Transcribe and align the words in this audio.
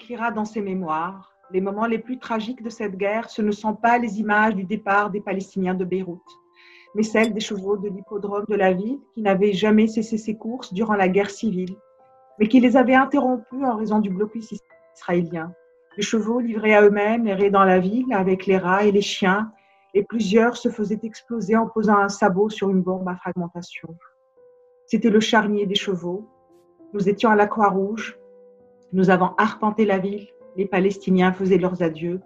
écrira 0.00 0.30
dans 0.30 0.46
ses 0.46 0.62
mémoires 0.62 1.34
Les 1.50 1.60
moments 1.60 1.86
les 1.86 1.98
plus 1.98 2.18
tragiques 2.18 2.62
de 2.62 2.70
cette 2.70 2.96
guerre, 2.96 3.28
ce 3.28 3.42
ne 3.42 3.50
sont 3.50 3.74
pas 3.74 3.98
les 3.98 4.18
images 4.18 4.54
du 4.54 4.64
départ 4.64 5.10
des 5.10 5.20
Palestiniens 5.20 5.74
de 5.74 5.84
Beyrouth, 5.84 6.32
mais 6.94 7.02
celles 7.02 7.34
des 7.34 7.40
chevaux 7.40 7.76
de 7.76 7.88
l'hippodrome 7.88 8.46
de 8.48 8.54
la 8.54 8.72
ville 8.72 8.98
qui 9.12 9.20
n'avaient 9.20 9.52
jamais 9.52 9.86
cessé 9.86 10.16
ses 10.16 10.36
courses 10.36 10.72
durant 10.72 10.94
la 10.94 11.08
guerre 11.08 11.28
civile, 11.28 11.76
mais 12.38 12.48
qui 12.48 12.60
les 12.60 12.78
avaient 12.78 12.94
interrompues 12.94 13.64
en 13.64 13.76
raison 13.76 13.98
du 13.98 14.08
blocus 14.08 14.54
israélien. 14.96 15.52
Les 15.98 16.02
chevaux 16.02 16.40
livrés 16.40 16.74
à 16.74 16.82
eux-mêmes 16.82 17.26
erraient 17.26 17.50
dans 17.50 17.64
la 17.64 17.78
ville 17.78 18.12
avec 18.14 18.46
les 18.46 18.56
rats 18.56 18.84
et 18.84 18.92
les 18.92 19.02
chiens, 19.02 19.52
et 19.92 20.02
plusieurs 20.02 20.56
se 20.56 20.70
faisaient 20.70 21.00
exploser 21.02 21.56
en 21.56 21.66
posant 21.66 21.98
un 21.98 22.08
sabot 22.08 22.48
sur 22.48 22.70
une 22.70 22.80
bombe 22.80 23.08
à 23.08 23.16
fragmentation. 23.16 23.94
C'était 24.86 25.10
le 25.10 25.20
charnier 25.20 25.66
des 25.66 25.74
chevaux. 25.74 26.26
Nous 26.94 27.08
étions 27.08 27.30
à 27.30 27.36
la 27.36 27.46
Croix-Rouge. 27.46 28.19
Nous 28.92 29.10
avons 29.10 29.30
arpenté 29.38 29.84
la 29.84 29.98
ville. 29.98 30.26
Les 30.56 30.66
Palestiniens 30.66 31.32
faisaient 31.32 31.58
leurs 31.58 31.82
adieux. 31.82 32.20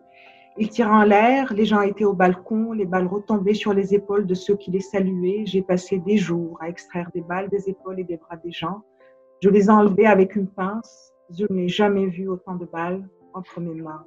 Ils 0.56 0.68
tiraient 0.68 0.90
en 0.90 1.02
l'air, 1.02 1.52
les 1.52 1.64
gens 1.64 1.80
étaient 1.80 2.04
au 2.04 2.12
balcon, 2.12 2.72
les 2.72 2.86
balles 2.86 3.08
retombaient 3.08 3.54
sur 3.54 3.74
les 3.74 3.92
épaules 3.94 4.26
de 4.26 4.34
ceux 4.34 4.56
qui 4.56 4.70
les 4.70 4.80
saluaient. 4.80 5.44
J'ai 5.46 5.62
passé 5.62 5.98
des 5.98 6.16
jours 6.16 6.56
à 6.60 6.68
extraire 6.68 7.10
des 7.12 7.22
balles 7.22 7.48
des 7.48 7.68
épaules 7.68 8.00
et 8.00 8.04
des 8.04 8.16
bras 8.16 8.36
des 8.36 8.52
gens. 8.52 8.82
Je 9.42 9.50
les 9.50 9.68
enlevais 9.68 10.06
avec 10.06 10.36
une 10.36 10.46
pince. 10.46 11.12
Je 11.36 11.44
n'ai 11.50 11.68
jamais 11.68 12.06
vu 12.06 12.28
autant 12.28 12.54
de 12.54 12.66
balles 12.66 13.06
entre 13.34 13.60
mes 13.60 13.74
mains. 13.74 14.06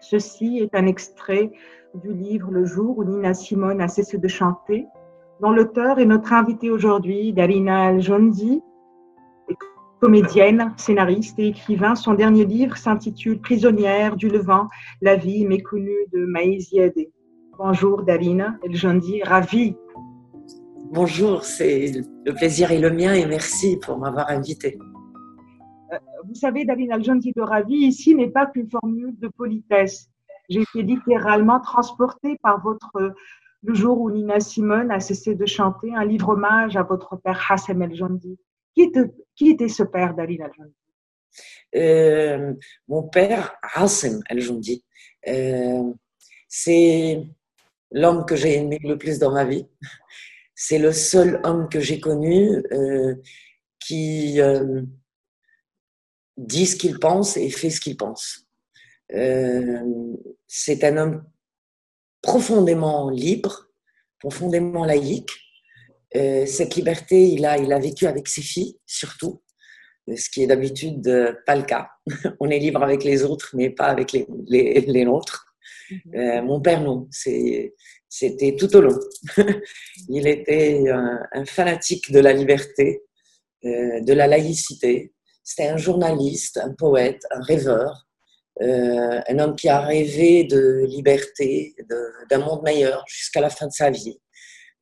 Ceci 0.00 0.58
est 0.58 0.74
un 0.74 0.86
extrait 0.86 1.50
du 1.94 2.12
livre 2.12 2.50
Le 2.50 2.66
jour 2.66 2.98
où 2.98 3.04
Nina 3.04 3.32
Simone 3.32 3.80
a 3.80 3.88
cessé 3.88 4.18
de 4.18 4.28
chanter, 4.28 4.86
dont 5.40 5.50
l'auteur 5.50 5.98
est 5.98 6.04
notre 6.04 6.32
invitée 6.34 6.70
aujourd'hui, 6.70 7.32
Darina 7.32 7.86
Al-Jondi, 7.86 8.62
comédienne, 10.04 10.74
scénariste 10.76 11.38
et 11.38 11.48
écrivain. 11.48 11.94
Son 11.94 12.12
dernier 12.12 12.44
livre 12.44 12.76
s'intitule 12.76 13.40
Prisonnière 13.40 14.16
du 14.16 14.28
Levant, 14.28 14.68
la 15.00 15.16
vie 15.16 15.46
méconnue 15.46 15.96
de 16.12 16.26
Maïziadeh. 16.26 17.10
Bonjour 17.56 18.02
Darina 18.02 18.58
El-Jondi, 18.62 19.22
ravie. 19.22 19.74
Bonjour, 20.92 21.42
c'est 21.42 21.90
le 22.26 22.34
plaisir 22.34 22.70
est 22.70 22.80
le 22.80 22.90
mien 22.90 23.14
et 23.14 23.24
merci 23.24 23.78
pour 23.78 23.96
m'avoir 23.96 24.28
invitée 24.28 24.78
vous 26.26 26.34
savez, 26.34 26.64
David 26.64 26.90
Aljonti 26.90 27.32
de 27.32 27.42
Ravi, 27.42 27.74
ici 27.74 28.14
n'est 28.14 28.30
pas 28.30 28.46
qu'une 28.46 28.68
formule 28.68 29.14
de 29.20 29.28
politesse. 29.28 30.10
J'ai 30.48 30.62
été 30.62 30.82
littéralement 30.82 31.60
transportée 31.60 32.36
par 32.42 32.60
votre 32.62 33.14
Le 33.62 33.74
jour 33.74 34.00
où 34.00 34.10
Nina 34.10 34.40
Simone 34.40 34.90
a 34.90 35.00
cessé 35.00 35.34
de 35.34 35.46
chanter, 35.46 35.94
un 35.94 36.04
livre 36.04 36.30
hommage 36.30 36.76
à 36.76 36.82
votre 36.82 37.16
père 37.16 37.40
Hassem 37.48 37.80
El 37.82 37.94
Jondi. 37.94 38.38
Qui, 38.74 39.50
était 39.50 39.68
ce 39.68 39.82
père 39.84 40.14
David 40.14 40.42
Al 40.42 40.50
euh, 41.76 42.54
Mon 42.88 43.04
père, 43.04 43.56
Hassem 43.62 44.20
El 44.28 44.40
Jondi, 44.40 44.84
euh, 45.28 45.92
c'est 46.48 47.24
l'homme 47.90 48.24
que 48.26 48.36
j'ai 48.36 48.58
aimé 48.58 48.78
le 48.82 48.98
plus 48.98 49.18
dans 49.18 49.32
ma 49.32 49.44
vie. 49.44 49.66
C'est 50.54 50.78
le 50.78 50.92
seul 50.92 51.40
homme 51.44 51.68
que 51.68 51.80
j'ai 51.80 52.00
connu 52.00 52.62
euh, 52.72 53.16
qui 53.80 54.40
euh, 54.40 54.82
dit 56.36 56.66
ce 56.66 56.76
qu'il 56.76 56.98
pense 56.98 57.36
et 57.36 57.50
fait 57.50 57.70
ce 57.70 57.80
qu'il 57.80 57.96
pense. 57.96 58.46
C'est 60.46 60.84
un 60.84 60.96
homme 60.96 61.24
profondément 62.22 63.10
libre, 63.10 63.68
profondément 64.18 64.84
laïque. 64.84 65.30
Euh, 66.16 66.46
cette 66.46 66.76
liberté, 66.76 67.28
il 67.28 67.44
a, 67.44 67.58
il 67.58 67.72
a 67.72 67.78
vécu 67.78 68.06
avec 68.06 68.28
ses 68.28 68.42
filles, 68.42 68.78
surtout, 68.86 69.42
ce 70.14 70.30
qui 70.30 70.42
est 70.42 70.46
d'habitude 70.46 71.06
euh, 71.08 71.32
pas 71.46 71.56
le 71.56 71.64
cas. 71.64 71.88
On 72.40 72.50
est 72.50 72.58
libre 72.58 72.82
avec 72.82 73.04
les 73.04 73.24
autres, 73.24 73.50
mais 73.54 73.70
pas 73.70 73.86
avec 73.86 74.12
les, 74.12 74.26
les, 74.46 74.80
les 74.80 75.04
nôtres. 75.04 75.46
Mhm. 75.90 76.46
mon 76.46 76.60
père, 76.62 76.80
non. 76.80 77.08
C'était 77.10 78.56
tout 78.56 78.74
au 78.74 78.80
long. 78.80 78.98
il 80.08 80.26
était 80.26 80.88
un, 80.88 81.20
un, 81.32 81.44
fanatique 81.44 82.10
de 82.10 82.20
la 82.20 82.32
liberté, 82.32 83.02
de 83.62 84.12
la 84.12 84.26
laïcité, 84.26 85.14
c'était 85.44 85.68
un 85.68 85.76
journaliste, 85.76 86.56
un 86.56 86.72
poète, 86.72 87.22
un 87.30 87.42
rêveur, 87.42 88.06
euh, 88.62 89.20
un 89.28 89.38
homme 89.38 89.54
qui 89.54 89.68
a 89.68 89.80
rêvé 89.80 90.44
de 90.44 90.84
liberté, 90.86 91.76
d'un 92.30 92.38
monde 92.38 92.62
meilleur 92.62 93.04
jusqu'à 93.06 93.42
la 93.42 93.50
fin 93.50 93.66
de 93.66 93.72
sa 93.72 93.90
vie. 93.90 94.18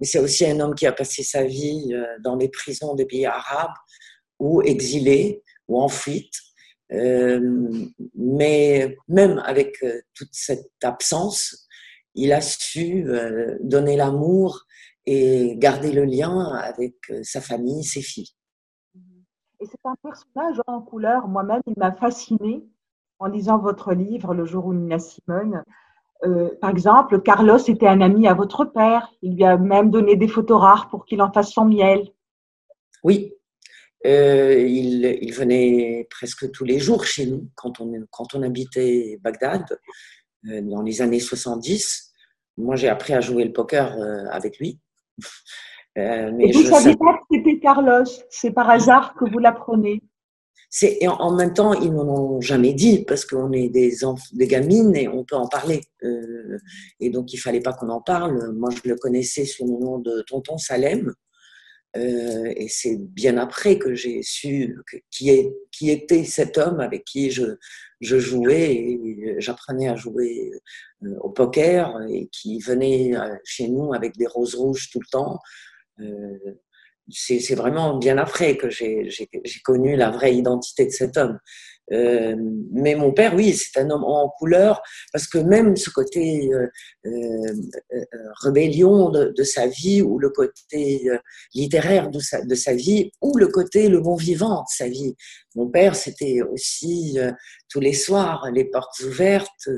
Mais 0.03 0.07
c'est 0.07 0.19
aussi 0.19 0.45
un 0.45 0.59
homme 0.59 0.75
qui 0.75 0.85
a 0.85 0.91
passé 0.91 1.23
sa 1.23 1.45
vie 1.45 1.95
euh, 1.95 2.05
dans 2.25 2.35
les 2.35 2.49
prisons 2.49 2.97
des 2.97 3.07
pays 3.07 3.25
arabes 3.25 3.71
ou 4.41 4.61
exilé 4.61 5.45
ou 5.69 5.81
en 5.81 5.87
fuite. 5.87 6.35
Euh, 6.91 7.71
mais 8.17 8.97
même 9.07 9.41
avec 9.45 9.79
toute 10.13 10.33
cette 10.33 10.73
absence, 10.83 11.69
il 12.17 12.33
a 12.33 12.41
su 12.41 13.07
donner 13.61 13.95
l'amour 13.95 14.65
et 15.07 15.55
garder 15.57 15.93
le 15.93 16.05
lien 16.05 16.53
avec 16.57 16.97
sa 17.23 17.41
famille, 17.41 17.85
ses 17.85 18.03
filles. 18.03 18.35
Et 19.61 19.67
c'est 19.67 19.79
un 19.85 19.95
personnage 20.03 20.61
en 20.67 20.83
couleur. 20.83 21.29
Moi-même, 21.29 21.63
il 21.69 21.75
m'a 21.77 21.93
fasciné 21.93 22.65
en 23.21 23.27
lisant 23.27 23.59
votre 23.59 23.95
livre, 23.95 24.35
Le 24.35 24.45
jour 24.45 24.67
où 24.67 24.75
Nina 24.75 24.99
Simone. 24.99 25.63
Euh, 26.25 26.51
par 26.61 26.71
exemple, 26.71 27.21
Carlos 27.21 27.59
était 27.59 27.87
un 27.87 28.01
ami 28.01 28.29
à 28.29 28.35
votre 28.35 28.65
père. 28.65 29.13
Il 29.23 29.37
lui 29.37 29.45
a 29.45 29.57
même 29.57 29.91
donné 29.91 30.17
des 30.17 30.29
photos 30.29 30.61
rares 30.61 30.89
pour 30.89 31.05
qu'il 31.05 31.21
en 31.21 31.33
fasse 31.33 31.51
son 31.51 31.65
miel. 31.65 32.09
Oui, 33.03 33.35
euh, 34.07 34.61
il, 34.61 35.33
venait 35.33 36.07
presque 36.11 36.51
tous 36.53 36.65
les 36.65 36.79
jours 36.79 37.05
chez 37.05 37.27
nous 37.27 37.49
quand 37.57 37.81
on, 37.81 37.93
quand 38.11 38.35
on 38.35 38.43
habitait 38.43 39.19
Bagdad 39.21 39.65
euh, 40.49 40.61
dans 40.63 40.83
les 40.83 41.03
années 41.03 41.21
70. 41.21 42.13
Moi, 42.59 42.77
j'ai 42.77 42.89
appris 42.89 43.15
à 43.15 43.21
jouer 43.21 43.45
le 43.45 43.53
poker 43.53 43.97
avec 44.31 44.59
lui. 44.59 44.79
Mais 45.97 46.49
Et 46.49 46.53
vous 46.53 46.63
ne 46.63 46.69
saviez 46.69 46.97
pas 46.97 47.15
que 47.15 47.25
c'était 47.31 47.59
Carlos, 47.59 48.05
c'est 48.31 48.51
par 48.51 48.71
hasard 48.71 49.15
que 49.15 49.29
vous 49.29 49.39
l'apprenez 49.39 50.03
c'est 50.75 51.07
en 51.07 51.35
même 51.35 51.53
temps 51.53 51.75
ils 51.75 51.93
n'en 51.93 52.09
ont 52.09 52.41
jamais 52.41 52.73
dit 52.73 53.05
parce 53.05 53.27
qu'on 53.27 53.53
est 53.53 53.69
des 53.69 53.99
des 54.33 54.47
gamines 54.47 54.97
et 54.97 55.07
on 55.07 55.23
peut 55.23 55.37
en 55.37 55.47
parler. 55.47 55.83
Euh, 56.03 56.57
et 56.99 57.11
donc 57.11 57.35
il 57.35 57.37
fallait 57.37 57.61
pas 57.61 57.75
qu'on 57.75 57.91
en 57.91 58.01
parle. 58.01 58.53
Moi 58.55 58.71
je 58.71 58.89
le 58.89 58.97
connaissais 58.97 59.45
sous 59.45 59.67
le 59.67 59.85
nom 59.85 59.99
de 59.99 60.23
tonton 60.27 60.57
Salem. 60.57 61.13
Euh, 61.95 62.51
et 62.57 62.69
c'est 62.69 62.97
bien 62.97 63.37
après 63.37 63.79
que 63.79 63.95
j'ai 63.95 64.23
su 64.23 64.79
qui, 65.11 65.29
est, 65.29 65.53
qui 65.71 65.91
était 65.91 66.25
cet 66.25 66.57
homme 66.57 66.81
avec 66.81 67.05
qui 67.05 67.31
je, 67.31 67.59
je 68.01 68.19
jouais 68.19 68.73
et 68.73 69.37
j'apprenais 69.41 69.89
à 69.89 69.95
jouer 69.97 70.53
au 71.21 71.29
poker 71.29 72.01
et 72.09 72.29
qui 72.33 72.61
venait 72.61 73.13
chez 73.45 73.69
nous 73.69 73.93
avec 73.93 74.17
des 74.17 74.27
roses 74.27 74.55
rouges 74.55 74.89
tout 74.91 75.01
le 75.01 75.11
temps. 75.11 75.39
Euh, 76.01 76.55
c'est 77.11 77.55
vraiment 77.55 77.99
bien 77.99 78.19
après 78.19 78.57
que 78.57 78.71
j'ai 78.71 79.09
connu 79.65 79.97
la 79.97 80.11
vraie 80.11 80.35
identité 80.35 80.87
de 80.87 80.91
cet 80.91 81.17
homme. 81.17 81.39
Euh, 81.93 82.37
mais 82.73 82.95
mon 82.95 83.13
père, 83.13 83.35
oui, 83.35 83.53
c'est 83.53 83.81
un 83.81 83.91
homme 83.91 84.05
en 84.05 84.29
couleur, 84.39 84.81
parce 85.13 85.27
que 85.27 85.39
même 85.39 85.77
ce 85.77 85.91
côté 85.91 86.49
euh, 87.05 87.55
rébellion 88.43 89.11
de, 89.11 89.43
sa 89.43 89.67
vie, 89.67 90.01
ou 90.01 90.19
le 90.19 90.31
côté 90.31 91.11
littéraire 91.55 92.09
de 92.11 92.21
sa, 92.21 92.75
vie, 92.75 93.11
ou 93.21 93.37
le 93.37 93.49
côté 93.49 93.89
le 93.89 94.01
bon 94.01 94.15
vivant 94.15 94.61
de 94.61 94.69
sa 94.69 94.89
vie. 94.89 95.15
Mon 95.55 95.69
père, 95.69 95.97
c'était 95.97 96.41
aussi 96.41 97.19
tous 97.69 97.81
les 97.81 97.93
soirs 97.93 98.49
les 98.53 98.65
portes 98.65 99.01
ouvertes, 99.01 99.69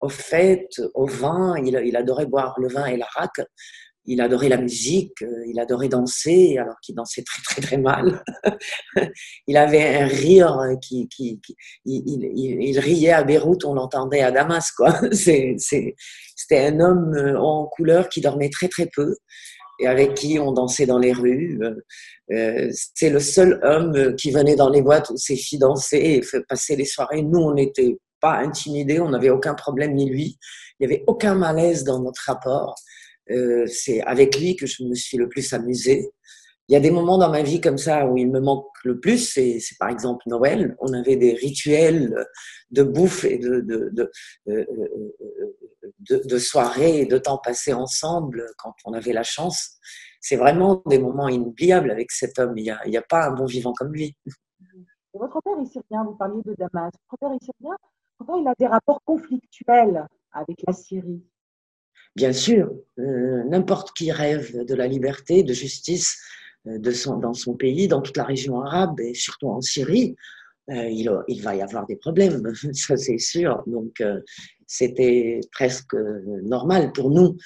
aux 0.00 0.08
fêtes, 0.08 0.80
au 0.94 1.06
vin. 1.06 1.56
Il, 1.64 1.80
il 1.84 1.96
adorait 1.96 2.26
boire 2.26 2.54
le 2.58 2.68
vin 2.68 2.86
et 2.86 2.96
l'arak 2.96 3.40
il 4.06 4.20
adorait 4.20 4.48
la 4.48 4.56
musique, 4.56 5.22
euh, 5.22 5.44
il 5.46 5.58
adorait 5.58 5.88
danser, 5.88 6.58
alors 6.58 6.76
qu'il 6.80 6.94
dansait 6.94 7.22
très 7.22 7.42
très 7.42 7.60
très 7.60 7.76
mal. 7.76 8.22
il 9.46 9.56
avait 9.56 9.96
un 9.96 10.06
rire 10.06 10.58
qui, 10.80 11.08
qui, 11.08 11.40
il, 11.84 12.78
riait 12.78 13.12
à 13.12 13.24
Beyrouth, 13.24 13.64
on 13.64 13.74
l'entendait 13.74 14.22
à 14.22 14.30
Damas, 14.30 14.70
quoi. 14.72 15.00
C'était 15.12 15.94
un 16.52 16.80
homme 16.80 17.14
euh, 17.14 17.38
en 17.38 17.66
couleur 17.66 18.08
qui 18.08 18.20
dormait 18.20 18.50
très 18.50 18.68
très 18.68 18.86
peu 18.86 19.16
et 19.78 19.86
avec 19.86 20.14
qui 20.14 20.38
on 20.38 20.52
dansait 20.52 20.86
dans 20.86 20.98
les 20.98 21.12
rues. 21.12 21.60
Euh, 22.32 22.70
c'est 22.72 23.10
le 23.10 23.20
seul 23.20 23.60
homme 23.62 24.14
qui 24.16 24.30
venait 24.30 24.56
dans 24.56 24.70
les 24.70 24.82
boîtes 24.82 25.10
où 25.10 25.16
ses 25.16 25.36
filles 25.36 25.58
dansaient 25.58 26.14
et 26.14 26.22
passer 26.48 26.76
les 26.76 26.86
soirées. 26.86 27.22
Nous, 27.22 27.38
on 27.38 27.52
n'était 27.52 27.98
pas 28.20 28.38
intimidés, 28.38 29.00
on 29.00 29.10
n'avait 29.10 29.30
aucun 29.30 29.54
problème 29.54 29.94
ni 29.94 30.08
lui. 30.08 30.38
Il 30.78 30.86
n'y 30.86 30.94
avait 30.94 31.04
aucun 31.06 31.34
malaise 31.34 31.84
dans 31.84 32.00
notre 32.00 32.22
rapport. 32.26 32.74
Euh, 33.30 33.66
c'est 33.66 34.00
avec 34.02 34.38
lui 34.38 34.56
que 34.56 34.66
je 34.66 34.84
me 34.84 34.94
suis 34.94 35.16
le 35.16 35.28
plus 35.28 35.52
amusée. 35.52 36.10
Il 36.68 36.72
y 36.72 36.76
a 36.76 36.80
des 36.80 36.90
moments 36.90 37.18
dans 37.18 37.30
ma 37.30 37.42
vie 37.42 37.60
comme 37.60 37.78
ça 37.78 38.06
où 38.06 38.16
il 38.16 38.28
me 38.28 38.40
manque 38.40 38.66
le 38.84 38.98
plus, 38.98 39.18
c'est 39.18 39.60
par 39.78 39.88
exemple 39.88 40.24
Noël. 40.26 40.76
On 40.80 40.92
avait 40.92 41.14
des 41.14 41.32
rituels 41.34 42.26
de 42.72 42.82
bouffe 42.82 43.24
et 43.24 43.38
de, 43.38 43.60
de, 43.60 44.10
euh, 44.48 44.64
de, 46.00 46.22
de 46.24 46.38
soirées 46.38 47.02
et 47.02 47.06
de 47.06 47.18
temps 47.18 47.38
passé 47.38 47.72
ensemble 47.72 48.46
quand 48.58 48.74
on 48.84 48.94
avait 48.94 49.12
la 49.12 49.22
chance. 49.22 49.78
C'est 50.20 50.36
vraiment 50.36 50.82
des 50.86 50.98
moments 50.98 51.28
inoubliables 51.28 51.90
avec 51.90 52.10
cet 52.10 52.40
homme. 52.40 52.58
Il 52.58 52.64
n'y 52.64 52.70
a, 52.70 53.00
a, 53.00 53.02
pas 53.02 53.28
un 53.28 53.30
bon 53.32 53.46
vivant 53.46 53.72
comme 53.72 53.92
lui. 53.92 54.16
votre 55.14 55.40
père 55.42 55.54
est 55.62 55.66
syrien, 55.66 56.02
vous 56.04 56.16
parliez 56.16 56.42
de 56.44 56.54
Damas. 56.58 56.90
Votre 57.10 57.20
père 57.20 57.32
est 57.32 57.44
syrien, 57.44 57.76
il 58.40 58.48
a 58.48 58.54
des 58.58 58.66
rapports 58.66 59.02
conflictuels 59.04 60.04
avec 60.32 60.62
la 60.66 60.72
Syrie? 60.72 61.22
Bien 62.16 62.32
sûr, 62.32 62.72
euh, 62.98 63.44
n'importe 63.44 63.92
qui 63.92 64.10
rêve 64.10 64.64
de 64.64 64.74
la 64.74 64.86
liberté, 64.86 65.42
de 65.42 65.52
justice 65.52 66.18
euh, 66.66 66.78
de 66.78 66.90
son, 66.90 67.18
dans 67.18 67.34
son 67.34 67.54
pays, 67.54 67.88
dans 67.88 68.00
toute 68.00 68.16
la 68.16 68.24
région 68.24 68.62
arabe 68.62 68.98
et 69.00 69.12
surtout 69.12 69.48
en 69.48 69.60
Syrie. 69.60 70.16
Euh, 70.70 70.88
il, 70.88 71.12
il, 71.28 71.42
va 71.42 71.54
y 71.54 71.60
avoir 71.60 71.86
des 71.86 71.94
problèmes, 71.94 72.42
ça 72.72 72.96
c'est 72.96 73.18
sûr. 73.18 73.62
Donc 73.66 74.02
c'était 74.66 75.40
presque 75.52 75.94
normal 76.42 76.90
pour 76.92 77.10
nous. 77.10 77.36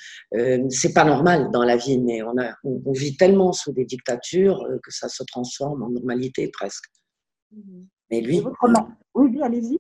c'est 0.71 0.95
pas 0.95 1.05
normal 1.05 1.51
dans 1.53 1.65
la 1.65 1.77
vie, 1.77 1.99
mais 1.99 2.23
on, 2.23 2.39
a, 2.39 2.55
on, 2.63 2.93
vit 2.93 3.17
tellement 3.17 3.53
sous 3.53 3.73
des 3.73 3.85
dictatures 3.85 4.65
que 4.83 4.91
ça 4.93 5.09
se 5.09 5.25
transforme 5.25 5.83
en 5.83 5.91
normalité 5.91 6.49
presque. 6.49 6.85
Mhm. 7.51 7.89
Mais 8.11 8.21
lui. 8.21 8.41
Oui, 9.15 9.43
allez-y. 9.43 9.79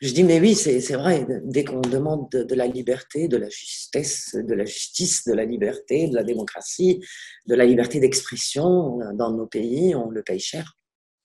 Je 0.00 0.12
dis, 0.12 0.24
mais 0.24 0.40
oui, 0.40 0.54
c'est 0.54 0.80
vrai, 0.94 1.26
dès 1.44 1.64
qu'on 1.64 1.80
demande 1.80 2.28
de, 2.30 2.54
la 2.54 2.66
liberté, 2.66 3.28
de 3.28 3.36
la 3.36 3.48
justesse, 3.48 4.34
de 4.34 4.54
la 4.54 4.64
justice, 4.64 5.24
de 5.24 5.32
la 5.32 5.44
liberté, 5.44 6.08
de 6.08 6.14
la 6.14 6.24
démocratie, 6.24 7.04
de 7.46 7.54
la 7.54 7.64
liberté 7.64 8.00
d'expression 8.00 9.00
euh, 9.00 9.12
dans 9.12 9.30
nos 9.30 9.46
pays, 9.46 9.94
on 9.94 10.10
le 10.10 10.22
paye 10.22 10.40
cher. 10.40 10.76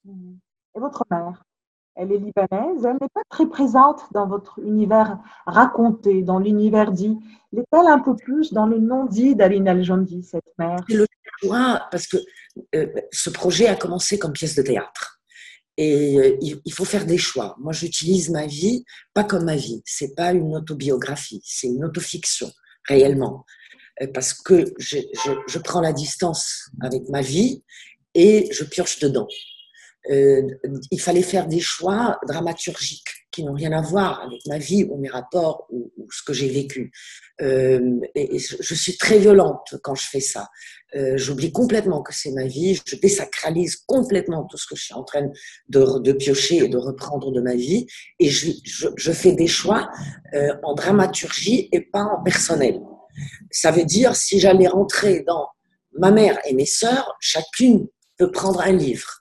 Et 0.06 0.80
votre 0.80 1.04
mère, 1.12 1.44
elle 1.96 2.12
est 2.12 2.18
libanaise, 2.18 2.86
elle 2.86 2.98
n'est 3.02 3.10
pas 3.14 3.24
très 3.30 3.48
présente 3.48 4.04
dans 4.14 4.28
votre 4.28 4.60
univers 4.60 5.20
raconté, 5.46 6.22
dans 6.22 6.40
l'univers 6.40 6.92
dit. 6.92 7.18
Est-elle 7.56 7.88
un 7.88 8.00
peu 8.00 8.16
plus 8.16 8.54
dans 8.54 8.66
le 8.66 8.80
non-dit 8.80 9.36
d'Aline 9.36 9.68
Aljandi, 9.68 10.24
cette 10.24 10.54
mère? 10.58 10.78
Le 10.88 11.06
choix, 11.42 11.88
parce 11.92 12.08
que 12.08 12.18
euh, 12.76 12.88
ce 13.12 13.30
projet 13.30 13.68
a 13.68 13.76
commencé 13.76 14.18
comme 14.18 14.34
pièce 14.34 14.56
de 14.56 14.62
théâtre. 14.62 15.19
Et 15.81 16.18
euh, 16.18 16.38
il 16.42 16.74
faut 16.74 16.84
faire 16.84 17.06
des 17.06 17.18
choix. 17.18 17.56
Moi, 17.58 17.72
j'utilise 17.72 18.30
ma 18.30 18.46
vie 18.46 18.84
pas 19.14 19.24
comme 19.24 19.46
ma 19.46 19.56
vie. 19.56 19.81
C'est 19.86 20.14
pas 20.14 20.34
une 20.34 20.54
autobiographie, 20.54 21.42
c'est 21.46 21.68
une 21.68 21.86
autofiction 21.86 22.52
réellement, 22.86 23.46
euh, 24.02 24.08
parce 24.14 24.34
que 24.34 24.66
je, 24.78 24.98
je, 24.98 25.31
je, 25.48 25.58
prends 25.60 25.80
la 25.80 25.94
distance 25.94 26.70
avec 26.81 27.08
ma 27.08 27.22
vie 27.22 27.64
et 28.14 28.50
je 28.52 28.66
pioche 28.66 29.00
dedans. 29.00 29.28
Euh, 30.10 30.42
il 30.92 31.00
fallait 31.00 31.22
faire 31.22 31.48
des 31.48 31.60
choix 31.60 32.19
dramaturgiques 32.28 33.19
qui 33.31 33.44
n'ont 33.44 33.54
rien 33.54 33.72
à 33.74 33.81
voir 33.81 34.22
avec 34.22 34.40
ma 34.48 34.57
vie 34.57 34.86
ou 34.90 34.98
mes 34.98 35.10
rapports 35.10 35.68
ou, 35.69 35.92
ce 36.12 36.24
que 36.24 36.34
j'ai 36.34 36.50
vécu. 36.50 36.92
Euh, 37.42 38.00
et, 38.16 38.40
je 38.40 38.74
suis 38.74 38.98
très 38.98 39.19
violente 39.19 39.75
quand 39.84 39.96
je 39.96 40.07
fais 40.07 40.19
ça. 40.19 40.48
Euh, 40.96 41.18
J'oublie 41.18 41.51
complètement 41.51 42.01
que 42.01 42.13
c'est 42.13 42.31
ma 42.31 42.46
vie. 42.46 42.80
Je 42.86 42.96
désacralise 42.96 43.75
complètement 43.75 44.46
tout 44.46 44.57
ce 44.57 44.66
que 44.66 44.75
je 44.75 44.86
suis 44.86 44.94
en 44.94 45.04
train 45.04 45.30
de, 45.68 46.12
piocher 46.13 46.57
et 46.57 46.68
de 46.68 46.78
reprendre 46.78 47.31
de 47.31 47.42
ma 47.42 47.56
vie. 47.56 47.86
Et 48.19 48.30
je, 48.30 48.51
je, 48.63 48.88
je 48.96 49.12
fais 49.12 49.34
des 49.34 49.48
choix 49.48 49.90
euh, 50.34 50.56
en 50.63 50.74
dramaturgie 50.74 51.69
et 51.72 51.81
pas 51.81 52.04
en 52.04 52.24
personnel. 52.24 52.80
Ça 53.51 53.72
veut 53.72 53.86
dire 53.86 54.16
si 54.16 54.40
j'allais 54.40 54.68
rentrer 54.68 55.24
dans 55.28 55.48
ma 55.98 56.12
mère 56.12 56.40
et 56.48 56.54
mes 56.54 56.66
sœurs, 56.66 57.16
chacune 57.19 57.88
peut 58.18 58.31
prendre 58.31 58.62
un 58.62 58.72
livre 58.72 59.19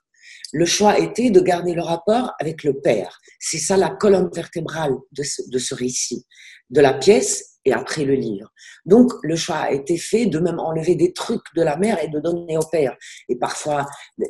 le 0.51 0.65
choix 0.65 0.99
était 0.99 1.29
de 1.29 1.39
garder 1.39 1.73
le 1.73 1.81
rapport 1.81 2.33
avec 2.39 2.63
le 2.63 2.79
père. 2.79 3.19
C'est 3.39 3.59
ça 3.59 3.77
la 3.77 3.89
colonne 3.89 4.29
vertébrale 4.33 4.95
de 5.11 5.23
ce, 5.23 5.75
récit, 5.75 6.25
de 6.69 6.81
la 6.81 6.93
pièce 6.93 7.57
et 7.65 7.73
après 7.73 8.05
le 8.05 8.15
livre. 8.15 8.51
Donc 8.85 9.11
le 9.23 9.35
choix 9.35 9.57
a 9.57 9.71
été 9.71 9.97
fait 9.97 10.25
de 10.25 10.39
même 10.39 10.59
enlever 10.59 10.95
des 10.95 11.13
trucs 11.13 11.43
de 11.55 11.61
la 11.61 11.77
mère 11.77 12.03
et 12.03 12.07
de 12.07 12.19
donner 12.19 12.57
au 12.57 12.65
père. 12.71 12.95
Et 13.27 13.35
parfois, 13.35 13.85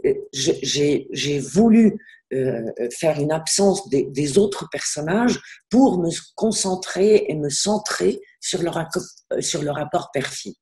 euh, 0.06 0.14
j'ai 0.34 1.40
voulu 1.40 2.00
euh, 2.34 2.62
faire 2.92 3.20
une 3.20 3.32
absence 3.32 3.90
des, 3.90 4.04
des, 4.04 4.38
autres 4.38 4.68
personnages 4.72 5.40
pour 5.70 6.00
me 6.00 6.10
concentrer 6.36 7.26
et 7.28 7.36
me 7.36 7.50
centrer 7.50 8.22
sur 8.40 8.62
le, 8.62 8.70
euh, 8.70 9.42
sur 9.42 9.64
le 9.64 9.72
rapport 9.72 10.12
père-fille. 10.14 10.56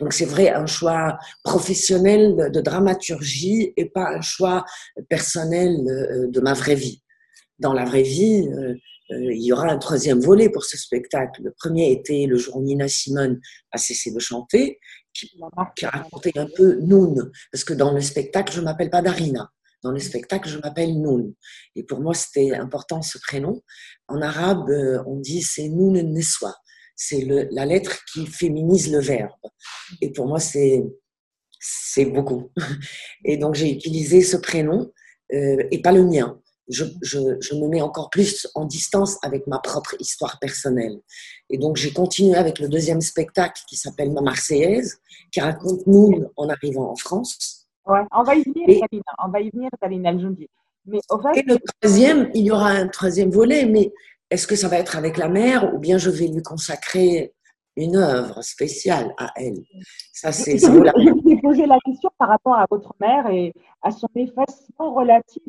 Donc 0.00 0.12
c'est 0.12 0.24
vrai 0.24 0.50
un 0.50 0.66
choix 0.66 1.18
professionnel 1.42 2.50
de 2.52 2.60
dramaturgie 2.60 3.72
et 3.76 3.86
pas 3.86 4.08
un 4.08 4.20
choix 4.20 4.64
personnel 5.08 5.76
euh, 5.86 6.26
de 6.28 6.40
ma 6.40 6.54
vraie 6.54 6.74
vie. 6.74 7.02
Dans 7.58 7.72
la 7.72 7.84
vraie 7.84 8.02
vie, 8.02 8.48
euh, 8.48 8.74
euh, 9.12 9.32
il 9.32 9.42
y 9.42 9.52
aura 9.52 9.68
un 9.70 9.78
troisième 9.78 10.20
volet 10.20 10.48
pour 10.48 10.64
ce 10.64 10.76
spectacle. 10.76 11.42
Le 11.42 11.52
premier 11.52 11.92
était 11.92 12.26
le 12.26 12.36
jour 12.36 12.56
où 12.56 12.62
Nina 12.62 12.88
Simone 12.88 13.40
a 13.70 13.78
cessé 13.78 14.10
de 14.10 14.18
chanter, 14.18 14.80
qui, 15.12 15.30
qui 15.76 15.86
racontait 15.86 16.36
un 16.38 16.48
peu 16.56 16.80
Noun, 16.80 17.30
parce 17.52 17.62
que 17.62 17.74
dans 17.74 17.92
le 17.92 18.00
spectacle, 18.00 18.52
je 18.52 18.60
m'appelle 18.60 18.90
pas 18.90 19.02
Darina. 19.02 19.50
Dans 19.84 19.92
le 19.92 20.00
spectacle, 20.00 20.48
je 20.48 20.58
m'appelle 20.58 21.00
Noun. 21.00 21.34
Et 21.76 21.84
pour 21.84 22.00
moi, 22.00 22.14
c'était 22.14 22.54
important 22.54 23.02
ce 23.02 23.18
prénom. 23.18 23.62
En 24.08 24.22
arabe, 24.22 24.70
on 25.06 25.20
dit 25.20 25.42
c'est 25.42 25.68
Noun 25.68 26.00
Neswa 26.00 26.54
c'est 26.96 27.26
la 27.50 27.66
lettre 27.66 28.04
qui 28.12 28.26
féminise 28.26 28.92
le 28.92 29.00
verbe. 29.00 29.32
Et 30.00 30.12
pour 30.12 30.26
moi, 30.26 30.40
c'est 30.40 30.84
c'est 31.64 32.04
beaucoup. 32.04 32.50
Et 33.24 33.36
donc, 33.36 33.54
j'ai 33.54 33.70
utilisé 33.70 34.20
ce 34.20 34.36
prénom 34.36 34.92
euh, 35.32 35.62
et 35.70 35.80
pas 35.80 35.92
le 35.92 36.04
mien. 36.04 36.38
Je, 36.68 36.84
je, 37.02 37.18
je, 37.40 37.54
me 37.54 37.68
mets 37.68 37.82
encore 37.82 38.08
plus 38.08 38.46
en 38.54 38.64
distance 38.64 39.18
avec 39.22 39.46
ma 39.46 39.58
propre 39.58 39.94
histoire 39.98 40.38
personnelle. 40.38 40.98
Et 41.50 41.58
donc, 41.58 41.76
j'ai 41.76 41.92
continué 41.92 42.36
avec 42.36 42.58
le 42.58 42.68
deuxième 42.68 43.02
spectacle 43.02 43.62
qui 43.68 43.76
s'appelle 43.76 44.12
Ma 44.12 44.22
Marseillaise, 44.22 44.98
qui 45.30 45.40
raconte 45.40 45.86
nous 45.86 46.26
en 46.36 46.48
arrivant 46.48 46.90
en 46.90 46.96
France. 46.96 47.66
Ouais, 47.86 48.00
on 48.12 48.22
va 48.22 48.34
y 48.34 48.42
venir, 48.42 48.68
et, 48.68 49.00
On 49.22 49.28
va 49.28 49.40
y 49.40 49.50
venir, 49.50 49.68
Mais 50.86 51.00
Et 51.36 51.42
le 51.42 51.58
troisième, 51.80 52.30
il 52.34 52.46
y 52.46 52.50
aura 52.50 52.70
un 52.70 52.88
troisième 52.88 53.30
volet, 53.30 53.66
mais 53.66 53.92
est-ce 54.34 54.46
que 54.46 54.56
ça 54.56 54.68
va 54.68 54.78
être 54.78 54.96
avec 54.96 55.16
la 55.16 55.28
mère 55.28 55.72
ou 55.74 55.78
bien 55.78 55.96
je 55.96 56.10
vais 56.10 56.26
lui 56.26 56.42
consacrer 56.42 57.32
une 57.76 57.96
œuvre 57.96 58.42
spéciale 58.42 59.14
à 59.16 59.32
elle? 59.36 59.62
Ça, 60.12 60.32
c'est. 60.32 60.58
Je 60.58 60.66
vous 60.66 61.40
posé 61.40 61.66
la 61.66 61.78
question 61.84 62.10
par 62.18 62.28
rapport 62.28 62.56
à 62.56 62.66
votre 62.70 62.94
mère 63.00 63.28
et 63.28 63.52
à 63.82 63.90
son 63.90 64.08
effacement 64.14 64.92
relatif 64.94 65.42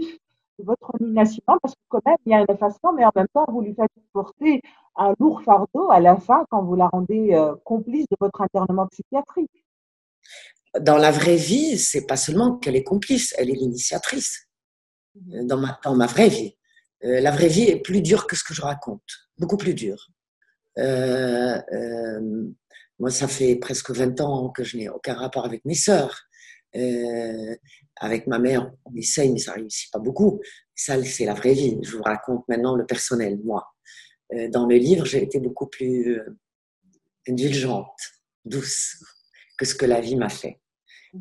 de 0.60 0.64
votre 0.64 0.92
nomination, 1.00 1.44
parce 1.62 1.74
que 1.74 1.80
quand 1.90 2.02
même, 2.06 2.18
il 2.26 2.32
y 2.32 2.36
a 2.36 2.38
un 2.38 2.46
effacement, 2.46 2.94
mais 2.94 3.04
en 3.04 3.12
même 3.16 3.28
temps, 3.34 3.46
vous 3.50 3.62
lui 3.62 3.76
faites 3.76 3.92
porter 4.14 4.62
un 4.96 5.14
lourd 5.20 5.42
fardeau 5.42 5.90
à 5.92 6.00
la 6.00 6.16
fin 6.16 6.46
quand 6.50 6.64
vous 6.64 6.76
la 6.76 6.88
rendez 6.88 7.34
euh, 7.34 7.56
complice 7.66 8.06
de 8.10 8.16
votre 8.20 8.42
internement 8.42 8.88
psychiatrique. 8.88 9.66
Dans 10.80 10.98
la 10.98 11.12
vraie 11.12 11.36
vie, 11.36 11.78
c'est 11.78 12.06
pas 12.06 12.18
seulement 12.18 12.58
qu'elle 12.58 12.76
est 12.76 12.84
complice, 12.84 13.34
elle 13.38 13.50
est 13.50 13.56
l'initiatrice. 13.56 14.48
Mmh. 15.16 15.48
Dans 15.48 15.58
ma, 15.58 15.80
dans 15.84 15.96
ma 15.96 16.06
vraie 16.06 16.30
vie. 16.30 16.56
Euh, 17.04 17.20
la 17.20 17.32
vraie 17.32 17.48
vie 17.48 17.64
est 17.64 17.82
plus 17.82 18.02
dure 18.02 18.28
que 18.28 18.36
ce 18.36 18.44
que 18.44 18.54
je 18.54 18.62
raconte, 18.62 19.02
beaucoup 19.38 19.58
plus 19.58 19.74
dure. 19.74 20.08
Euh, 20.78 21.62
euh, 21.74 22.48
moi, 23.00 23.12
ça 23.12 23.28
fait 23.28 23.56
presque 23.58 23.92
20 23.92 24.22
ans 24.22 24.50
que 24.50 24.64
je 24.64 24.78
n'ai 24.78 24.90
aucun 24.90 25.14
rapport 25.14 25.46
avec 25.46 25.66
mes 25.66 25.76
sœurs. 25.76 26.28
avec 27.98 28.28
ma 28.28 28.40
mère, 28.40 28.70
on 28.86 28.94
essaye, 28.96 29.32
mais 29.32 29.40
ça 29.40 29.54
réussit 29.54 29.92
pas 29.92 30.00
beaucoup. 30.00 30.42
Ça, 30.76 31.02
c'est 31.04 31.26
la 31.26 31.34
vraie 31.34 31.54
vie. 31.54 31.78
Je 31.82 31.96
vous 31.96 32.04
raconte 32.04 32.44
maintenant 32.50 32.76
le 32.76 32.86
personnel, 32.86 33.40
moi. 33.44 33.66
dans 34.52 34.66
le 34.66 34.76
livre, 34.76 35.06
j'ai 35.06 35.24
été 35.24 35.40
beaucoup 35.40 35.68
plus 35.68 36.20
indulgente, 37.30 38.00
douce 38.44 38.98
que 39.58 39.66
ce 39.66 39.76
que 39.76 39.86
la 39.86 40.02
vie 40.02 40.18
m'a 40.18 40.30
fait. 40.30 40.60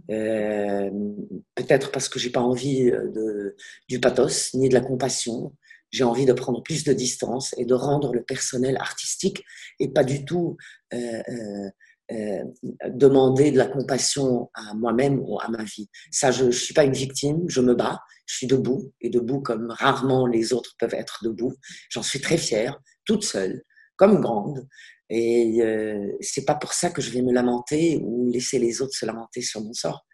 peut-être 0.09 1.93
parce 1.93 2.09
que 2.09 2.19
j'ai 2.19 2.31
pas 2.31 2.41
envie 2.41 2.91
de, 2.91 3.55
du 3.89 4.01
pathos 4.01 4.55
ni 4.55 4.69
de 4.69 4.75
la 4.75 4.81
compassion 4.81 5.53
j'ai 5.95 6.03
envie 6.03 6.27
de 6.27 6.33
prendre 6.33 6.61
plus 6.61 6.83
de 6.83 6.93
distance 6.93 7.55
et 7.57 7.65
de 7.65 7.75
rendre 7.75 8.13
le 8.13 8.25
personnel 8.25 8.77
artistique 8.79 9.45
et 9.79 9.93
pas 9.93 10.03
du 10.03 10.25
tout 10.25 10.57
euh, 10.93 11.23
euh, 11.29 11.71
euh, 12.11 12.45
demander 12.89 13.53
de 13.53 13.59
la 13.59 13.67
compassion 13.67 14.51
à 14.55 14.75
moi-même 14.75 15.21
ou 15.21 15.39
à 15.41 15.49
ma 15.49 15.63
vie. 15.63 15.89
Ça, 16.11 16.33
je 16.33 16.47
ne 16.47 16.51
suis 16.51 16.75
pas 16.75 16.83
une 16.83 16.93
victime, 16.93 17.45
je 17.47 17.61
me 17.61 17.77
bats, 17.77 18.01
je 18.27 18.39
suis 18.39 18.47
debout 18.49 18.93
et 19.01 19.09
debout 19.09 19.41
comme 19.41 19.71
rarement 19.71 20.27
les 20.27 20.53
autres 20.53 20.75
peuvent 20.81 20.95
être 20.95 21.21
debout. 21.23 21.55
J'en 21.91 22.03
suis 22.03 22.21
très 22.21 22.39
fière, 22.39 22.81
toute 23.05 23.23
seule, 23.23 23.63
comme 23.95 24.21
grande. 24.21 24.67
Et 25.11 25.63
euh, 25.63 26.11
c'est 26.21 26.45
pas 26.45 26.57
pour 26.57 26.73
ça 26.73 26.91
que 26.91 27.01
je 27.01 27.11
vais 27.13 27.23
me 27.23 27.33
lamenter 27.33 28.01
ou 28.03 28.29
laisser 28.33 28.59
les 28.59 28.83
autres 28.83 28.97
se 28.97 29.07
lamenter 29.07 29.43
sur 29.43 29.61
mon 29.61 29.75
sort. 29.75 30.05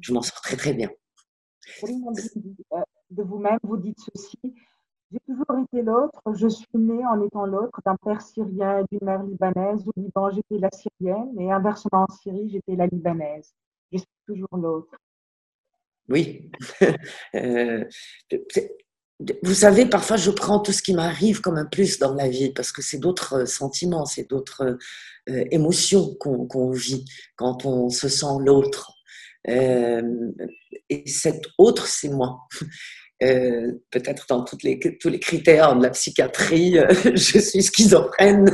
Je 0.00 0.12
m'en 0.12 0.22
sors 0.22 0.40
très 0.40 0.56
très 0.56 0.74
bien. 0.74 0.90
De 1.82 3.22
vous-même, 3.22 3.58
vous 3.62 3.76
dites 3.76 3.98
ceci 4.12 4.54
j'ai 5.10 5.20
toujours 5.26 5.64
été 5.64 5.82
l'autre. 5.82 6.20
Je 6.34 6.48
suis 6.48 6.66
née 6.74 7.04
en 7.06 7.24
étant 7.24 7.46
l'autre 7.46 7.80
d'un 7.84 7.96
père 7.96 8.20
syrien 8.20 8.80
et 8.80 8.84
d'une 8.90 9.06
mère 9.06 9.22
libanaise. 9.22 9.82
Au 9.86 9.92
Liban, 9.96 10.30
j'étais 10.30 10.58
la 10.58 10.70
syrienne 10.70 11.38
et 11.38 11.50
inversement 11.50 12.06
en 12.08 12.12
Syrie, 12.12 12.50
j'étais 12.50 12.76
la 12.76 12.86
libanaise. 12.86 13.54
Je 13.92 13.98
suis 13.98 14.06
toujours 14.26 14.56
l'autre. 14.56 14.96
Oui. 16.08 16.50
Euh, 17.34 17.84
vous 19.42 19.54
savez, 19.54 19.86
parfois, 19.86 20.16
je 20.16 20.30
prends 20.30 20.60
tout 20.60 20.70
ce 20.72 20.80
qui 20.80 20.94
m'arrive 20.94 21.40
comme 21.40 21.58
un 21.58 21.64
plus 21.64 21.98
dans 21.98 22.14
la 22.14 22.28
vie 22.28 22.52
parce 22.52 22.70
que 22.70 22.82
c'est 22.82 22.98
d'autres 22.98 23.46
sentiments, 23.46 24.06
c'est 24.06 24.30
d'autres 24.30 24.78
euh, 25.28 25.44
émotions 25.50 26.14
qu'on 26.14 26.70
vit 26.70 27.04
quand 27.36 27.66
on 27.66 27.90
se 27.90 28.08
sent 28.08 28.38
l'autre. 28.40 28.92
et 29.44 30.02
cet 31.06 31.46
autre, 31.58 31.86
c'est 31.86 32.10
moi. 32.10 32.46
Peut-être 33.20 34.26
dans 34.28 34.44
tous 34.44 34.58
les 34.62 34.78
critères 35.18 35.76
de 35.76 35.82
la 35.82 35.90
psychiatrie, 35.90 36.78
je 37.04 37.38
suis 37.38 37.62
schizophrène. 37.62 38.50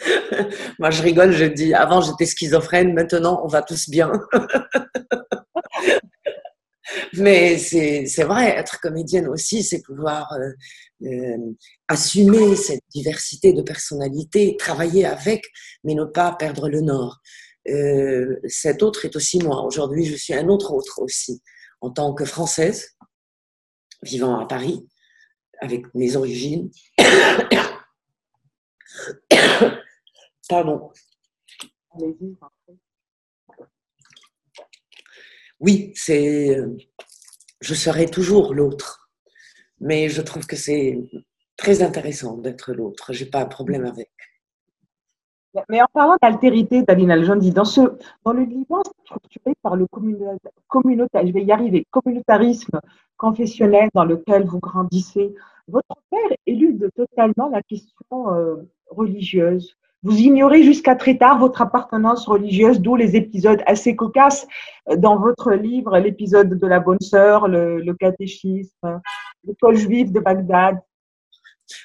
Moi, 0.78 0.90
je 0.90 1.02
rigole, 1.02 1.32
je 1.32 1.44
dis, 1.44 1.74
avant 1.74 2.00
j'étais 2.00 2.26
schizophrène, 2.26 2.94
maintenant 2.94 3.42
on 3.44 3.48
va 3.48 3.62
tous 3.62 3.88
bien. 3.88 4.12
Mais 7.14 7.56
c'est 7.58 8.24
vrai, 8.24 8.48
être 8.48 8.80
comédienne 8.80 9.28
aussi, 9.28 9.62
c'est 9.62 9.80
pouvoir 9.82 10.32
euh, 10.32 10.50
euh, 11.06 11.54
assumer 11.88 12.56
cette 12.56 12.82
diversité 12.92 13.52
de 13.52 13.62
personnalités, 13.62 14.56
travailler 14.58 15.06
avec, 15.06 15.44
mais 15.84 15.94
ne 15.94 16.04
pas 16.04 16.32
perdre 16.32 16.68
le 16.68 16.80
nord. 16.80 17.20
Euh, 17.68 18.40
cet 18.48 18.82
autre 18.82 19.04
est 19.04 19.14
aussi 19.14 19.38
moi. 19.38 19.64
Aujourd'hui, 19.64 20.04
je 20.04 20.16
suis 20.16 20.34
un 20.34 20.48
autre 20.48 20.72
autre 20.72 21.00
aussi, 21.00 21.40
en 21.80 21.90
tant 21.90 22.14
que 22.14 22.24
française, 22.24 22.96
vivant 24.02 24.38
à 24.38 24.46
Paris, 24.46 24.88
avec 25.60 25.92
mes 25.94 26.16
origines. 26.16 26.70
Pardon. 30.48 30.90
Oui, 35.60 35.92
c'est. 35.94 36.56
Je 37.60 37.74
serai 37.74 38.06
toujours 38.06 38.54
l'autre, 38.54 39.10
mais 39.80 40.08
je 40.08 40.22
trouve 40.22 40.46
que 40.46 40.56
c'est 40.56 40.98
très 41.56 41.82
intéressant 41.82 42.38
d'être 42.38 42.72
l'autre. 42.72 43.12
J'ai 43.12 43.26
pas 43.26 43.42
un 43.42 43.46
problème 43.46 43.84
avec. 43.84 44.10
Mais 45.68 45.82
en 45.82 45.86
parlant 45.92 46.16
d'altérité, 46.22 46.82
Daline 46.82 47.10
Aljondi, 47.10 47.50
dans, 47.50 47.64
ce, 47.64 47.80
dans 48.24 48.32
le 48.32 48.42
Liban 48.42 48.82
structuré 49.04 49.54
par 49.62 49.76
le 49.76 49.86
communautarisme, 49.86 51.82
communautarisme 51.90 52.80
confessionnel 53.16 53.88
dans 53.94 54.04
lequel 54.04 54.44
vous 54.46 54.60
grandissez, 54.60 55.34
votre 55.68 55.96
père 56.10 56.36
élude 56.46 56.90
totalement 56.94 57.48
la 57.48 57.62
question 57.62 57.88
euh, 58.12 58.56
religieuse. 58.88 59.76
Vous 60.02 60.16
ignorez 60.18 60.62
jusqu'à 60.62 60.96
très 60.96 61.18
tard 61.18 61.38
votre 61.38 61.60
appartenance 61.60 62.26
religieuse, 62.26 62.80
d'où 62.80 62.96
les 62.96 63.16
épisodes 63.16 63.62
assez 63.66 63.94
cocasses 63.94 64.46
euh, 64.88 64.96
dans 64.96 65.18
votre 65.18 65.52
livre, 65.52 65.98
l'épisode 65.98 66.58
de 66.58 66.66
la 66.66 66.80
bonne 66.80 67.00
sœur, 67.00 67.48
le, 67.48 67.92
catéchisme, 67.94 69.00
l'école 69.44 69.76
juive 69.76 70.12
de 70.12 70.20
Bagdad. 70.20 70.78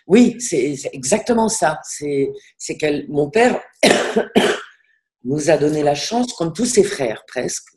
Oui, 0.08 0.38
c'est 0.40 0.76
exactement 0.94 1.50
ça. 1.50 1.80
C'est 1.84 2.32
que 2.80 3.10
mon 3.12 3.30
père 3.30 3.62
nous 5.24 5.50
a 5.50 5.58
donné 5.58 5.84
la 5.84 5.96
chance, 5.96 6.34
comme 6.34 6.54
tous 6.54 6.66
ses 6.66 6.84
frères 6.84 7.24
presque, 7.28 7.68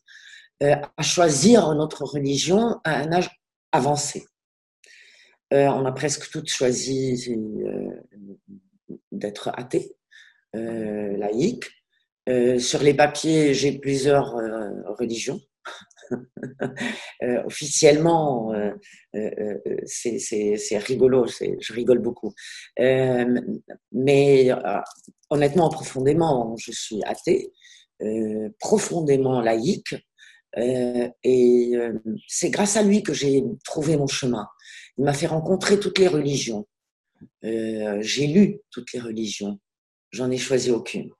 euh, 0.62 0.75
à 0.97 1.03
choisir 1.03 1.75
notre 1.75 2.05
religion 2.05 2.81
à 2.85 2.97
un 2.97 3.12
âge 3.12 3.31
avancé. 3.73 4.25
Euh, 5.53 5.67
on 5.67 5.87
a 5.87 5.93
presque 5.93 6.31
toutes 6.31 6.50
choisi 6.50 7.35
d'être 9.12 9.50
athées. 9.55 9.95
Euh, 10.57 11.17
laïque. 11.17 11.65
Euh, 12.29 12.59
sur 12.59 12.83
les 12.83 12.95
papiers, 12.95 13.55
j'ai 13.55 13.79
plusieurs 13.79 14.37
euh, 14.37 14.71
religions. 14.87 15.41
officiellement, 17.45 18.53
c'est 19.85 20.79
rigolo, 20.79 21.27
je 21.27 21.73
rigole 21.73 21.99
beaucoup. 21.99 22.35
mais 23.93 24.50
honnêtement, 25.31 25.69
profondément, 25.69 26.57
je 26.59 26.73
suis 26.73 27.00
athée, 27.05 27.53
profondément 28.59 29.41
laïque, 29.41 29.95
et 30.57 31.73
c'est 32.27 32.50
grâce 32.50 32.77
à 32.77 32.83
lui 32.83 33.03
que 33.03 33.12
j'ai 33.12 33.43
trouvé 33.65 33.97
mon 33.97 34.07
chemin. 34.07 34.47
Il 34.97 35.05
m'a 35.05 35.12
fait 35.12 35.27
rencontrer 35.27 35.79
toutes 35.79 35.99
les 35.99 36.09
religions. 36.09 36.67
j'ai 37.43 38.27
lu 38.27 38.61
toutes 38.71 38.93
les 38.93 39.00
religions. 39.00 39.59
J'en 40.11 40.31
ai 40.31 40.38
choisi 40.38 40.71
aucune. 40.71 41.11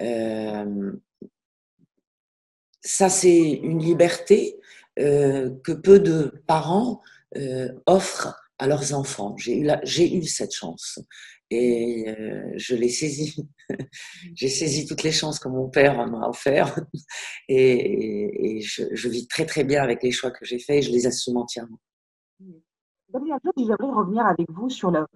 Euh, 0.00 0.92
ça, 2.82 3.08
c'est 3.08 3.50
une 3.50 3.78
liberté 3.78 4.60
euh, 4.98 5.50
que 5.64 5.72
peu 5.72 5.98
de 5.98 6.42
parents 6.46 7.00
euh, 7.36 7.68
offrent 7.86 8.36
à 8.58 8.66
leurs 8.66 8.94
enfants. 8.94 9.36
J'ai 9.38 10.16
eu, 10.16 10.24
cette 10.24 10.54
chance 10.54 10.98
et 11.50 12.06
je 12.56 12.74
l'ai 12.74 12.88
saisie. 12.88 13.46
J'ai 14.34 14.48
saisi 14.48 14.86
toutes 14.86 15.02
les 15.02 15.12
chances 15.12 15.38
que 15.38 15.48
mon 15.48 15.68
père 15.68 16.06
m'a 16.06 16.28
offert 16.28 16.78
et, 17.48 18.60
je, 18.62 19.08
vis 19.08 19.26
très 19.26 19.44
très 19.46 19.64
bien 19.64 19.82
avec 19.82 20.02
les 20.02 20.12
choix 20.12 20.30
que 20.30 20.44
j'ai 20.44 20.58
faits 20.58 20.78
et 20.78 20.82
je 20.82 20.90
les 20.90 21.06
assume 21.06 21.36
entièrement. 21.36 21.78
J'aimerais 23.12 23.90
revenir 23.92 24.24
avec 24.26 24.50
vous 24.50 24.70
sur 24.70 24.90
le, 24.90 25.06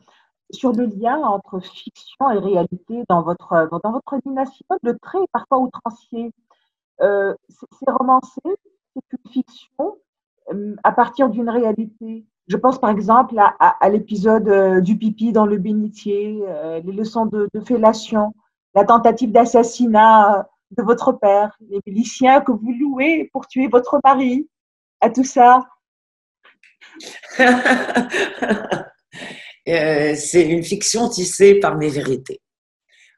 sur 0.51 0.73
le 0.73 0.87
lien 0.87 1.19
entre 1.23 1.61
fiction 1.61 2.31
et 2.31 2.39
réalité 2.39 3.03
dans 3.09 3.23
votre 3.23 3.53
œuvre. 3.53 3.81
Dans 3.83 3.93
votre 3.93 4.15
animation, 4.15 4.65
le 4.83 4.99
trait 4.99 5.19
est 5.19 5.33
parfois 5.33 5.59
outrancier. 5.59 6.31
Euh, 7.03 7.35
c'est 7.51 7.91
romancé, 7.91 8.41
c'est 8.45 9.03
une 9.13 9.31
fiction 9.31 9.99
euh, 10.53 10.75
à 10.83 10.93
partir 10.93 11.29
d'une 11.29 11.51
réalité. 11.51 12.25
Je 12.49 12.57
pense 12.57 12.81
par 12.81 12.91
exemple 12.91 13.35
à, 13.39 13.89
l'épisode 13.89 14.49
euh, 14.49 14.81
du 14.81 14.97
pipi 14.97 15.33
dans 15.33 15.47
le 15.47 15.59
bénitier, 15.59 16.41
les 16.85 16.93
leçons 16.93 17.27
de, 17.27 17.49
fellation, 17.67 18.33
la 18.75 18.85
tentative 18.85 19.33
d'assassinat 19.33 20.49
de 20.77 20.83
votre 20.83 21.13
père, 21.13 21.57
les 21.69 21.81
miliciens 21.87 22.41
que 22.41 22.53
vous 22.53 22.73
louez 22.73 23.29
pour 23.33 23.47
tuer 23.49 23.67
votre 23.69 24.01
mari, 24.05 24.49
à 25.01 25.11
tout 25.11 25.25
ça. 25.25 25.67
C'est 29.67 30.49
une 30.49 30.63
fiction 30.63 31.09
tissée 31.09 31.59
par 31.59 31.77
mes 31.77 31.89
vérités. 31.89 32.41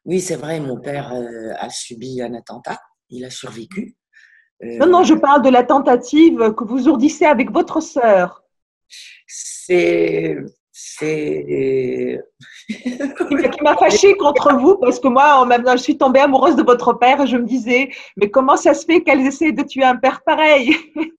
Oui, 0.07 0.23
c'est 0.23 0.37
vrai, 0.37 0.59
mon 0.59 0.81
père 0.81 1.13
a 1.59 1.69
subi 1.69 2.23
un 2.23 2.33
attentat, 2.33 2.81
il 3.11 3.25
a 3.25 3.31
survécu. 3.31 3.97
Euh, 4.63 4.79
non, 4.79 4.87
non, 4.87 5.05
je 5.05 5.15
parle 5.15 5.43
de 5.43 5.51
la 5.51 5.63
tentative 5.63 6.55
que 6.55 6.65
vous 6.65 6.89
ourdissez 6.89 7.25
avec 7.25 7.51
votre 7.51 7.81
sœur. 7.81 8.43
C'est. 9.27 10.37
C'est. 10.73 12.21
qui 12.69 13.63
m'a 13.63 13.77
fâchée 13.77 14.17
contre 14.17 14.55
vous 14.55 14.77
parce 14.77 15.01
que 15.01 15.09
moi, 15.09 15.47
je 15.77 15.83
suis 15.83 15.99
tombée 15.99 16.21
amoureuse 16.21 16.55
de 16.57 16.63
votre 16.63 16.93
père 16.93 17.21
et 17.21 17.27
je 17.27 17.37
me 17.37 17.45
disais, 17.45 17.91
mais 18.17 18.31
comment 18.31 18.57
ça 18.57 18.75
se 18.75 18.85
fait 18.85 19.03
qu'elle 19.03 19.21
essaie 19.21 19.53
de 19.53 19.63
tuer 19.63 19.85
un 19.85 19.97
père 19.97 20.23
pareil? 20.25 20.77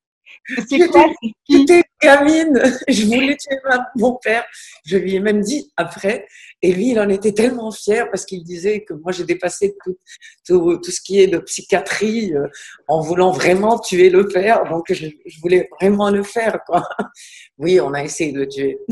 J'étais 1.50 1.84
gamine, 2.02 2.62
je 2.88 3.06
voulais 3.06 3.36
tuer 3.38 3.58
mon 3.96 4.16
père. 4.16 4.46
Je 4.86 4.98
lui 4.98 5.16
ai 5.16 5.20
même 5.20 5.42
dit 5.42 5.72
après. 5.78 6.28
Et 6.62 6.74
lui, 6.74 6.90
il 6.90 7.00
en 7.00 7.08
était 7.08 7.32
tellement 7.32 7.72
fier 7.72 8.10
parce 8.12 8.26
qu'il 8.26 8.44
disait 8.44 8.84
que 8.84 8.94
moi, 8.94 9.14
j'ai 9.14 9.24
dépassé 9.24 9.76
tout, 9.84 9.98
tout, 10.46 10.92
ce 10.92 11.00
qui 11.00 11.22
est 11.22 11.28
de 11.28 11.38
psychiatrie 11.38 12.34
euh, 12.34 12.48
en 12.88 13.00
voulant 13.00 13.32
vraiment 13.32 13.80
tuer 13.80 14.10
le 14.10 14.28
père. 14.28 14.66
Donc, 14.66 14.92
je, 14.92 15.08
voulais 15.42 15.70
vraiment 15.80 16.10
le 16.10 16.24
faire. 16.24 16.60
Quoi. 16.66 16.88
Oui, 17.58 17.80
on 17.82 17.94
a 17.94 18.04
essayé 18.04 18.32
de 18.32 18.40
le 18.40 18.48
tuer. 18.48 18.80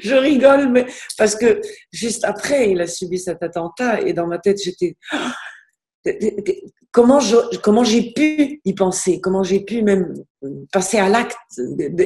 je 0.00 0.14
rigole, 0.14 0.68
mais 0.70 0.86
parce 1.18 1.34
que 1.36 1.60
juste 1.92 2.24
après, 2.24 2.70
il 2.70 2.80
a 2.80 2.86
subi 2.86 3.18
cet 3.18 3.42
attentat 3.42 4.00
et 4.00 4.14
dans 4.14 4.26
ma 4.26 4.38
tête, 4.38 4.58
j'étais 4.62 4.96
comment 6.96 7.84
j'ai 7.84 8.10
pu 8.12 8.60
y 8.64 8.72
penser, 8.72 9.20
comment 9.20 9.42
j'ai 9.42 9.60
pu 9.60 9.82
même 9.82 10.14
passer 10.72 10.96
à 10.96 11.10
l'acte. 11.10 11.36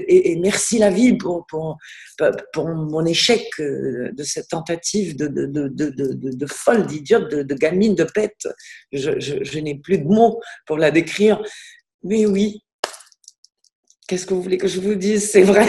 Et, 0.08 0.36
merci 0.40 0.78
la 0.78 0.90
vie 0.90 1.16
pour, 1.16 1.46
mon 2.56 3.04
échec 3.04 3.46
euh, 3.60 4.10
de 4.12 4.22
cette 4.24 4.48
tentative 4.48 5.16
de, 5.16 6.46
folle, 6.46 6.86
d'idiote, 6.86 7.30
de, 7.30 7.54
gamine, 7.54 7.94
de 7.94 8.02
pète. 8.02 8.48
Je, 8.92 9.58
n'ai 9.60 9.76
plus 9.76 9.98
de 9.98 10.08
mots 10.08 10.40
pour 10.66 10.76
la 10.76 10.90
décrire. 10.90 11.40
Mais 12.02 12.26
oui, 12.26 12.64
qu'est-ce 14.08 14.26
que 14.26 14.34
vous 14.34 14.42
voulez 14.42 14.58
que 14.58 14.66
je 14.66 14.80
vous 14.80 14.96
dise? 14.96 15.30
C'est 15.30 15.42
vrai. 15.42 15.68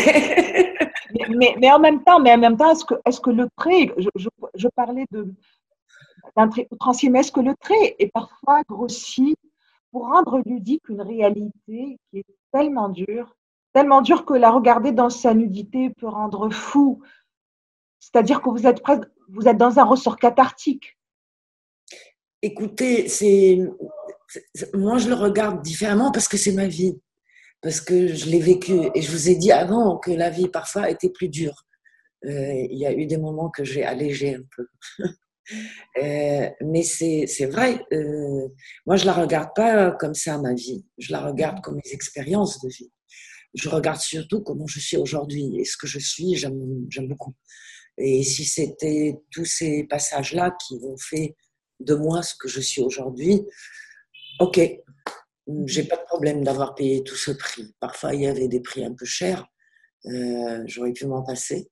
mais, 1.59 1.71
en 1.71 1.79
même 1.79 2.03
temps, 2.03 2.19
mais 2.19 2.33
en 2.33 2.39
même 2.39 2.57
temps, 2.57 2.73
est-ce 3.05 3.19
que, 3.19 3.29
le 3.29 3.47
je, 3.59 4.29
je 4.55 4.67
parlais 4.75 5.05
de 5.11 5.27
d'un 6.35 6.47
trait 6.47 6.67
est-ce 6.69 7.31
que 7.31 7.39
le 7.39 7.55
trait 7.55 7.95
est 7.99 8.11
parfois 8.11 8.61
grossi 8.67 9.35
pour 9.91 10.07
rendre 10.07 10.41
ludique 10.45 10.87
une 10.89 11.01
réalité 11.01 11.97
qui 12.09 12.19
est 12.19 12.25
tellement 12.51 12.89
dure, 12.89 13.35
tellement 13.73 14.01
dure 14.01 14.25
que 14.25 14.33
la 14.33 14.51
regarder 14.51 14.91
dans 14.91 15.09
sa 15.09 15.33
nudité 15.33 15.89
peut 15.89 16.07
rendre 16.07 16.49
fou. 16.49 17.01
C'est-à-dire 17.99 18.41
que 18.41 18.49
vous 18.49 18.65
êtes, 18.65 18.81
presque, 18.81 19.07
vous 19.29 19.47
êtes 19.47 19.57
dans 19.57 19.79
un 19.79 19.83
ressort 19.83 20.17
cathartique. 20.17 20.97
Écoutez, 22.41 23.07
c'est 23.07 23.59
moi 24.73 24.97
je 24.97 25.09
le 25.09 25.15
regarde 25.15 25.61
différemment 25.61 26.11
parce 26.11 26.27
que 26.27 26.37
c'est 26.37 26.53
ma 26.53 26.67
vie, 26.67 26.99
parce 27.61 27.81
que 27.81 28.07
je 28.07 28.29
l'ai 28.29 28.39
vécu 28.39 28.89
et 28.95 29.01
je 29.01 29.11
vous 29.11 29.29
ai 29.29 29.35
dit 29.35 29.51
avant 29.51 29.97
que 29.97 30.11
la 30.11 30.29
vie 30.29 30.47
parfois 30.47 30.89
était 30.89 31.09
plus 31.09 31.29
dure. 31.29 31.65
Euh, 32.25 32.67
il 32.69 32.77
y 32.77 32.85
a 32.85 32.93
eu 32.93 33.05
des 33.05 33.17
moments 33.17 33.49
que 33.49 33.63
j'ai 33.63 33.83
allégé 33.83 34.35
un 34.35 34.43
peu. 34.55 34.67
Euh, 35.97 36.49
mais 36.61 36.83
c'est 36.83 37.45
vrai, 37.45 37.83
euh, 37.93 38.47
moi 38.85 38.95
je 38.95 39.05
la 39.05 39.13
regarde 39.13 39.49
pas 39.55 39.91
comme 39.91 40.13
ça 40.13 40.37
ma 40.37 40.53
vie, 40.53 40.85
je 40.97 41.11
la 41.11 41.21
regarde 41.21 41.61
comme 41.61 41.75
mes 41.75 41.91
expériences 41.91 42.61
de 42.61 42.69
vie. 42.69 42.91
Je 43.53 43.67
regarde 43.67 43.99
surtout 43.99 44.41
comment 44.41 44.67
je 44.67 44.79
suis 44.79 44.95
aujourd'hui 44.95 45.59
et 45.59 45.65
ce 45.65 45.75
que 45.75 45.87
je 45.87 45.99
suis, 45.99 46.35
j'aime 46.35 47.07
beaucoup. 47.07 47.33
Et 47.97 48.23
si 48.23 48.45
c'était 48.45 49.17
tous 49.31 49.43
ces 49.45 49.83
passages-là 49.83 50.55
qui 50.65 50.79
ont 50.83 50.95
fait 50.97 51.35
de 51.81 51.95
moi 51.95 52.23
ce 52.23 52.33
que 52.35 52.47
je 52.47 52.61
suis 52.61 52.81
aujourd'hui, 52.81 53.41
ok, 54.39 54.59
j'ai 55.65 55.83
pas 55.83 55.97
de 55.97 56.05
problème 56.05 56.43
d'avoir 56.43 56.75
payé 56.75 57.03
tout 57.03 57.15
ce 57.15 57.31
prix. 57.31 57.75
Parfois 57.81 58.15
il 58.15 58.21
y 58.21 58.27
avait 58.27 58.47
des 58.47 58.61
prix 58.61 58.85
un 58.85 58.93
peu 58.93 59.05
chers, 59.05 59.45
euh, 60.05 60.63
j'aurais 60.65 60.93
pu 60.93 61.05
m'en 61.05 61.23
passer, 61.23 61.69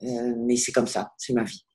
mais 0.00 0.56
c'est 0.56 0.72
comme 0.72 0.86
ça, 0.86 1.12
c'est 1.18 1.32
ma 1.32 1.42
vie. 1.42 1.67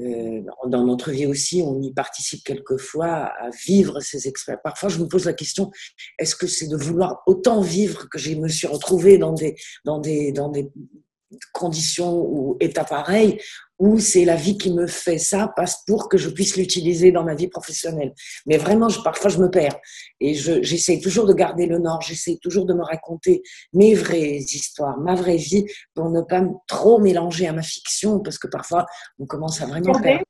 Euh, 0.00 0.42
dans 0.66 0.84
notre 0.84 1.10
vie 1.10 1.26
aussi, 1.26 1.62
on 1.62 1.80
y 1.82 1.92
participe 1.92 2.42
quelquefois 2.44 3.06
à 3.08 3.50
vivre 3.66 4.00
ces 4.00 4.26
expériences. 4.26 4.62
Parfois, 4.64 4.88
je 4.88 4.98
me 4.98 5.06
pose 5.06 5.26
la 5.26 5.34
question 5.34 5.70
est-ce 6.18 6.34
que 6.34 6.46
c'est 6.46 6.68
de 6.68 6.76
vouloir 6.76 7.22
autant 7.26 7.60
vivre 7.60 8.08
que 8.08 8.18
je 8.18 8.34
me 8.34 8.48
suis 8.48 8.66
retrouvée 8.66 9.18
dans 9.18 9.32
des, 9.32 9.56
dans 9.84 9.98
des, 9.98 10.32
dans 10.32 10.48
des 10.48 10.70
conditions 11.52 12.14
ou 12.14 12.56
états 12.60 12.84
pareils, 12.84 13.40
ou 13.82 13.98
c'est 13.98 14.24
la 14.24 14.36
vie 14.36 14.56
qui 14.56 14.72
me 14.72 14.86
fait 14.86 15.18
ça, 15.18 15.52
passe 15.56 15.82
pour 15.88 16.08
que 16.08 16.16
je 16.16 16.28
puisse 16.28 16.56
l'utiliser 16.56 17.10
dans 17.10 17.24
ma 17.24 17.34
vie 17.34 17.48
professionnelle. 17.48 18.14
Mais 18.46 18.56
vraiment, 18.56 18.88
je, 18.88 19.00
parfois, 19.02 19.28
je 19.28 19.38
me 19.38 19.50
perds. 19.50 19.76
Et 20.20 20.34
j'essaie 20.34 21.00
toujours 21.00 21.26
de 21.26 21.34
garder 21.34 21.66
le 21.66 21.80
nord, 21.80 22.00
j'essaie 22.00 22.38
toujours 22.40 22.64
de 22.64 22.74
me 22.74 22.84
raconter 22.84 23.42
mes 23.72 23.96
vraies 23.96 24.38
histoires, 24.38 24.96
ma 24.98 25.16
vraie 25.16 25.36
vie, 25.36 25.66
pour 25.94 26.10
ne 26.10 26.20
pas 26.20 26.44
trop 26.68 27.00
mélanger 27.00 27.48
à 27.48 27.52
ma 27.52 27.62
fiction, 27.62 28.20
parce 28.20 28.38
que 28.38 28.46
parfois, 28.46 28.86
on 29.18 29.26
commence 29.26 29.60
à 29.60 29.66
vraiment 29.66 30.00
perdre. 30.00 30.22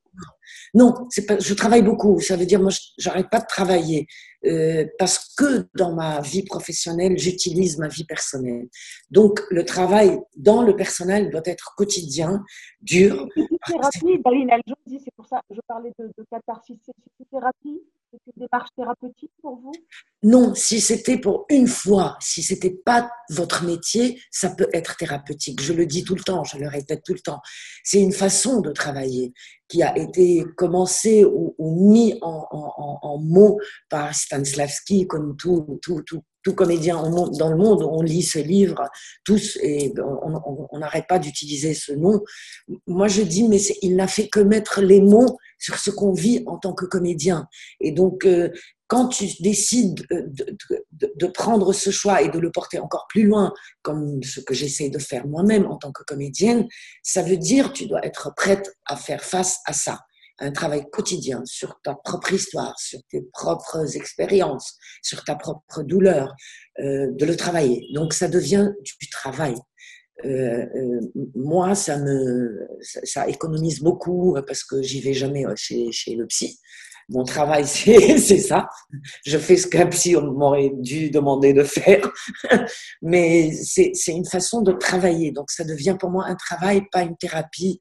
Non, 0.72 0.94
pas, 1.28 1.38
je 1.38 1.52
travaille 1.52 1.82
beaucoup. 1.82 2.20
Ça 2.20 2.36
veut 2.36 2.46
dire, 2.46 2.60
moi, 2.60 2.72
j'arrête 2.96 3.28
pas 3.30 3.40
de 3.40 3.46
travailler 3.46 4.06
euh, 4.44 4.86
parce 4.98 5.34
que 5.36 5.68
dans 5.74 5.94
ma 5.94 6.20
vie 6.20 6.42
professionnelle, 6.44 7.16
j'utilise 7.16 7.78
ma 7.78 7.88
vie 7.88 8.04
personnelle. 8.04 8.68
Donc, 9.10 9.40
le 9.50 9.64
travail 9.64 10.18
dans 10.36 10.62
le 10.62 10.74
personnel 10.74 11.30
doit 11.30 11.42
être 11.44 11.74
quotidien, 11.76 12.42
dur. 12.80 13.28
C'est 13.36 15.14
pour 15.16 15.26
ça 15.26 15.40
que 15.48 15.54
je 15.54 15.60
parlais 15.66 15.92
de, 15.98 16.12
catharsis. 16.30 16.78
C'est 18.12 18.32
une 18.36 18.46
démarche 18.46 18.68
thérapeutique 18.76 19.32
pour 19.40 19.56
vous? 19.56 19.72
Non, 20.22 20.54
si 20.54 20.80
c'était 20.80 21.16
pour 21.16 21.46
une 21.48 21.66
fois, 21.66 22.18
si 22.20 22.42
c'était 22.42 22.76
pas 22.84 23.10
votre 23.30 23.64
métier, 23.64 24.20
ça 24.30 24.50
peut 24.50 24.68
être 24.74 24.96
thérapeutique. 24.96 25.62
Je 25.62 25.72
le 25.72 25.86
dis 25.86 26.04
tout 26.04 26.14
le 26.14 26.22
temps, 26.22 26.44
je 26.44 26.58
le 26.58 26.68
répète 26.68 27.02
tout 27.04 27.14
le 27.14 27.20
temps. 27.20 27.40
C'est 27.84 28.00
une 28.00 28.12
façon 28.12 28.60
de 28.60 28.70
travailler 28.70 29.32
qui 29.68 29.82
a 29.82 29.96
été 29.96 30.44
commencée 30.56 31.24
ou, 31.24 31.54
mis 31.90 32.18
en, 32.20 33.18
mots 33.18 33.58
par 33.88 34.14
Stanislavski, 34.14 35.06
comme 35.06 35.34
tout, 35.36 35.78
tout, 35.80 36.02
tout 36.42 36.54
comédien 36.54 37.02
dans 37.02 37.48
le 37.48 37.56
monde, 37.56 37.82
on 37.82 38.02
lit 38.02 38.22
ce 38.22 38.38
livre 38.38 38.90
tous 39.24 39.56
et 39.62 39.94
on 39.96 40.78
n'arrête 40.78 41.06
pas 41.06 41.18
d'utiliser 41.18 41.72
ce 41.72 41.92
nom. 41.92 42.20
Moi, 42.86 43.08
je 43.08 43.22
dis, 43.22 43.48
mais 43.48 43.60
il 43.80 43.96
n'a 43.96 44.08
fait 44.08 44.28
que 44.28 44.40
mettre 44.40 44.82
les 44.82 45.00
mots 45.00 45.38
sur 45.62 45.78
ce 45.78 45.90
qu'on 45.90 46.12
vit 46.12 46.42
en 46.46 46.58
tant 46.58 46.72
que 46.72 46.84
comédien. 46.84 47.46
Et 47.80 47.92
donc, 47.92 48.26
euh, 48.26 48.50
quand 48.88 49.08
tu 49.08 49.26
décides 49.40 50.04
de, 50.10 51.26
prendre 51.28 51.72
ce 51.72 51.90
choix 51.90 52.20
et 52.20 52.28
de 52.28 52.38
le 52.38 52.50
porter 52.50 52.78
encore 52.78 53.06
plus 53.08 53.22
loin, 53.22 53.54
comme 53.80 54.22
ce 54.22 54.40
que 54.40 54.54
j'essaie 54.54 54.90
de 54.90 54.98
faire 54.98 55.26
moi-même 55.26 55.66
en 55.66 55.78
tant 55.78 55.92
que 55.92 56.02
comédienne, 56.02 56.66
ça 57.02 57.22
veut 57.22 57.38
dire 57.38 57.68
que 57.68 57.78
tu 57.78 57.86
dois 57.86 58.04
être 58.04 58.34
prête 58.36 58.76
à 58.86 58.96
faire 58.96 59.24
face 59.24 59.60
à 59.66 59.72
ça. 59.72 60.00
Un 60.40 60.50
travail 60.50 60.84
quotidien 60.90 61.42
sur 61.44 61.78
ta 61.84 61.94
propre 61.94 62.32
histoire, 62.32 62.76
sur 62.78 62.98
tes 63.08 63.22
propres 63.32 63.96
expériences, 63.96 64.76
sur 65.00 65.22
ta 65.24 65.36
propre 65.36 65.82
douleur, 65.84 66.34
euh, 66.80 67.06
de 67.12 67.24
le 67.24 67.36
travailler. 67.36 67.86
Donc 67.94 68.12
ça 68.12 68.28
devient 68.28 68.72
du 69.00 69.08
travail. 69.08 69.54
Euh, 70.24 70.66
euh, 70.74 71.00
moi, 71.34 71.74
ça 71.74 71.98
me, 71.98 72.68
ça, 72.80 73.28
économise 73.28 73.80
beaucoup 73.80 74.36
parce 74.46 74.64
que 74.64 74.82
j'y 74.82 75.00
vais 75.00 75.14
jamais 75.14 75.46
euh, 75.46 75.54
chez, 75.56 75.90
chez 75.90 76.14
le 76.14 76.26
psy. 76.26 76.58
Mon 77.08 77.24
travail, 77.24 77.66
c'est 77.66 78.38
ça. 78.38 78.68
Je 79.26 79.36
fais 79.38 79.56
ce 79.56 79.66
qu'un 79.66 79.86
psy 79.86 80.14
m'aurait 80.14 80.72
dû 80.74 81.10
demander 81.10 81.52
de 81.52 81.64
faire. 81.64 82.10
Mais 83.02 83.52
c'est 83.52 83.92
une 84.08 84.24
façon 84.24 84.62
de 84.62 84.72
travailler. 84.72 85.32
Donc, 85.32 85.50
ça 85.50 85.64
devient 85.64 85.96
pour 85.98 86.10
moi 86.10 86.26
un 86.26 86.36
travail, 86.36 86.82
pas 86.92 87.02
une 87.02 87.16
thérapie, 87.16 87.78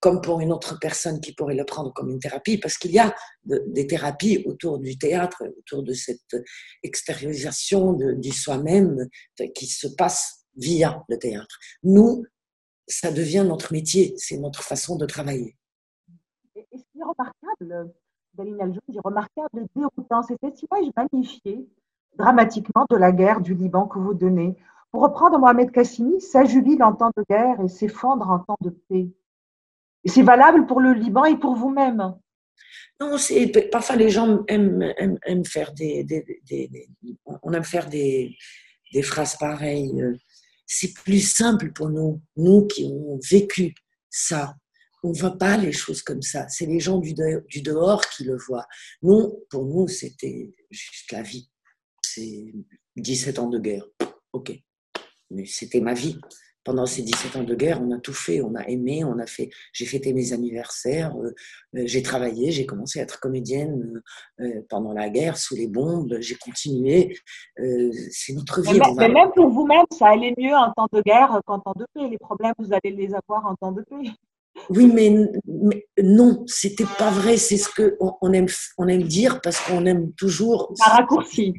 comme 0.00 0.20
pour 0.20 0.40
une 0.40 0.52
autre 0.52 0.78
personne 0.78 1.20
qui 1.20 1.34
pourrait 1.34 1.54
le 1.54 1.64
prendre 1.64 1.92
comme 1.92 2.10
une 2.10 2.18
thérapie, 2.18 2.58
parce 2.58 2.78
qu'il 2.78 2.92
y 2.92 2.98
a 2.98 3.14
des 3.44 3.86
thérapies 3.86 4.42
autour 4.46 4.78
du 4.78 4.96
théâtre, 4.96 5.42
autour 5.58 5.82
de 5.82 5.92
cette 5.92 6.36
extériorisation 6.82 7.92
du 7.92 8.30
soi-même 8.30 9.08
qui 9.54 9.66
se 9.66 9.88
passe 9.88 10.39
via 10.60 11.04
le 11.08 11.18
théâtre. 11.18 11.58
Nous, 11.82 12.24
ça 12.86 13.10
devient 13.10 13.44
notre 13.46 13.72
métier, 13.72 14.14
c'est 14.16 14.38
notre 14.38 14.62
façon 14.62 14.96
de 14.96 15.06
travailler. 15.06 15.56
Et 16.54 16.66
ce 16.72 16.82
qui 16.92 16.98
est 16.98 17.02
remarquable, 17.02 17.92
Daline 18.34 18.60
Aljoun 18.60 18.80
dit 18.88 18.98
remarquable, 19.02 19.66
déroutant, 19.74 20.22
c'est 20.22 20.36
cette 20.42 20.62
image 20.62 20.90
magnifiée, 20.96 21.68
dramatiquement, 22.16 22.86
de 22.90 22.96
la 22.96 23.12
guerre 23.12 23.40
du 23.40 23.54
Liban 23.54 23.86
que 23.86 23.98
vous 23.98 24.14
donnez. 24.14 24.56
Pour 24.90 25.02
reprendre 25.02 25.38
Mohamed 25.38 25.70
Kassimi, 25.70 26.20
ça 26.20 26.44
jubile 26.44 26.82
en 26.82 26.94
temps 26.94 27.12
de 27.16 27.24
guerre 27.28 27.60
et 27.60 27.68
s'effondre 27.68 28.28
en 28.28 28.40
temps 28.40 28.58
de 28.60 28.70
paix. 28.70 29.08
Et 30.04 30.08
c'est 30.08 30.22
valable 30.22 30.66
pour 30.66 30.80
le 30.80 30.92
Liban 30.92 31.24
et 31.24 31.36
pour 31.36 31.54
vous-même. 31.54 32.14
Non, 33.00 33.16
c'est 33.16 33.46
parfois 33.70 33.96
les 33.96 34.10
gens 34.10 34.44
aiment, 34.48 34.82
aiment, 34.96 35.44
faire 35.44 35.72
des, 35.72 36.06
on 37.42 37.52
aime 37.52 37.64
faire 37.64 37.88
des, 37.88 38.36
des 38.92 39.02
phrases 39.02 39.36
pareilles. 39.36 40.02
C'est 40.72 40.94
plus 40.94 41.18
simple 41.18 41.72
pour 41.72 41.90
nous, 41.90 42.22
nous 42.36 42.64
qui 42.68 42.84
avons 42.84 43.18
vécu 43.28 43.74
ça. 44.08 44.54
On 45.02 45.10
ne 45.10 45.18
voit 45.18 45.36
pas 45.36 45.56
les 45.56 45.72
choses 45.72 46.00
comme 46.00 46.22
ça. 46.22 46.48
C'est 46.48 46.66
les 46.66 46.78
gens 46.78 46.98
du, 46.98 47.12
dehors 47.12 48.08
qui 48.08 48.22
le 48.22 48.36
voient. 48.36 48.68
Nous, 49.02 49.44
pour 49.50 49.64
nous, 49.64 49.88
c'était 49.88 50.52
juste 50.70 51.10
la 51.10 51.22
vie. 51.22 51.50
C'est 52.00 52.54
17 52.96 53.40
ans 53.40 53.48
de 53.48 53.58
guerre. 53.58 53.84
Ok. 54.32 54.52
Mais 55.30 55.44
c'était 55.44 55.80
ma 55.80 55.94
vie 55.94 56.20
pendant 56.64 56.86
ces 56.86 57.02
17 57.02 57.36
ans 57.36 57.42
de 57.42 57.54
guerre, 57.54 57.80
on 57.82 57.90
a 57.92 57.98
tout 57.98 58.12
fait, 58.12 58.42
on 58.42 58.54
a 58.54 58.62
aimé, 58.68 59.04
on 59.04 59.18
a 59.18 59.26
fait. 59.26 59.50
J'ai 59.72 59.86
fêté 59.86 60.12
mes 60.12 60.32
anniversaires, 60.32 61.14
euh, 61.16 61.34
euh, 61.76 61.82
j'ai 61.86 62.02
travaillé, 62.02 62.50
j'ai 62.50 62.66
commencé 62.66 63.00
à 63.00 63.04
être 63.04 63.18
comédienne 63.20 64.02
euh, 64.40 64.62
pendant 64.68 64.92
la 64.92 65.08
guerre, 65.08 65.36
sous 65.36 65.56
les 65.56 65.66
bombes, 65.66 66.18
j'ai 66.20 66.36
continué. 66.36 67.16
c'est 68.10 68.34
notre 68.34 68.60
vie. 68.60 68.80
Mais, 68.96 69.08
même 69.08 69.30
pour 69.34 69.48
vous-même, 69.48 69.86
ça 69.90 70.08
allait 70.08 70.34
mieux 70.36 70.54
en 70.54 70.72
temps 70.72 70.88
de 70.92 71.00
guerre 71.02 71.40
qu'en 71.46 71.60
temps 71.60 71.74
de 71.76 71.86
paix. 71.94 72.08
Les 72.08 72.18
problèmes, 72.18 72.54
vous 72.58 72.72
allez 72.72 72.94
les 72.94 73.14
avoir 73.14 73.46
en 73.46 73.54
temps 73.54 73.72
de 73.72 73.82
paix. 73.82 74.10
Oui, 74.68 74.90
mais, 74.92 75.16
mais 75.46 75.86
non, 76.02 76.44
c'était 76.46 76.84
pas 76.98 77.10
vrai. 77.10 77.36
C'est 77.36 77.56
ce 77.56 77.68
que 77.68 77.96
on, 78.00 78.32
aime, 78.32 78.48
on 78.78 78.88
aime 78.88 79.04
dire 79.04 79.40
parce 79.40 79.60
qu'on 79.60 79.86
aime 79.86 80.12
toujours. 80.12 80.74
Un 80.86 80.90
raccourci 80.90 81.54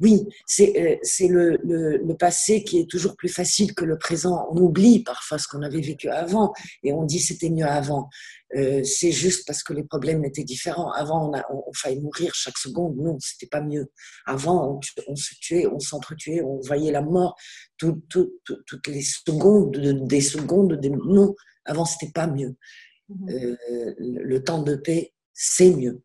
oui, 0.00 0.26
c'est 0.46 1.00
euh, 1.02 1.28
le, 1.28 1.98
le, 1.98 2.16
passé 2.16 2.64
qui 2.64 2.80
est 2.80 2.90
toujours 2.90 3.16
plus 3.16 3.28
facile 3.28 3.74
que 3.74 3.84
le 3.84 3.98
présent. 3.98 4.48
On 4.50 4.56
oublie 4.56 5.02
parfois 5.02 5.38
ce 5.38 5.46
qu'on 5.46 5.62
avait 5.62 5.80
vécu 5.80 6.08
avant 6.08 6.52
et 6.82 6.92
on 6.92 7.04
dit 7.04 7.20
c'était 7.20 7.50
mieux 7.50 7.66
avant. 7.66 8.08
Euh, 8.56 8.82
c'est 8.82 9.12
juste 9.12 9.46
parce 9.46 9.62
que 9.62 9.72
les 9.72 9.84
problèmes 9.84 10.24
étaient 10.24 10.44
différents. 10.44 10.90
Avant, 10.92 11.28
on, 11.28 11.38
a, 11.38 11.44
on, 11.52 11.72
faillit 11.72 12.00
mourir 12.00 12.34
chaque 12.34 12.58
seconde. 12.58 12.96
Non, 12.96 13.18
c'était 13.20 13.46
pas 13.46 13.60
mieux. 13.60 13.90
Avant, 14.26 14.80
on, 15.06 15.16
se 15.16 15.34
tuait, 15.40 15.66
on 15.66 15.78
s'entretuait, 15.78 16.42
on 16.42 16.60
voyait 16.60 16.92
la 16.92 17.02
mort 17.02 17.36
toutes 17.76 18.88
les 18.88 19.02
secondes, 19.02 19.76
des 20.06 20.20
secondes. 20.20 20.80
Des... 20.80 20.90
Non, 20.90 21.34
avant, 21.64 21.84
c'était 21.84 22.12
pas 22.12 22.26
mieux. 22.26 22.56
Mmh 23.08 23.30
euh, 23.30 23.94
le 23.98 24.42
temps 24.42 24.62
de 24.62 24.76
paix, 24.76 25.12
c'est 25.34 25.70
mieux 25.70 26.00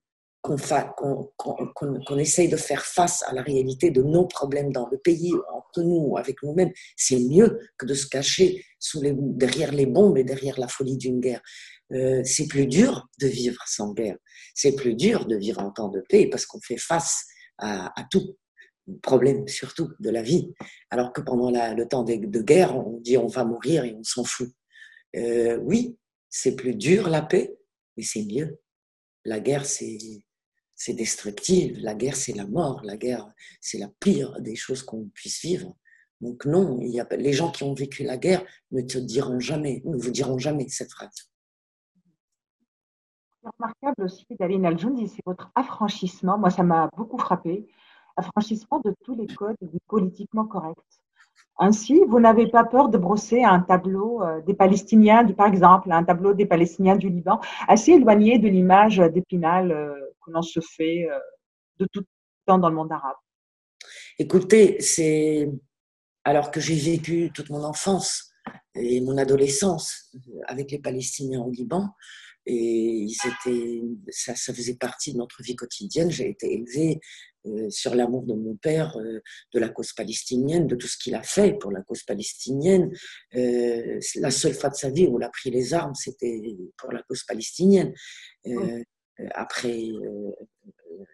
qu'on 0.46 2.18
essaye 2.18 2.50
de 2.50 2.58
faire 2.58 2.86
face 2.86 3.24
à 3.24 3.34
la 3.34 3.42
réalité 3.42 3.92
de 3.92 4.02
nos 4.02 4.26
problèmes 4.26 4.72
dans 4.72 4.88
le 4.90 4.98
pays, 4.98 5.34
entre 5.54 5.82
nous, 5.82 6.18
avec 6.18 6.42
nous-mêmes, 6.44 6.72
c'est 6.96 7.20
mieux 7.20 7.60
que 7.78 7.86
de 7.86 7.94
se 7.94 8.08
cacher 8.08 8.64
sous 8.80 9.02
derrière 9.04 9.72
les 9.72 9.86
bombes 9.86 10.18
et 10.18 10.24
derrière 10.24 10.60
la 10.60 10.68
folie 10.68 10.98
d'une 10.98 11.20
guerre. 11.20 11.42
Euh, 11.94 12.22
c'est 12.24 12.48
plus 12.48 12.68
dur 12.68 13.08
de 13.20 13.28
vivre 13.28 13.62
sans 13.68 13.94
guerre. 13.94 14.18
C'est 14.54 14.76
plus 14.76 14.96
dur 14.96 15.26
de 15.26 15.36
vivre 15.36 15.62
en 15.62 15.72
temps 15.72 15.90
de 15.90 16.02
paix 16.10 16.28
parce 16.28 16.46
qu'on 16.46 16.62
fait 16.62 16.78
face 16.78 17.26
à, 17.58 17.92
tout 18.12 18.38
problème, 19.02 19.48
surtout 19.48 19.90
de 20.00 20.10
la 20.10 20.22
vie. 20.22 20.54
Alors 20.90 21.14
que 21.14 21.22
pendant 21.22 21.52
le 21.52 21.88
temps 21.88 22.04
de, 22.04 22.42
guerre, 22.42 22.78
on 22.78 23.00
dit 23.00 23.18
on 23.18 23.28
va 23.28 23.46
mourir 23.46 23.86
et 23.86 23.94
on 23.94 24.04
s'en 24.04 24.24
fout. 24.24 24.52
Euh, 25.16 25.58
oui, 25.58 25.98
c'est 26.30 26.56
plus 26.56 26.76
dur 26.76 27.10
la 27.10 27.22
paix, 27.22 27.56
mais 27.98 28.04
c'est 28.04 28.26
mieux. 28.26 28.60
La 29.24 29.40
guerre, 29.40 29.66
c'est 29.66 29.98
c'est 30.76 30.94
destructif. 30.94 31.78
La 31.80 31.96
guerre, 31.96 32.16
c'est 32.16 32.34
la 32.34 32.46
mort. 32.46 32.82
La 32.84 32.98
guerre, 32.98 33.32
c'est 33.62 33.78
la 33.78 33.90
pire 34.00 34.40
des 34.42 34.56
choses 34.56 34.84
qu'on 34.84 35.10
puisse 35.10 35.42
vivre. 35.42 35.76
Donc 36.22 36.46
non, 36.46 36.80
il 36.82 36.90
y 36.90 37.00
a, 37.00 37.08
les 37.18 37.34
gens 37.34 37.52
qui 37.52 37.64
ont 37.64 37.74
vécu 37.74 38.04
la 38.04 38.18
guerre 38.18 38.44
ne 38.72 38.82
te 38.82 38.98
diront 38.98 39.40
jamais, 39.40 39.82
ne 39.86 39.98
vous 39.98 40.12
diront 40.12 40.38
jamais 40.38 40.68
cette 40.70 40.92
phrase. 40.92 41.30
remarquable 43.44 44.04
aussi 44.04 44.26
d'Aline 44.40 44.66
Aljoun, 44.66 45.08
c'est 45.08 45.26
votre 45.26 45.52
affranchissement. 45.56 46.38
Moi, 46.38 46.50
ça 46.50 46.64
m'a 46.64 46.90
beaucoup 46.96 47.18
frappé. 47.18 47.68
Affranchissement 48.18 48.80
de 48.80 48.96
tous 49.04 49.16
les 49.16 49.28
codes 49.28 49.58
politiquement 49.88 50.46
correct. 50.46 50.80
Ainsi, 51.58 52.02
vous 52.08 52.20
n'avez 52.20 52.48
pas 52.48 52.66
peur 52.66 52.90
de 52.90 52.98
brosser 52.98 53.44
un 53.44 53.62
tableau 53.62 54.22
euh, 54.22 54.42
des 54.42 54.54
Palestiniens, 54.54 55.26
par 55.34 55.48
exemple, 55.48 55.92
un 55.92 56.04
tableau 56.04 56.34
des 56.34 56.46
Palestiniens 56.46 56.98
du 56.98 57.10
Liban, 57.10 57.40
assez 57.68 57.92
éloigné 57.92 58.40
de 58.40 58.50
l'image 58.50 58.98
d'Épinal 58.98 59.72
euh, 59.72 59.94
que 60.26 60.32
l'on 60.32 60.42
se 60.42 60.60
fait 60.60 61.08
euh, 61.10 61.18
de 61.80 61.88
tout 61.92 62.04
temps 62.46 62.58
dans 62.58 62.70
le 62.70 62.76
monde 62.76 62.92
arabe. 62.92 63.16
Écoutez, 64.20 64.82
c'est 64.82 65.50
alors 66.26 66.52
que 66.52 66.60
j'ai 66.60 66.76
vécu 66.76 67.32
toute 67.34 67.50
mon 67.50 67.64
enfance 67.64 68.32
et 68.74 69.00
mon 69.00 69.18
adolescence 69.18 70.14
avec 70.48 70.72
les 70.72 70.80
Palestiniens 70.80 71.42
au 71.42 71.52
Liban, 71.52 71.90
et 72.46 73.08
ça, 74.10 74.36
ça 74.36 74.54
faisait 74.54 74.76
partie 74.76 75.14
de 75.14 75.18
notre 75.18 75.42
vie 75.42 75.56
quotidienne. 75.56 76.12
J'ai 76.12 76.30
été 76.30 76.54
élevée 76.54 77.00
euh, 77.48 77.70
sur 77.70 77.96
l'amour 77.96 78.24
de 78.24 78.34
mon 78.34 78.56
père, 78.56 78.98
euh, 78.98 79.22
de 79.54 79.60
la 79.60 79.70
cause 79.70 79.94
palestinienne, 79.94 80.68
de 80.68 80.76
tout 80.76 80.88
ce 80.88 80.98
qu'il 80.98 81.16
a 81.16 81.24
fait 81.24 81.54
pour 81.54 81.72
la 81.72 81.82
cause 81.82 82.04
palestinienne. 82.04 82.92
Euh, 83.36 84.00
la 84.16 84.32
seule 84.32 84.54
fois 84.54 84.70
de 84.70 84.76
sa 84.76 84.90
vie 84.90 85.08
où 85.08 85.20
il 85.20 85.24
a 85.24 85.30
pris 85.30 85.52
les 85.52 85.74
armes, 85.74 85.96
c'était 85.96 86.42
pour 86.78 86.92
la 86.92 87.02
cause 87.04 87.24
palestinienne. 87.24 87.94
après 89.34 89.90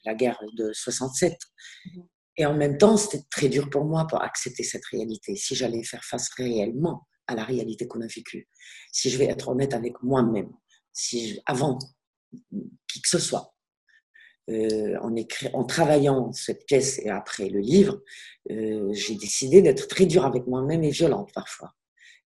la 0.06 0.16
guerre 0.16 0.40
de 0.58 0.74
67. 0.74 1.38
Mhm. 1.86 2.04
Et 2.38 2.46
en 2.46 2.56
même 2.56 2.78
temps, 2.78 2.98
c'était 2.98 3.24
très 3.30 3.50
dur 3.50 3.70
pour 3.70 3.86
moi 3.86 4.08
pour 4.08 4.22
accepter 4.22 4.64
cette 4.64 4.86
réalité. 4.86 5.36
Si 5.36 5.56
j'allais 5.56 5.84
faire 5.84 6.04
face 6.04 6.30
réellement 6.38 7.08
à 7.28 7.36
la 7.36 7.44
réalité 7.44 7.88
qu'on 7.88 8.02
a 8.02 8.08
vécue, 8.08 8.48
si 8.92 9.10
je 9.10 9.18
vais 9.18 9.26
être 9.26 9.50
honnête 9.50 9.74
avec 9.74 10.02
moi-même, 10.02 10.52
si 10.94 11.40
avant 11.46 11.78
qui 12.88 13.02
que 13.02 13.10
ce 13.10 13.20
soit, 13.20 13.51
euh, 14.50 14.98
en, 15.02 15.16
en, 15.54 15.64
travaillant 15.66 16.32
cette 16.34 16.66
pièce 16.66 17.00
et 17.00 17.10
après 17.10 17.48
le 17.48 17.60
livre, 17.60 18.02
euh, 18.50 18.92
j'ai 18.92 19.16
décidé 19.16 19.62
d'être 19.62 19.88
très 19.88 20.06
dur 20.06 20.26
avec 20.26 20.48
moi-même 20.48 20.84
et 20.84 20.90
violente 20.90 21.32
parfois. 21.34 21.74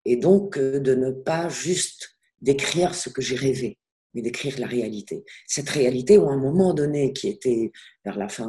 Et 0.04 0.16
donc 0.16 0.56
euh, 0.56 0.78
de 0.78 0.94
ne 0.94 1.10
pas 1.10 1.48
juste 1.48 2.16
décrire 2.40 2.94
ce 2.94 3.08
que 3.08 3.20
j'ai 3.20 3.34
rêvé, 3.34 3.78
mais 4.14 4.22
d'écrire 4.22 4.58
la 4.60 4.68
réalité. 4.68 5.24
Cette 5.46 5.68
réalité 5.70 6.16
où 6.16 6.28
à 6.28 6.32
un 6.32 6.38
moment 6.38 6.72
donné, 6.72 7.12
qui 7.12 7.28
était 7.28 7.72
vers 8.04 8.16
la 8.16 8.28
fin 8.28 8.48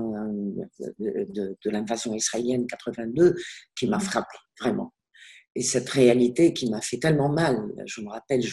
de, 0.99 1.57
de 1.59 1.69
l'invasion 1.69 2.13
israélienne 2.13 2.67
82, 2.67 3.35
qui 3.75 3.87
m'a 3.87 3.97
mmh. 3.97 4.01
frappé 4.01 4.37
vraiment. 4.61 4.93
Et 5.55 5.63
cette 5.63 5.89
réalité 5.89 6.53
qui 6.53 6.69
m'a 6.69 6.81
fait 6.81 6.97
tellement 6.97 7.29
mal, 7.29 7.57
je 7.85 8.01
me 8.01 8.09
rappelle, 8.09 8.43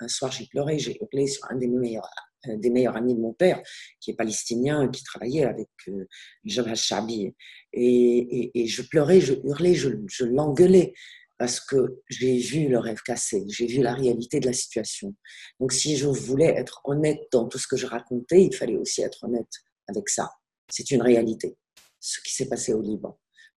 un 0.00 0.08
soir 0.08 0.32
j'ai 0.32 0.46
pleuré, 0.46 0.78
j'ai 0.78 0.98
hurlé 1.00 1.28
sur 1.28 1.44
un 1.50 1.56
des 1.56 1.68
meilleurs 1.68 2.10
des 2.46 2.70
meilleurs 2.70 2.96
amis 2.96 3.14
de 3.14 3.20
mon 3.20 3.32
père, 3.32 3.60
qui 4.00 4.10
est 4.10 4.14
palestinien, 4.14 4.88
qui 4.88 5.02
travaillait 5.02 5.44
avec 5.44 5.68
euh, 5.88 6.06
Jabal 6.44 6.76
Shabi. 6.76 7.34
Et, 7.72 8.50
et, 8.54 8.66
je 8.66 8.82
pleurais, 8.82 9.20
je 9.20 9.34
hurlais, 9.44 9.74
je, 9.74 9.90
je 10.06 10.24
l'engueulais 10.24 10.94
parce 11.38 11.60
que 11.60 12.00
j'ai 12.08 12.36
vu 12.38 12.68
le 12.68 12.78
rêve 12.78 13.00
cassé, 13.02 13.44
j'ai 13.48 13.66
vu 13.66 13.80
la 13.80 13.94
réalité 13.94 14.40
de 14.40 14.46
la 14.46 14.52
situation. 14.52 15.14
Donc 15.60 15.72
si 15.72 15.96
je 15.96 16.08
voulais 16.08 16.52
être 16.56 16.80
honnête 16.84 17.20
dans 17.30 17.46
tout 17.46 17.58
ce 17.58 17.68
que 17.68 17.76
je 17.76 17.86
racontais, 17.86 18.44
il 18.44 18.54
fallait 18.54 18.76
aussi 18.76 19.02
être 19.02 19.22
honnête 19.24 19.52
avec 19.86 20.08
ça. 20.08 20.30
C'est 20.68 20.90
une 20.90 21.00
réalité, 21.00 21.56
ce 22.00 22.20
qui 22.20 22.34
s'est 22.34 22.48
passé 22.48 22.74
au 22.74 22.82
Liban 22.82 23.18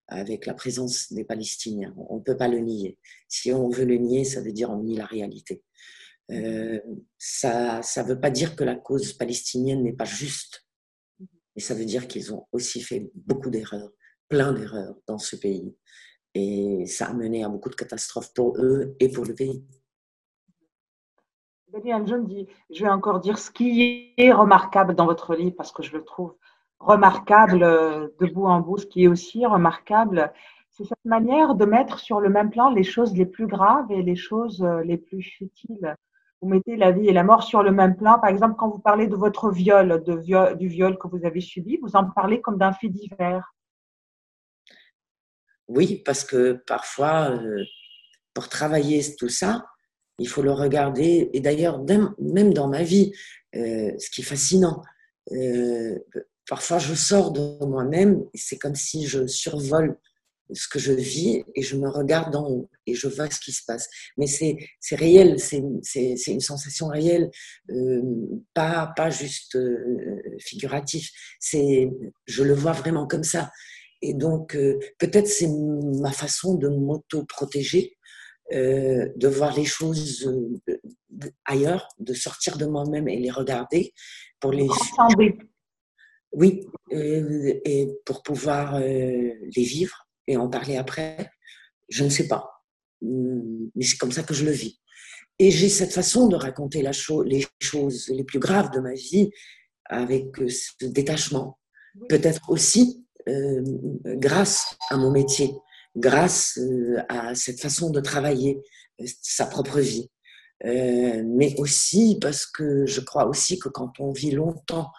avec 0.08 0.46
la 0.46 0.54
présence 0.54 1.12
des 1.12 1.24
Palestiniens. 1.24 1.94
On 2.08 2.16
ne 2.16 2.22
peut 2.22 2.36
pas 2.36 2.48
le 2.48 2.58
nier. 2.60 2.98
Si 3.28 3.52
on 3.52 3.68
veut 3.68 3.84
le 3.84 3.96
nier, 3.96 4.24
ça 4.24 4.40
veut 4.40 4.52
dire 4.52 4.70
on 4.70 4.82
nie 4.82 4.96
la 4.96 5.04
réalité. 5.04 5.62
Euh, 6.30 6.78
ça 7.16 7.80
ne 7.80 8.02
veut 8.02 8.20
pas 8.20 8.30
dire 8.30 8.54
que 8.54 8.64
la 8.64 8.76
cause 8.76 9.12
palestinienne 9.12 9.82
n'est 9.82 9.94
pas 9.94 10.04
juste, 10.04 10.66
mais 11.20 11.62
ça 11.62 11.74
veut 11.74 11.86
dire 11.86 12.06
qu'ils 12.06 12.34
ont 12.34 12.46
aussi 12.52 12.80
fait 12.80 13.10
beaucoup 13.14 13.50
d'erreurs, 13.50 13.90
plein 14.28 14.52
d'erreurs 14.52 14.94
dans 15.06 15.18
ce 15.18 15.36
pays. 15.36 15.74
Et 16.34 16.84
ça 16.86 17.06
a 17.06 17.14
mené 17.14 17.44
à 17.44 17.48
beaucoup 17.48 17.70
de 17.70 17.74
catastrophes 17.74 18.32
pour 18.34 18.56
eux 18.58 18.94
et 19.00 19.08
pour 19.10 19.24
le 19.24 19.34
pays. 19.34 19.64
Daniel 21.68 22.06
John 22.06 22.26
dit, 22.26 22.46
je 22.70 22.84
vais 22.84 22.90
encore 22.90 23.20
dire 23.20 23.38
ce 23.38 23.50
qui 23.50 24.14
est 24.16 24.32
remarquable 24.32 24.94
dans 24.94 25.06
votre 25.06 25.34
livre, 25.34 25.54
parce 25.56 25.72
que 25.72 25.82
je 25.82 25.96
le 25.96 26.04
trouve 26.04 26.34
remarquable 26.78 27.62
euh, 27.62 28.08
de 28.20 28.26
bout 28.26 28.46
en 28.46 28.60
bout, 28.60 28.78
ce 28.78 28.86
qui 28.86 29.04
est 29.04 29.08
aussi 29.08 29.44
remarquable, 29.44 30.32
c'est 30.70 30.84
cette 30.84 31.04
manière 31.04 31.54
de 31.54 31.64
mettre 31.64 31.98
sur 31.98 32.20
le 32.20 32.28
même 32.28 32.50
plan 32.50 32.70
les 32.70 32.84
choses 32.84 33.14
les 33.16 33.26
plus 33.26 33.46
graves 33.46 33.90
et 33.90 34.02
les 34.02 34.16
choses 34.16 34.62
euh, 34.62 34.82
les 34.82 34.96
plus 34.96 35.22
futiles 35.22 35.96
vous 36.40 36.48
mettez 36.48 36.76
la 36.76 36.92
vie 36.92 37.08
et 37.08 37.12
la 37.12 37.24
mort 37.24 37.42
sur 37.42 37.62
le 37.62 37.70
même 37.70 37.96
plan. 37.96 38.18
Par 38.18 38.30
exemple, 38.30 38.54
quand 38.58 38.68
vous 38.68 38.78
parlez 38.78 39.06
de 39.06 39.16
votre 39.16 39.50
viol, 39.50 40.02
du 40.04 40.68
viol 40.68 40.98
que 40.98 41.08
vous 41.08 41.24
avez 41.24 41.40
subi, 41.40 41.78
vous 41.82 41.96
en 41.96 42.08
parlez 42.10 42.40
comme 42.40 42.58
d'un 42.58 42.72
fait 42.72 42.88
divers. 42.88 43.54
Oui, 45.68 46.02
parce 46.04 46.24
que 46.24 46.52
parfois, 46.66 47.30
euh, 47.30 47.64
pour 48.34 48.48
travailler 48.48 49.02
tout 49.16 49.28
ça, 49.28 49.66
il 50.18 50.28
faut 50.28 50.42
le 50.42 50.52
regarder. 50.52 51.30
Et 51.32 51.40
d'ailleurs, 51.40 51.84
même 52.18 52.54
dans 52.54 52.68
ma 52.68 52.82
vie, 52.82 53.12
euh, 53.54 53.90
ce 53.98 54.10
qui 54.10 54.22
est 54.22 54.24
fascinant, 54.24 54.82
euh, 55.32 55.98
parfois 56.48 56.78
je 56.78 56.94
sors 56.94 57.32
de 57.32 57.64
moi-même, 57.64 58.24
c'est 58.34 58.58
comme 58.58 58.74
si 58.74 59.06
je 59.06 59.26
survole 59.26 59.98
ce 60.52 60.68
que 60.68 60.78
je 60.78 60.92
vis 60.92 61.44
et 61.54 61.62
je 61.62 61.76
me 61.76 61.88
regarde 61.88 62.34
en 62.34 62.48
haut 62.48 62.70
et 62.86 62.94
je 62.94 63.08
vois 63.08 63.30
ce 63.30 63.40
qui 63.40 63.52
se 63.52 63.62
passe. 63.66 63.88
Mais 64.16 64.26
c'est 64.26 64.56
réel, 64.96 65.38
c'est 65.38 65.58
une 65.58 66.40
sensation 66.40 66.88
réelle, 66.88 67.30
euh, 67.70 68.02
pas, 68.54 68.92
pas 68.96 69.10
juste 69.10 69.56
euh, 69.56 70.20
figuratif. 70.38 71.10
Je 71.52 72.42
le 72.42 72.54
vois 72.54 72.72
vraiment 72.72 73.06
comme 73.06 73.24
ça. 73.24 73.50
Et 74.00 74.14
donc, 74.14 74.54
euh, 74.54 74.78
peut-être 74.98 75.26
c'est 75.26 75.48
ma 75.48 76.12
façon 76.12 76.54
de 76.54 76.68
m'auto-protéger, 76.68 77.96
euh, 78.52 79.08
de 79.16 79.28
voir 79.28 79.56
les 79.56 79.64
choses 79.64 80.30
ailleurs, 81.44 81.88
de 81.98 82.14
sortir 82.14 82.56
de 82.56 82.66
moi-même 82.66 83.08
et 83.08 83.18
les 83.18 83.30
regarder 83.30 83.92
pour 84.40 84.52
les... 84.52 84.68
Oui, 86.32 86.66
et 86.90 87.88
pour 88.04 88.22
pouvoir 88.22 88.78
les 88.80 89.48
vivre 89.56 90.07
et 90.28 90.36
en 90.36 90.48
parler 90.48 90.76
après, 90.76 91.30
je 91.88 92.04
ne 92.04 92.10
sais 92.10 92.28
pas. 92.28 92.62
Hmm, 93.00 93.68
mais 93.74 93.84
c'est 93.84 93.96
comme 93.96 94.12
ça 94.12 94.22
que 94.22 94.34
je 94.34 94.44
le 94.44 94.52
vis. 94.52 94.78
Et 95.40 95.50
j'ai 95.50 95.68
cette 95.68 95.92
façon 95.92 96.28
de 96.28 96.36
raconter 96.36 96.82
la 96.82 96.92
les 97.24 97.46
choses 97.60 98.08
les 98.08 98.24
plus 98.24 98.38
graves 98.38 98.70
de 98.70 98.80
ma 98.80 98.94
vie 98.94 99.30
avec 99.86 100.38
euh, 100.40 100.48
ce 100.48 100.84
détachement. 100.86 101.58
Peut-être 102.08 102.50
aussi 102.50 103.06
euh, 103.28 103.62
grâce 104.04 104.76
à 104.90 104.96
mon 104.96 105.10
métier, 105.10 105.52
grâce 105.96 106.58
euh, 106.58 107.02
à 107.08 107.34
cette 107.34 107.60
façon 107.60 107.90
de 107.90 108.00
travailler 108.00 108.60
sa 109.22 109.46
propre 109.46 109.80
vie. 109.80 110.10
mais 110.64 111.54
aussi 111.58 112.18
parce 112.20 112.44
que 112.46 112.84
je 112.84 113.00
crois 113.00 113.26
aussi 113.28 113.60
que 113.60 113.68
quand 113.68 114.00
on 114.00 114.10
vit 114.12 114.32
longtemps 114.32 114.90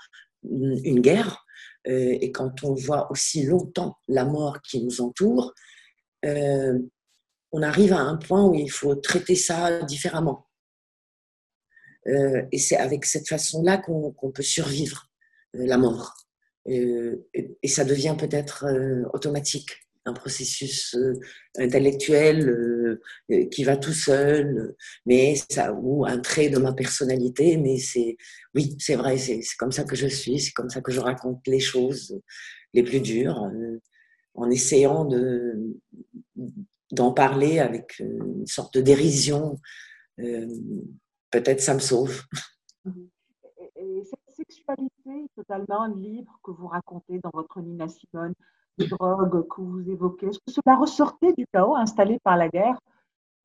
une 0.43 1.01
guerre, 1.01 1.45
et 1.89 2.31
quand 2.31 2.63
on 2.63 2.73
voit 2.73 3.11
aussi 3.11 3.43
longtemps 3.43 3.97
la 4.07 4.25
mort 4.25 4.61
qui 4.61 4.83
nous 4.83 5.01
entoure, 5.01 5.53
euh, 6.25 6.77
on 7.51 7.61
arrive 7.61 7.93
à 7.93 7.99
un 7.99 8.17
point 8.17 8.45
où 8.45 8.53
il 8.53 8.69
faut 8.69 8.95
traiter 8.95 9.35
ça 9.35 9.81
différemment. 9.83 10.47
Euh, 12.07 12.43
et 12.51 12.59
c'est 12.59 12.77
avec 12.77 13.05
cette 13.05 13.27
façon-là 13.27 13.77
qu'on 13.77 14.31
peut 14.31 14.43
survivre 14.43 15.09
la 15.53 15.77
mort. 15.77 16.15
et 16.65 17.67
ça 17.67 17.83
devient 17.83 18.15
peut-être 18.17 18.65
automatique 19.13 19.88
un 20.09 20.13
processus 20.13 20.95
euh, 20.95 21.13
intellectuel 21.57 22.49
euh, 22.49 23.01
euh, 23.31 23.45
qui 23.45 23.63
va 23.63 23.77
tout 23.77 23.93
seul, 23.93 24.75
mais 25.05 25.35
ça, 25.49 25.73
ou 25.73 26.05
un 26.05 26.19
trait 26.19 26.49
de 26.49 26.57
ma 26.57 26.73
personnalité, 26.73 27.57
mais 27.57 27.77
c'est, 27.77 28.17
oui, 28.53 28.75
c'est 28.79 28.95
vrai, 28.95 29.17
c'est 29.17 29.41
comme 29.57 29.71
ça 29.71 29.83
que 29.83 29.95
je 29.95 30.07
suis, 30.07 30.39
c'est 30.39 30.51
comme 30.51 30.69
ça 30.69 30.81
que 30.81 30.91
je 30.91 30.99
raconte 30.99 31.47
les 31.47 31.59
choses 31.59 32.19
les 32.73 32.83
plus 32.83 32.99
dures, 32.99 33.49
en 34.35 34.49
essayant 34.51 35.05
de, 35.05 35.75
d'en 36.91 37.11
parler 37.11 37.59
avec 37.59 37.97
une 37.99 38.45
sorte 38.45 38.75
de 38.75 38.81
dérision. 38.81 39.57
Peut-être 40.17 41.61
ça 41.61 41.73
me 41.73 41.79
sauve. 41.79 42.21
Et 43.75 44.03
cette 44.03 44.35
sexualité 44.35 45.31
totalement 45.35 45.87
libre 45.87 46.39
que 46.43 46.51
vous 46.51 46.67
racontez 46.67 47.19
dans 47.23 47.31
votre 47.33 47.59
Nina 47.59 47.87
Simone, 47.87 48.35
drogue 48.87 49.47
que 49.47 49.61
vous 49.61 49.89
évoquez, 49.89 50.27
est-ce 50.27 50.39
que 50.39 50.51
cela 50.51 50.75
ressortait 50.75 51.33
du 51.33 51.45
chaos 51.53 51.75
installé 51.75 52.19
par 52.23 52.37
la 52.37 52.49
guerre 52.49 52.79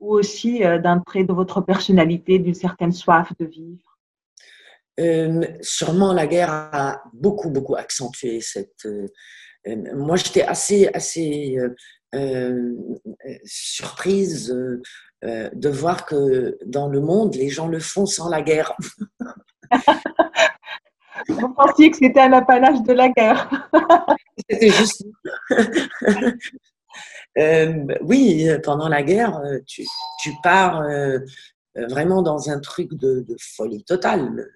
ou 0.01 0.15
aussi 0.15 0.65
euh, 0.65 0.79
d'un 0.79 1.01
trait 1.01 1.25
de 1.25 1.33
votre 1.33 1.61
personnalité, 1.61 2.39
d'une 2.39 2.55
certaine 2.55 2.93
soif 2.93 3.33
de 3.39 3.47
vivre? 3.47 3.99
Euh, 5.01 5.43
Sûrement, 5.61 6.13
la 6.13 6.27
guerre 6.27 6.51
a 6.51 7.03
beaucoup, 7.13 7.51
beaucoup 7.51 7.77
accentué 7.77 8.41
cette. 8.41 8.87
Euh, 8.87 9.09
moi, 9.95 10.17
j'étais 10.17 10.43
assez, 10.43 10.89
assez 10.89 11.57
surprise 13.45 14.55
de 15.23 15.69
voir 15.69 16.05
que 16.07 16.59
dans 16.65 16.89
le 16.89 17.01
monde, 17.01 17.35
les 17.35 17.49
gens 17.49 17.67
le 17.67 17.81
font 17.81 18.07
sans 18.07 18.29
la 18.29 18.43
guerre. 18.43 18.77
Vous 21.29 21.49
pensiez 21.55 21.91
que 21.91 21.97
c'était 21.97 22.21
un 22.21 22.33
apanage 22.33 22.83
de 22.83 22.93
la 22.93 23.09
guerre. 23.09 23.69
C'était 24.51 24.71
juste. 24.71 25.05
Euh, 27.37 27.85
oui, 28.03 28.47
pendant 28.63 28.89
la 28.89 29.03
guerre, 29.03 29.43
tu, 29.67 29.85
tu 30.23 30.31
pars 30.41 30.83
euh, 30.83 31.19
vraiment 31.75 32.23
dans 32.23 32.51
un 32.51 32.61
truc 32.61 32.95
de, 32.95 33.25
folie 33.39 33.85
totale, 33.85 34.49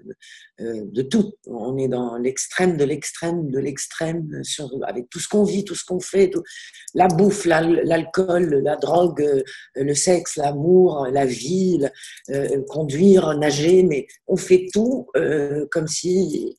euh, 0.60 0.84
de 0.84 1.02
tout. 1.02 1.34
On 1.46 1.76
est 1.76 1.88
dans 1.88 2.16
l'extrême 2.16 2.76
de 2.76 2.84
l'extrême 2.84 3.50
de 3.50 3.58
l'extrême, 3.58 4.42
avec 4.86 5.08
tout 5.10 5.18
ce 5.18 5.28
qu'on 5.28 5.44
vit, 5.44 5.64
tout 5.64 5.74
ce 5.74 5.84
qu'on 5.84 6.00
fait, 6.00 6.30
la 6.94 7.08
bouffe, 7.08 7.44
l'alcool, 7.44 8.60
la 8.62 8.76
drogue, 8.76 9.44
le 9.74 9.94
sexe, 9.94 10.36
l'amour, 10.36 11.08
la 11.10 11.26
vie, 11.26 11.84
conduire, 12.68 13.36
nager, 13.36 13.82
mais 13.82 14.06
on 14.26 14.36
fait 14.36 14.66
tout 14.72 15.08
comme 15.70 15.88
si 15.88 16.56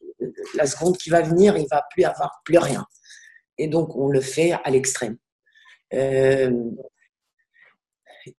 la 0.56 0.66
seconde 0.66 0.98
qui 0.98 1.10
va 1.10 1.22
venir, 1.22 1.58
il 1.58 1.68
va 1.70 1.86
plus 1.92 2.04
avoir 2.04 2.42
plus 2.44 2.58
rien. 2.58 2.86
Et 3.58 3.68
donc, 3.68 3.96
on 3.96 4.08
le 4.08 4.22
fait 4.22 4.54
à 4.64 4.70
l'extrême. 4.70 5.18
Euh, 5.94 6.52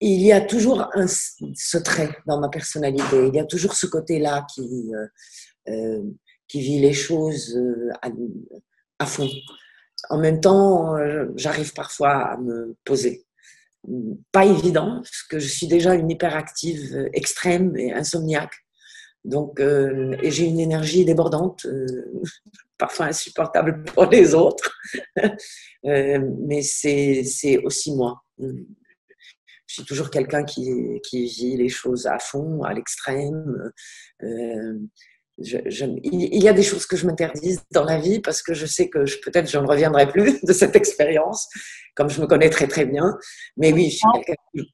il 0.01 0.23
y 0.23 0.33
a 0.33 0.41
toujours 0.41 0.89
un, 0.95 1.07
ce 1.07 1.79
trait 1.79 2.11
dans 2.27 2.41
ma 2.41 2.49
personnalité. 2.49 3.29
Il 3.29 3.35
y 3.35 3.41
a 3.41 3.45
toujours 3.45 3.75
ce 3.75 3.87
côté-là 3.87 4.47
qui, 4.55 4.93
euh, 4.95 5.07
euh, 5.69 6.03
vit 6.53 6.81
les 6.81 6.93
choses 6.93 7.59
à, 8.99 9.07
fond. 9.07 9.29
En 10.09 10.19
même 10.19 10.41
temps, 10.41 10.97
j'arrive 11.37 11.73
parfois 11.73 12.33
à 12.33 12.37
me 12.39 12.77
poser. 12.85 13.25
Pas 14.33 14.45
évident, 14.45 14.97
parce 14.97 15.23
que 15.23 15.39
je 15.39 15.47
suis 15.47 15.69
déjà 15.69 15.95
une 15.95 16.11
hyperactive 16.11 17.09
extrême 17.13 17.77
et 17.77 17.93
insomniaque. 17.93 18.55
Donc, 19.25 19.61
et 19.61 20.31
j'ai 20.33 20.47
une 20.47 20.59
énergie 20.59 21.05
débordante 21.05 21.65
parfois 22.81 23.07
insupportable 23.07 23.85
pour 23.85 24.07
les 24.07 24.35
autres. 24.35 24.77
Euh, 25.87 26.19
mais 26.47 26.61
c'est 26.61 27.57
aussi 27.65 27.97
moi. 27.97 28.23
Toujours 29.87 30.11
quelqu'un 30.11 30.45
qui, 30.45 31.01
qui, 31.03 31.27
vit 31.27 31.57
les 31.57 31.69
choses 31.69 32.07
à 32.07 32.19
fond, 32.19 32.63
à 32.63 32.73
l'extrême. 32.73 33.73
Euh, 34.23 34.79
il 35.43 36.43
y 36.43 36.49
a 36.49 36.53
des 36.53 36.63
choses 36.63 36.87
que 36.87 36.97
je 36.97 37.07
m'interdise 37.07 37.63
dans 37.71 37.85
la 37.85 37.99
vie 37.99 38.21
parce 38.21 38.43
que 38.43 38.53
je 38.53 38.67
sais 38.67 38.91
que 38.91 39.05
peut-être 39.21 39.51
je 39.51 39.59
ne 39.59 39.67
reviendrai 39.67 40.07
plus 40.09 40.41
de 40.45 40.53
cette 40.53 40.77
expérience, 40.77 41.49
comme 41.95 42.11
je 42.11 42.21
me 42.21 42.27
connais 42.27 42.51
très 42.51 42.67
très 42.67 42.85
bien. 42.85 43.17
Mais 43.57 43.73
oui, 43.73 43.91
je 43.91 43.97
suis 43.97 44.07
quelqu'un 44.15 44.65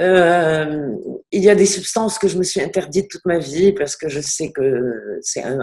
euh, 0.00 0.94
il 1.32 1.42
y 1.42 1.50
a 1.50 1.56
des 1.56 1.66
substances 1.66 2.18
que 2.18 2.28
je 2.28 2.38
me 2.38 2.44
suis 2.44 2.60
interdites 2.60 3.10
toute 3.10 3.24
ma 3.26 3.38
vie 3.38 3.72
parce 3.72 3.96
que 3.96 4.08
je 4.08 4.20
sais 4.20 4.52
que 4.52 5.18
c'est 5.22 5.42
un, 5.42 5.58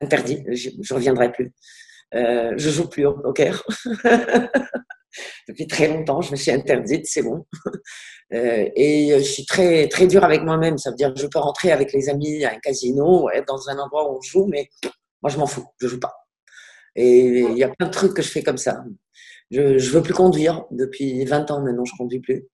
interdit, 0.00 0.44
je 0.48 0.70
ne 0.70 0.94
reviendrai 0.94 1.32
plus. 1.32 1.52
Euh, 2.14 2.52
je 2.56 2.70
joue 2.70 2.88
plus 2.88 3.06
au 3.06 3.14
poker. 3.14 3.64
Depuis 5.48 5.66
très 5.66 5.88
longtemps, 5.88 6.20
je 6.20 6.32
me 6.32 6.36
suis 6.36 6.50
interdite, 6.50 7.06
c'est 7.06 7.22
bon. 7.22 7.46
Euh, 8.32 8.68
et 8.74 9.10
je 9.18 9.22
suis 9.22 9.44
très, 9.44 9.86
très 9.86 10.06
dure 10.06 10.24
avec 10.24 10.42
moi-même. 10.42 10.78
Ça 10.78 10.90
veut 10.90 10.96
dire 10.96 11.12
que 11.12 11.20
je 11.20 11.26
peux 11.26 11.38
rentrer 11.38 11.70
avec 11.70 11.92
les 11.92 12.08
amis 12.08 12.44
à 12.44 12.52
un 12.52 12.58
casino, 12.58 13.28
être 13.30 13.46
dans 13.46 13.68
un 13.68 13.78
endroit 13.78 14.10
où 14.10 14.16
on 14.16 14.20
joue, 14.22 14.46
mais 14.46 14.70
moi, 15.22 15.30
je 15.30 15.38
m'en 15.38 15.46
fous, 15.46 15.66
je 15.78 15.86
joue 15.86 16.00
pas. 16.00 16.12
Et 16.96 17.40
il 17.40 17.58
y 17.58 17.62
a 17.62 17.68
plein 17.68 17.86
de 17.86 17.92
trucs 17.92 18.14
que 18.14 18.22
je 18.22 18.28
fais 18.28 18.42
comme 18.42 18.56
ça. 18.56 18.82
Je 19.50 19.60
ne 19.60 19.78
veux 19.78 20.02
plus 20.02 20.14
conduire. 20.14 20.64
Depuis 20.70 21.24
20 21.24 21.50
ans 21.50 21.60
maintenant, 21.60 21.84
je 21.84 21.92
ne 21.92 21.98
conduis 21.98 22.20
plus. 22.20 22.46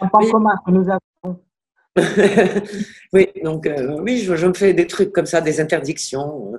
Un 0.00 0.08
point 0.08 0.30
commun 0.30 0.56
que 0.66 0.70
nous 0.72 0.86
avons. 0.90 1.40
oui, 3.12 3.28
donc 3.44 3.66
euh, 3.66 4.00
oui, 4.00 4.18
je, 4.18 4.46
me 4.46 4.54
fais 4.54 4.72
des 4.72 4.86
trucs 4.86 5.12
comme 5.12 5.26
ça, 5.26 5.40
des 5.40 5.60
interdictions. 5.60 6.54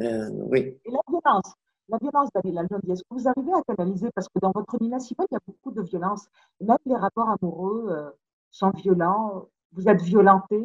Euh, 0.00 0.28
oui. 0.50 0.78
Et 0.84 0.90
la 0.90 1.00
violence, 1.08 1.54
la 1.88 1.98
violence, 1.98 2.28
Daniela 2.34 2.62
est-ce 2.62 3.02
que 3.02 3.14
vous 3.14 3.28
arrivez 3.28 3.52
à 3.52 3.74
canaliser? 3.74 4.08
Parce 4.14 4.28
que 4.28 4.38
dans 4.40 4.52
votre 4.52 4.80
Nina 4.80 4.98
il 5.00 5.16
y 5.30 5.36
a 5.36 5.40
beaucoup 5.46 5.72
de 5.72 5.82
violence. 5.82 6.26
Même 6.60 6.76
les 6.86 6.96
rapports 6.96 7.28
amoureux 7.28 7.88
euh, 7.90 8.10
sont 8.50 8.70
violents. 8.70 9.48
Vous 9.72 9.88
êtes 9.88 10.00
violenté. 10.00 10.60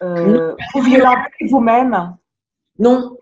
vous 0.00 0.82
violentez 0.82 1.46
vous-même? 1.48 2.16
Non, 2.78 3.16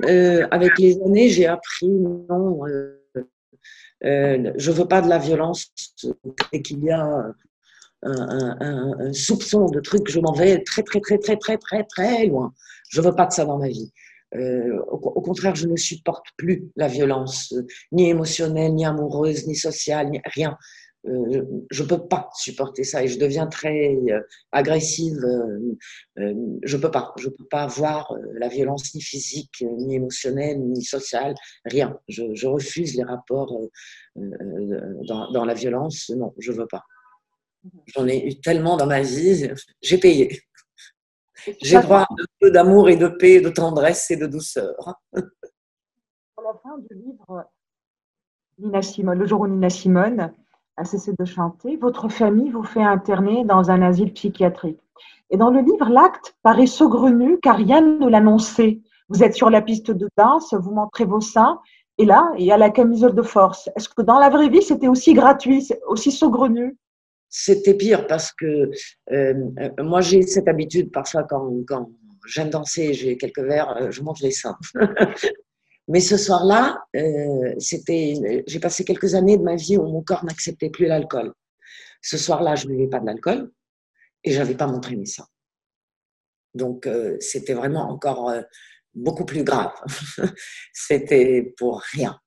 avec 0.50 0.78
les 0.78 1.00
années, 1.02 1.28
j'ai 1.28 1.46
appris 1.46 1.88
non. 1.88 2.60
je 4.02 4.70
veux 4.70 4.86
pas 4.86 5.00
de 5.00 5.08
la 5.08 5.18
violence 5.18 5.72
et 6.52 6.62
qu'il 6.62 6.84
y 6.84 6.90
a 6.90 7.32
un, 8.02 9.12
soupçon 9.12 9.66
de 9.66 9.80
truc, 9.80 10.08
je 10.08 10.20
m'en 10.20 10.32
vais 10.32 10.62
très, 10.62 10.82
très, 10.82 11.00
très, 11.00 11.18
très, 11.18 11.36
très, 11.36 11.56
très, 11.56 11.84
très 11.84 12.26
loin. 12.26 12.52
Je 12.90 13.00
veux 13.00 13.14
pas 13.14 13.26
de 13.26 13.32
ça 13.32 13.44
dans 13.44 13.58
ma 13.58 13.68
vie. 13.68 13.92
Euh, 14.34 14.80
au, 14.88 15.20
contraire, 15.20 15.54
je 15.54 15.66
ne 15.66 15.76
supporte 15.76 16.26
plus 16.36 16.70
la 16.76 16.88
violence, 16.88 17.52
euh, 17.52 17.66
ni 17.92 18.08
émotionnelle, 18.10 18.74
ni 18.74 18.84
amoureuse, 18.84 19.46
ni 19.46 19.54
sociale, 19.54 20.10
ni 20.10 20.20
rien. 20.24 20.56
Euh, 21.06 21.44
je 21.70 21.82
ne 21.84 21.88
peux 21.88 22.08
pas 22.08 22.28
supporter 22.34 22.82
ça 22.82 23.04
et 23.04 23.08
je 23.08 23.18
deviens 23.18 23.46
très 23.46 23.96
agressive. 24.50 25.20
je 26.16 26.76
ne 26.76 26.82
peux 26.82 26.90
pas. 26.90 27.14
Je 27.18 27.28
peux 27.28 27.44
pas 27.44 27.68
voir 27.68 28.12
la 28.40 28.48
violence 28.48 28.92
ni 28.94 29.00
physique, 29.00 29.64
ni 29.78 29.94
émotionnelle, 29.94 30.60
ni 30.60 30.82
sociale, 30.82 31.36
rien. 31.64 31.96
Je, 32.08 32.46
refuse 32.46 32.96
les 32.96 33.04
rapports 33.04 33.56
dans, 34.16 35.30
dans, 35.30 35.44
la 35.44 35.54
violence. 35.54 36.10
Non, 36.10 36.34
je 36.38 36.50
ne 36.50 36.56
veux 36.56 36.66
pas. 36.66 36.82
J'en 37.86 38.08
ai 38.08 38.26
eu 38.26 38.40
tellement 38.40 38.76
dans 38.76 38.86
ma 38.86 39.02
vie, 39.02 39.48
j'ai 39.82 39.98
payé. 39.98 40.40
J'ai 41.62 41.80
droit 41.80 42.00
à 42.00 42.06
un 42.10 42.26
peu 42.40 42.50
d'amour 42.50 42.88
et 42.88 42.96
de 42.96 43.08
paix, 43.08 43.40
de 43.40 43.48
tendresse 43.48 44.10
et 44.10 44.16
de 44.16 44.26
douceur. 44.26 44.74
Pour 45.12 46.44
la 46.44 46.54
fin 46.62 46.78
du 46.78 46.94
livre, 46.94 47.44
Nina 48.58 48.82
Simone, 48.82 49.18
le 49.18 49.26
jour 49.26 49.40
où 49.40 49.46
Nina 49.46 49.70
Simone 49.70 50.32
a 50.76 50.84
cessé 50.84 51.12
de 51.18 51.24
chanter, 51.24 51.76
votre 51.76 52.08
famille 52.08 52.50
vous 52.50 52.62
fait 52.62 52.82
interner 52.82 53.44
dans 53.44 53.70
un 53.70 53.82
asile 53.82 54.12
psychiatrique. 54.12 54.80
Et 55.30 55.36
dans 55.36 55.50
le 55.50 55.60
livre, 55.60 55.88
l'acte 55.88 56.36
paraît 56.42 56.66
saugrenu 56.66 57.38
car 57.40 57.56
rien 57.56 57.80
ne 57.80 58.08
l'annonçait. 58.08 58.80
Vous 59.08 59.22
êtes 59.22 59.34
sur 59.34 59.50
la 59.50 59.62
piste 59.62 59.90
de 59.90 60.08
danse, 60.16 60.54
vous 60.54 60.72
montrez 60.72 61.04
vos 61.04 61.20
seins, 61.20 61.60
et 61.98 62.04
là, 62.04 62.30
il 62.38 62.44
y 62.44 62.52
a 62.52 62.58
la 62.58 62.70
camisole 62.70 63.14
de 63.14 63.22
force. 63.22 63.70
Est-ce 63.76 63.88
que 63.88 64.02
dans 64.02 64.18
la 64.18 64.28
vraie 64.28 64.48
vie, 64.48 64.62
c'était 64.62 64.88
aussi 64.88 65.14
gratuit, 65.14 65.68
aussi 65.86 66.12
saugrenu 66.12 66.76
c'était 67.38 67.74
pire 67.74 68.06
parce 68.06 68.32
que 68.32 68.70
euh, 69.12 69.34
moi, 69.78 70.00
j'ai 70.00 70.22
cette 70.22 70.48
habitude, 70.48 70.90
parfois, 70.90 71.24
quand, 71.24 71.52
quand 71.66 71.90
j'aime 72.26 72.48
danser, 72.48 72.94
j'ai 72.94 73.18
quelques 73.18 73.40
verres, 73.40 73.76
euh, 73.76 73.90
je 73.90 74.00
monte 74.00 74.20
les 74.20 74.30
seins. 74.30 74.56
Mais 75.88 76.00
ce 76.00 76.16
soir-là, 76.16 76.82
euh, 76.96 77.54
c'était, 77.58 78.42
j'ai 78.46 78.58
passé 78.58 78.84
quelques 78.84 79.14
années 79.14 79.36
de 79.36 79.42
ma 79.42 79.54
vie 79.54 79.76
où 79.76 79.82
mon 79.82 80.02
corps 80.02 80.24
n'acceptait 80.24 80.70
plus 80.70 80.86
l'alcool. 80.86 81.34
Ce 82.00 82.16
soir-là, 82.16 82.54
je 82.54 82.68
ne 82.68 82.72
buvais 82.72 82.88
pas 82.88 83.00
de 83.00 83.06
l'alcool 83.06 83.52
et 84.24 84.32
je 84.32 84.38
n'avais 84.38 84.56
pas 84.56 84.66
montré 84.66 84.96
mes 84.96 85.04
seins. 85.04 85.28
Donc, 86.54 86.88
c'était 87.20 87.52
vraiment 87.52 87.90
encore 87.90 88.32
beaucoup 88.94 89.26
plus 89.26 89.44
grave. 89.44 89.74
c'était 90.72 91.54
pour 91.58 91.82
rien. 91.92 92.18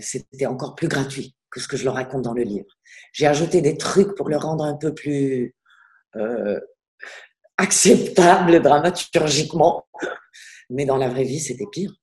c'était 0.00 0.46
encore 0.46 0.74
plus 0.74 0.88
gratuit 0.88 1.34
que 1.52 1.60
ce 1.60 1.68
que 1.68 1.76
je 1.76 1.84
leur 1.84 1.94
raconte 1.94 2.22
dans 2.22 2.32
le 2.32 2.42
livre. 2.42 2.66
J'ai 3.12 3.26
ajouté 3.26 3.60
des 3.60 3.76
trucs 3.76 4.16
pour 4.16 4.28
le 4.28 4.36
rendre 4.36 4.64
un 4.64 4.74
peu 4.74 4.94
plus 4.94 5.54
euh, 6.16 6.58
acceptable 7.58 8.60
dramaturgiquement. 8.60 9.86
Mais 10.70 10.86
dans 10.86 10.96
la 10.96 11.08
vraie 11.08 11.24
vie, 11.24 11.40
c'était 11.40 11.66
pire. 11.70 11.94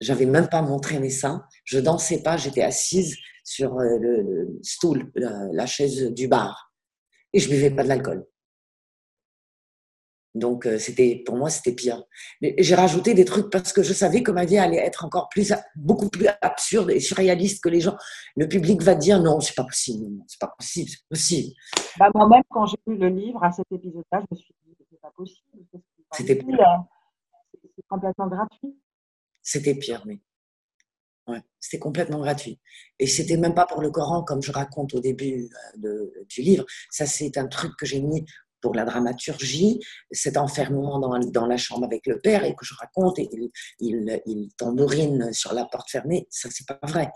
J'avais 0.00 0.24
même 0.24 0.48
pas 0.48 0.62
montré 0.62 0.98
mes 0.98 1.10
seins. 1.10 1.44
Je 1.64 1.78
dansais 1.78 2.22
pas. 2.22 2.38
J'étais 2.38 2.62
assise 2.62 3.16
sur 3.44 3.78
euh, 3.78 3.98
le, 3.98 4.58
stool, 4.62 5.10
la, 5.14 5.66
chaise 5.66 6.10
du 6.12 6.28
bar, 6.28 6.72
et 7.32 7.40
je 7.40 7.48
buvais 7.48 7.70
pas 7.70 7.82
de 7.82 7.88
l'alcool. 7.88 8.24
Donc, 10.34 10.66
euh, 10.66 10.78
c'était, 10.78 11.22
pour 11.26 11.36
moi, 11.36 11.50
c'était 11.50 11.72
pire. 11.72 12.02
Mais 12.40 12.54
j'ai 12.58 12.74
rajouté 12.74 13.14
des 13.14 13.24
trucs 13.24 13.50
parce 13.50 13.72
que 13.72 13.82
je 13.82 13.92
savais 13.92 14.22
que 14.22 14.30
ma 14.30 14.44
vie 14.44 14.58
allait 14.58 14.78
être 14.78 15.04
encore 15.04 15.28
plus, 15.28 15.52
beaucoup 15.74 16.08
plus 16.08 16.28
absurde 16.40 16.90
et 16.90 17.00
surréaliste 17.00 17.62
que 17.62 17.68
les 17.68 17.80
gens. 17.80 17.96
Le 18.36 18.46
public 18.46 18.80
va 18.82 18.94
dire 18.94 19.20
non, 19.20 19.40
c'est 19.40 19.56
pas 19.56 19.64
possible, 19.64 20.06
c'est 20.28 20.40
pas 20.40 20.52
possible, 20.56 20.88
c'est 20.88 21.08
possible. 21.08 21.52
Bah, 21.98 22.10
moi-même, 22.14 22.42
quand 22.48 22.66
j'ai 22.66 22.76
lu 22.86 22.96
le 22.96 23.08
livre 23.08 23.42
à 23.42 23.50
cet 23.50 23.66
épisode-là, 23.72 24.20
je 24.20 24.34
me 24.34 24.40
suis 24.40 24.54
dit 24.66 24.76
c'est 24.90 25.00
pas 25.00 25.12
possible. 25.16 25.48
C'était 26.12 26.36
pire. 26.36 26.84
C'est 27.76 27.86
complètement 27.88 28.28
gratuit. 28.28 28.78
C'était 29.42 29.74
pire, 29.74 30.02
oui. 30.06 30.22
Ouais, 31.26 31.42
c'était 31.60 31.78
complètement 31.78 32.20
gratuit. 32.20 32.58
Et 32.98 33.06
c'était 33.06 33.36
même 33.36 33.54
pas 33.54 33.66
pour 33.66 33.82
le 33.82 33.90
Coran, 33.90 34.22
comme 34.22 34.42
je 34.42 34.52
raconte 34.52 34.94
au 34.94 35.00
début 35.00 35.44
euh, 35.44 35.78
de, 35.78 36.26
du 36.28 36.42
livre. 36.42 36.64
Ça, 36.90 37.06
c'est 37.06 37.36
un 37.36 37.46
truc 37.46 37.72
que 37.76 37.86
j'ai 37.86 38.00
mis 38.00 38.24
pour 38.60 38.74
la 38.74 38.84
dramaturgie, 38.84 39.80
cet 40.10 40.36
enfermement 40.36 40.98
dans, 40.98 41.18
dans, 41.18 41.46
la 41.46 41.56
chambre 41.56 41.84
avec 41.84 42.06
le 42.06 42.20
père 42.20 42.44
et 42.44 42.54
que 42.54 42.64
je 42.64 42.74
raconte 42.74 43.18
et 43.18 43.28
il, 43.32 43.50
il, 43.80 44.22
il 44.26 44.48
tambourine 44.56 45.32
sur 45.32 45.54
la 45.54 45.64
porte 45.64 45.90
fermée, 45.90 46.26
ça 46.30 46.48
c'est 46.50 46.66
pas 46.66 46.78
vrai. 46.86 47.10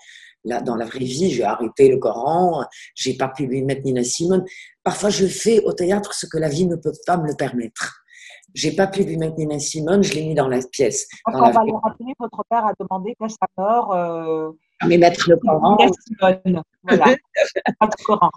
Là, 0.45 0.61
dans 0.61 0.77
la 0.77 0.85
vraie 0.85 0.99
vie, 0.99 1.31
j'ai 1.31 1.43
arrêté 1.43 1.89
le 1.89 1.97
Coran, 1.97 2.65
j'ai 2.95 3.17
pas 3.17 3.29
pu 3.29 3.47
lui 3.47 3.63
mettre 3.63 3.83
Nina 3.83 4.05
Simone. 4.05 4.45
Parfois, 4.83 5.09
je 5.09 5.27
fais 5.27 5.61
au 5.65 5.73
théâtre 5.73 6.13
ce 6.13 6.27
que 6.27 6.37
la 6.37 6.51
vie 6.51 6.67
ne 6.67 6.77
peut 6.77 6.93
pas 7.07 7.17
me 7.17 7.27
le 7.27 7.35
permettre. 7.35 8.05
J'ai 8.53 8.73
pas 8.73 8.87
pu 8.87 9.05
lui 9.05 9.17
mettre 9.17 9.37
Nina 9.37 9.59
Simone, 9.59 10.03
je 10.03 10.13
l'ai 10.13 10.27
mis 10.27 10.35
dans 10.35 10.49
la 10.49 10.61
pièce. 10.71 11.09
Quand 11.25 11.49
on 11.49 11.51
va 11.51 11.65
le 11.65 11.73
rappeler, 11.73 12.13
votre 12.21 12.45
père 12.49 12.67
a 12.67 12.73
demandé 12.79 13.17
qu'à 13.19 13.29
sa 13.29 13.47
mort. 13.57 13.95
Euh, 13.95 14.51
mais 14.87 14.99
mettre 14.99 15.31
le 15.31 15.39
Coran. 15.39 15.77
Nina 15.79 15.93
Simone, 16.07 16.63
voilà. 16.83 17.05
pas 17.81 17.87
de 17.87 18.03
Coran. 18.05 18.31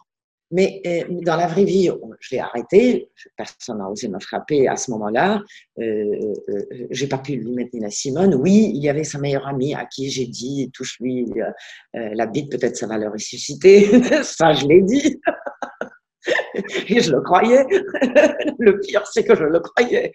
Mais 0.51 0.81
euh, 0.87 1.03
dans 1.23 1.35
la 1.35 1.47
vraie 1.47 1.65
vie, 1.65 1.89
je 2.19 2.35
l'ai 2.35 2.39
arrêté. 2.39 3.09
Personne 3.35 3.79
n'a 3.79 3.89
osé 3.89 4.07
me 4.07 4.19
frapper 4.19 4.67
à 4.67 4.77
ce 4.77 4.91
moment-là. 4.91 5.41
Euh, 5.79 6.33
euh, 6.49 6.87
j'ai 6.89 7.07
pas 7.07 7.17
pu 7.17 7.35
lui 7.35 7.51
mettre 7.51 7.71
Nina 7.73 7.89
Simone. 7.89 8.35
Oui, 8.35 8.71
il 8.73 8.81
y 8.81 8.89
avait 8.89 9.03
sa 9.03 9.19
meilleure 9.19 9.47
amie 9.47 9.73
à 9.73 9.85
qui 9.85 10.09
j'ai 10.09 10.25
dit 10.25 10.71
touche-lui 10.73 11.27
euh, 11.37 11.49
euh, 11.95 12.09
la 12.13 12.27
bite, 12.27 12.49
peut-être 12.49 12.77
ça 12.77 12.87
va 12.87 12.97
le 12.97 13.09
ressusciter. 13.09 14.01
ça, 14.23 14.53
je 14.53 14.65
l'ai 14.65 14.81
dit. 14.81 15.19
Et 16.89 17.01
je 17.01 17.11
le 17.11 17.21
croyais. 17.21 17.65
le 18.59 18.79
pire, 18.79 19.05
c'est 19.07 19.25
que 19.25 19.35
je 19.35 19.43
le 19.43 19.59
croyais. 19.59 20.13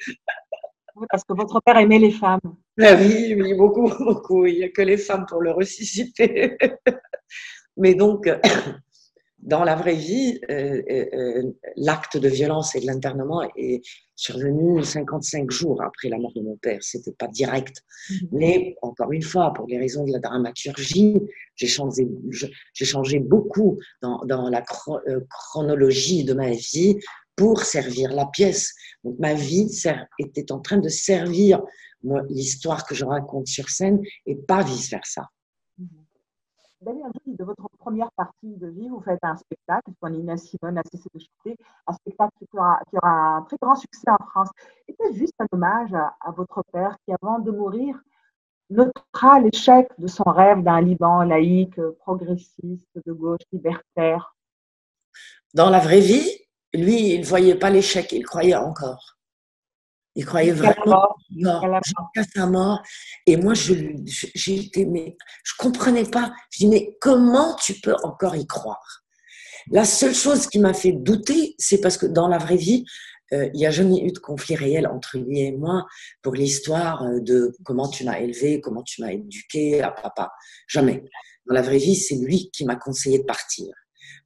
Parce 1.10 1.24
que 1.24 1.34
votre 1.34 1.60
père 1.60 1.76
aimait 1.76 1.98
les 1.98 2.10
femmes. 2.10 2.40
Ah 2.80 2.94
oui, 2.98 3.34
oui, 3.38 3.54
beaucoup, 3.54 3.90
beaucoup. 3.98 4.46
Il 4.46 4.56
n'y 4.56 4.64
a 4.64 4.68
que 4.70 4.82
les 4.82 4.98
femmes 4.98 5.26
pour 5.26 5.42
le 5.42 5.50
ressusciter. 5.50 6.56
Mais 7.76 7.94
donc, 7.94 8.28
dans 9.42 9.64
la 9.64 9.74
vraie 9.74 9.96
vie, 9.96 10.40
euh, 10.50 10.82
euh, 10.88 11.06
euh, 11.14 11.52
l'acte 11.76 12.16
de 12.16 12.28
violence 12.28 12.76
et 12.76 12.80
de 12.80 12.86
l'internement 12.86 13.42
est 13.56 13.82
survenu 14.14 14.84
55 14.84 15.50
jours 15.50 15.82
après 15.82 16.08
la 16.08 16.18
mort 16.18 16.32
de 16.34 16.42
mon 16.42 16.56
père. 16.56 16.78
C'était 16.80 17.12
pas 17.12 17.26
direct. 17.26 17.82
Mm-hmm. 18.08 18.28
Mais 18.32 18.76
encore 18.82 19.10
une 19.10 19.22
fois, 19.22 19.52
pour 19.52 19.66
les 19.66 19.78
raisons 19.78 20.04
de 20.04 20.12
la 20.12 20.20
dramaturgie, 20.20 21.20
j'ai 21.56 21.66
changé, 21.66 22.08
j'ai 22.30 22.84
changé 22.84 23.18
beaucoup 23.18 23.78
dans, 24.00 24.24
dans 24.24 24.48
la 24.48 24.62
chronologie 25.28 26.24
de 26.24 26.34
ma 26.34 26.52
vie 26.52 26.98
pour 27.34 27.64
servir 27.64 28.12
la 28.12 28.26
pièce. 28.26 28.72
Donc 29.02 29.18
ma 29.18 29.34
vie 29.34 29.68
était 30.20 30.52
en 30.52 30.60
train 30.60 30.78
de 30.78 30.88
servir 30.88 31.60
l'histoire 32.28 32.86
que 32.86 32.94
je 32.94 33.04
raconte 33.04 33.48
sur 33.48 33.68
scène 33.68 34.00
et 34.26 34.36
pas 34.36 34.62
vice 34.62 34.90
versa. 34.90 35.22
Daniel, 36.84 37.12
de 37.26 37.44
votre 37.44 37.68
première 37.78 38.10
partie 38.12 38.56
de 38.56 38.66
vie, 38.66 38.88
vous 38.88 39.00
faites 39.00 39.22
un 39.22 39.36
spectacle, 39.36 39.90
quand 40.00 40.10
Nina 40.10 40.36
Simone 40.36 40.78
a 40.78 40.82
cessé 40.90 41.08
de 41.14 41.20
chanter, 41.20 41.56
un 41.86 41.92
spectacle 41.92 42.32
qui 42.38 42.46
aura, 42.54 42.80
qui 42.90 42.96
un 43.02 43.44
très 43.46 43.56
grand 43.62 43.76
succès 43.76 44.10
en 44.10 44.24
France. 44.26 44.48
Était 44.88 45.14
juste 45.14 45.34
un 45.38 45.46
hommage 45.52 45.94
à, 45.94 46.30
votre 46.32 46.62
père 46.72 46.96
qui, 47.04 47.14
avant 47.22 47.38
de 47.38 47.52
mourir, 47.52 48.00
notera 48.70 49.38
l'échec 49.40 49.88
de 49.98 50.08
son 50.08 50.24
rêve 50.24 50.62
d'un 50.62 50.80
Liban 50.80 51.22
laïque, 51.22 51.80
progressiste, 52.00 52.88
de 53.06 53.12
gauche, 53.12 53.42
libertaire? 53.52 54.34
Dans 55.54 55.70
la 55.70 55.78
vraie 55.78 56.00
vie, 56.00 56.28
lui, 56.74 57.14
il 57.14 57.20
ne 57.20 57.26
voyait 57.26 57.54
pas 57.54 57.70
l'échec, 57.70 58.10
il 58.12 58.24
croyait 58.24 58.56
encore. 58.56 59.18
Il 60.14 60.26
croyait 60.26 60.52
vraiment 60.52 61.16
jusqu'à 61.30 62.30
sa 62.34 62.46
mort. 62.46 62.82
Et 63.26 63.36
moi, 63.36 63.54
je, 63.54 63.74
j'étais, 64.34 64.84
mais 64.84 65.16
je 65.44 65.52
comprenais 65.58 66.04
pas. 66.04 66.32
Je 66.50 66.58
dis, 66.58 66.68
mais 66.68 66.96
comment 67.00 67.56
tu 67.56 67.74
peux 67.80 67.94
encore 68.02 68.36
y 68.36 68.46
croire? 68.46 69.02
La 69.70 69.84
seule 69.84 70.14
chose 70.14 70.48
qui 70.48 70.58
m'a 70.58 70.74
fait 70.74 70.92
douter, 70.92 71.54
c'est 71.58 71.80
parce 71.80 71.96
que 71.96 72.06
dans 72.06 72.28
la 72.28 72.38
vraie 72.38 72.56
vie, 72.56 72.84
euh, 73.32 73.48
il 73.54 73.58
n'y 73.58 73.66
a 73.66 73.70
jamais 73.70 74.00
eu 74.00 74.12
de 74.12 74.18
conflit 74.18 74.56
réel 74.56 74.86
entre 74.86 75.18
lui 75.18 75.40
et 75.40 75.52
moi 75.52 75.86
pour 76.20 76.34
l'histoire 76.34 77.04
de 77.20 77.52
comment 77.64 77.88
tu 77.88 78.04
m'as 78.04 78.18
élevé, 78.18 78.60
comment 78.60 78.82
tu 78.82 79.00
m'as 79.00 79.12
éduqué 79.12 79.80
à 79.82 79.90
papa. 79.90 80.32
Jamais. 80.66 81.02
Dans 81.46 81.54
la 81.54 81.62
vraie 81.62 81.78
vie, 81.78 81.96
c'est 81.96 82.16
lui 82.16 82.50
qui 82.52 82.64
m'a 82.64 82.76
conseillé 82.76 83.18
de 83.18 83.24
partir. 83.24 83.74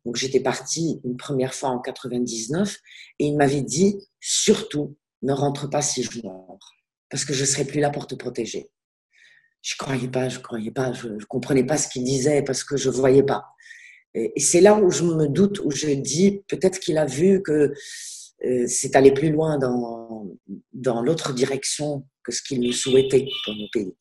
Donc 0.05 0.16
j'étais 0.16 0.40
partie 0.40 1.01
une 1.05 1.16
première 1.16 1.55
fois 1.55 1.70
en 1.70 1.81
99 1.81 2.77
et 3.18 3.27
il 3.27 3.37
m'avait 3.37 3.62
dit 3.62 3.99
surtout 4.20 4.96
ne 5.22 5.33
rentre 5.33 5.68
pas 5.68 5.83
si 5.83 6.02
je 6.02 6.22
meurs, 6.22 6.59
parce 7.11 7.24
que 7.24 7.33
je 7.33 7.44
serai 7.44 7.64
plus 7.64 7.81
là 7.81 7.90
pour 7.90 8.07
te 8.07 8.14
protéger. 8.14 8.70
Je 9.62 9.74
ne 9.74 9.79
croyais 9.79 10.09
pas, 10.09 10.29
je 10.29 10.38
croyais 10.38 10.70
pas, 10.70 10.92
je 10.92 11.09
ne 11.09 11.24
comprenais 11.24 11.64
pas 11.64 11.76
ce 11.76 11.88
qu'il 11.88 12.05
disait 12.05 12.42
parce 12.42 12.62
que 12.62 12.76
je 12.76 12.88
ne 12.88 12.94
voyais 12.94 13.22
pas. 13.22 13.44
Et, 14.14 14.33
c'est 14.38 14.61
là 14.61 14.76
où 14.76 14.90
je 14.90 15.02
me 15.02 15.29
doute, 15.29 15.61
où 15.61 15.70
je 15.70 15.88
dis 15.88 16.42
peut-être 16.48 16.79
qu'il 16.79 16.98
a 16.98 17.07
vu 17.07 17.42
que 17.42 17.72
euh, 18.44 18.64
c'est 18.68 18.96
aller 18.96 19.12
plus 19.12 19.31
loin 19.31 19.59
dans, 19.59 20.26
dans 20.72 21.02
l'autre 21.02 21.33
direction 21.33 22.07
que 22.22 22.33
ce 22.33 22.42
qu'il 22.42 22.61
nous 22.61 22.72
souhaitait 22.72 23.26
pour 23.44 23.55
nos 23.55 23.68
pays. 23.72 23.94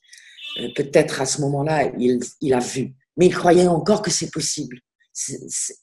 Euh, 0.59 0.69
peut-être 0.75 1.21
à 1.21 1.25
ce 1.25 1.41
moment-là, 1.41 1.91
il, 1.99 2.19
il 2.41 2.53
a 2.53 2.59
vu, 2.59 2.93
mais 3.17 3.27
il 3.27 3.33
croyait 3.33 3.67
encore 3.67 4.01
que 4.01 4.11
c'est 4.11 4.31
possible. 4.31 4.79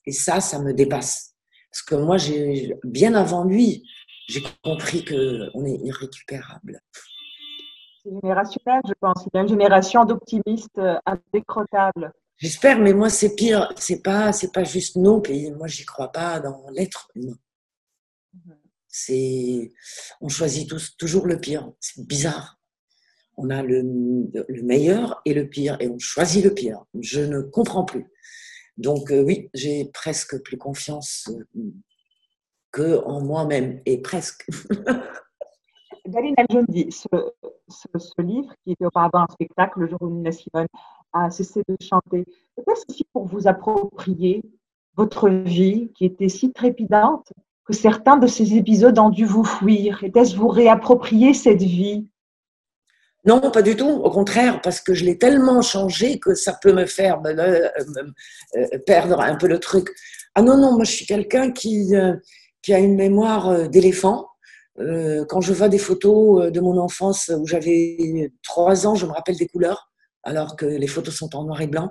et 0.07 0.13
ça, 0.13 0.41
ça 0.41 0.59
me 0.61 0.73
dépasse. 0.73 1.33
Parce 1.71 1.83
que 1.83 1.95
moi, 1.95 2.19
j'ai 2.19 2.75
bien 2.85 3.15
avant 3.15 3.45
lui, 3.45 3.89
j'ai 4.29 4.43
compris 4.63 5.05
qu'on 5.05 5.65
est 5.65 5.79
irrécupérable. 5.85 6.81
C'est 8.05 8.11
générationnel, 8.11 8.81
je 8.87 8.95
pense. 9.01 9.25
Il 9.27 9.37
y 9.37 9.39
a 9.39 9.43
une 9.43 9.49
génération 9.49 10.05
d'optimistes 10.05 10.79
euh, 10.79 10.99
indécrottables. 11.07 12.13
J'espère, 12.37 12.79
mais 12.81 12.93
moi, 12.93 13.11
c'est 13.11 13.35
pire. 13.35 13.73
C'est 13.77 14.03
pas, 14.03 14.33
c'est 14.33 14.53
pas 14.53 14.65
juste 14.65 14.97
nos 14.97 15.21
pays. 15.21 15.53
Moi, 15.53 15.69
j'y 15.69 15.85
crois 15.85 16.11
pas 16.11 16.41
dans 16.41 16.67
l'être 16.71 17.09
humain. 17.15 17.37
C'est, 18.89 19.73
on 20.21 20.29
choisit 20.29 20.69
tous, 20.69 20.97
toujours 20.97 21.27
le 21.27 21.39
pire. 21.39 21.71
C'est 21.81 22.07
bizarre. 22.07 22.59
On 23.37 23.49
a 23.49 23.63
le, 23.63 23.81
le, 23.83 24.63
meilleur 24.63 25.23
et 25.25 25.33
le 25.33 25.49
pire, 25.49 25.77
et 25.81 25.89
on 25.89 25.99
choisit 25.99 26.45
le 26.45 26.53
pire. 26.53 26.85
Je 27.01 27.21
ne 27.21 27.41
comprends 27.41 27.85
plus. 27.85 28.07
Donc 28.77 29.11
euh, 29.11 29.23
oui, 29.23 29.49
j'ai 29.55 29.87
presque 29.87 30.43
plus 30.43 30.59
confiance 30.59 31.31
euh, 31.31 31.73
que 32.73 33.05
en 33.05 33.21
moi-même, 33.21 33.81
et 33.87 33.99
presque. 33.99 34.47
Daline 36.07 36.35
Aljondi, 36.37 36.91
ce, 36.91 37.07
ce, 37.69 37.99
ce, 37.99 38.23
livre, 38.23 38.53
qui 38.65 38.73
était 38.73 38.87
auparavant 38.87 39.21
un 39.21 39.33
spectacle, 39.33 39.81
le 39.81 39.89
jour 39.89 39.99
où 40.03 40.11
Nina 40.11 40.33
Simone 40.33 40.67
a 41.13 41.31
cessé 41.31 41.63
de 41.69 41.77
chanter, 41.81 42.25
était-ce 42.59 42.85
aussi 42.89 43.07
pour 43.13 43.27
vous 43.27 43.47
approprier 43.47 44.43
votre 44.97 45.29
vie 45.29 45.93
qui 45.95 46.05
était 46.05 46.29
si 46.29 46.53
trépidante 46.53 47.33
que 47.65 47.73
certains 47.73 48.17
de 48.17 48.27
ces 48.27 48.57
épisodes 48.57 48.99
ont 48.99 49.11
dû 49.11 49.25
vous 49.25 49.45
fuir? 49.45 50.03
Était-ce 50.03 50.35
vous 50.35 50.49
réapproprier 50.49 51.35
cette 51.35 51.63
vie? 51.63 52.09
Non, 53.25 53.53
pas 53.53 53.63
du 53.63 53.77
tout. 53.77 53.89
Au 53.89 54.11
contraire, 54.11 54.61
parce 54.63 54.81
que 54.81 54.95
je 54.95 55.05
l'ai 55.05 55.17
tellement 55.17 55.63
changé 55.63 56.19
que 56.19 56.35
ça 56.35 56.59
peut 56.61 56.73
me 56.73 56.87
faire 56.87 57.21
euh, 57.25 57.69
euh, 58.57 58.79
perdre 58.85 59.21
un 59.21 59.37
peu 59.37 59.47
le 59.47 59.61
truc. 59.61 59.91
Ah 60.35 60.43
non, 60.43 60.57
non, 60.57 60.73
moi 60.73 60.85
je 60.85 60.91
suis 60.91 61.07
quelqu'un 61.07 61.53
qui, 61.53 61.95
euh, 61.95 62.17
qui 62.63 62.73
a 62.73 62.79
une 62.79 62.97
mémoire 62.97 63.49
euh, 63.49 63.67
d'éléphant. 63.67 64.29
Euh, 64.79 65.25
quand 65.29 65.41
je 65.41 65.53
vois 65.53 65.69
des 65.69 65.79
photos 65.79 66.45
euh, 66.45 66.51
de 66.51 66.61
mon 66.61 66.79
enfance 66.79 67.31
où 67.37 67.47
j'avais 67.47 68.33
trois 68.43 68.87
ans, 68.87 68.95
je 68.95 69.07
me 69.07 69.13
rappelle 69.13 69.37
des 69.37 69.47
couleurs, 69.47 69.91
alors 70.23 70.57
que 70.57 70.65
les 70.65 70.87
photos 70.87 71.15
sont 71.15 71.35
en 71.37 71.45
noir 71.45 71.61
et 71.61 71.67
blanc. 71.67 71.91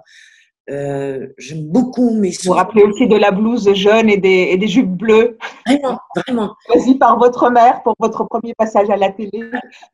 Euh, 0.70 1.28
J'aime 1.38 1.68
beaucoup 1.68 2.12
mes 2.12 2.30
Vous 2.30 2.38
vous 2.46 2.52
rappelez 2.54 2.84
aussi 2.84 3.08
de 3.08 3.16
la 3.16 3.32
blouse 3.32 3.72
jaune 3.74 4.10
et 4.10 4.18
des, 4.18 4.50
et 4.52 4.58
des 4.58 4.68
jupes 4.68 4.90
bleues 4.90 5.38
Vraiment, 5.66 6.00
vraiment. 6.16 6.56
Choisie 6.68 6.96
par 6.96 7.18
votre 7.20 7.50
mère 7.50 7.82
pour 7.84 7.96
votre 8.00 8.24
premier 8.26 8.54
passage 8.56 8.90
à 8.90 8.96
la 8.96 9.12
télé, 9.12 9.42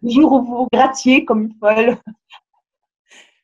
le 0.04 0.10
jour 0.10 0.32
où 0.34 0.44
vous 0.44 0.58
vous 0.58 0.68
grattiez 0.72 1.26
comme 1.26 1.44
une 1.44 1.54
folle 1.60 1.98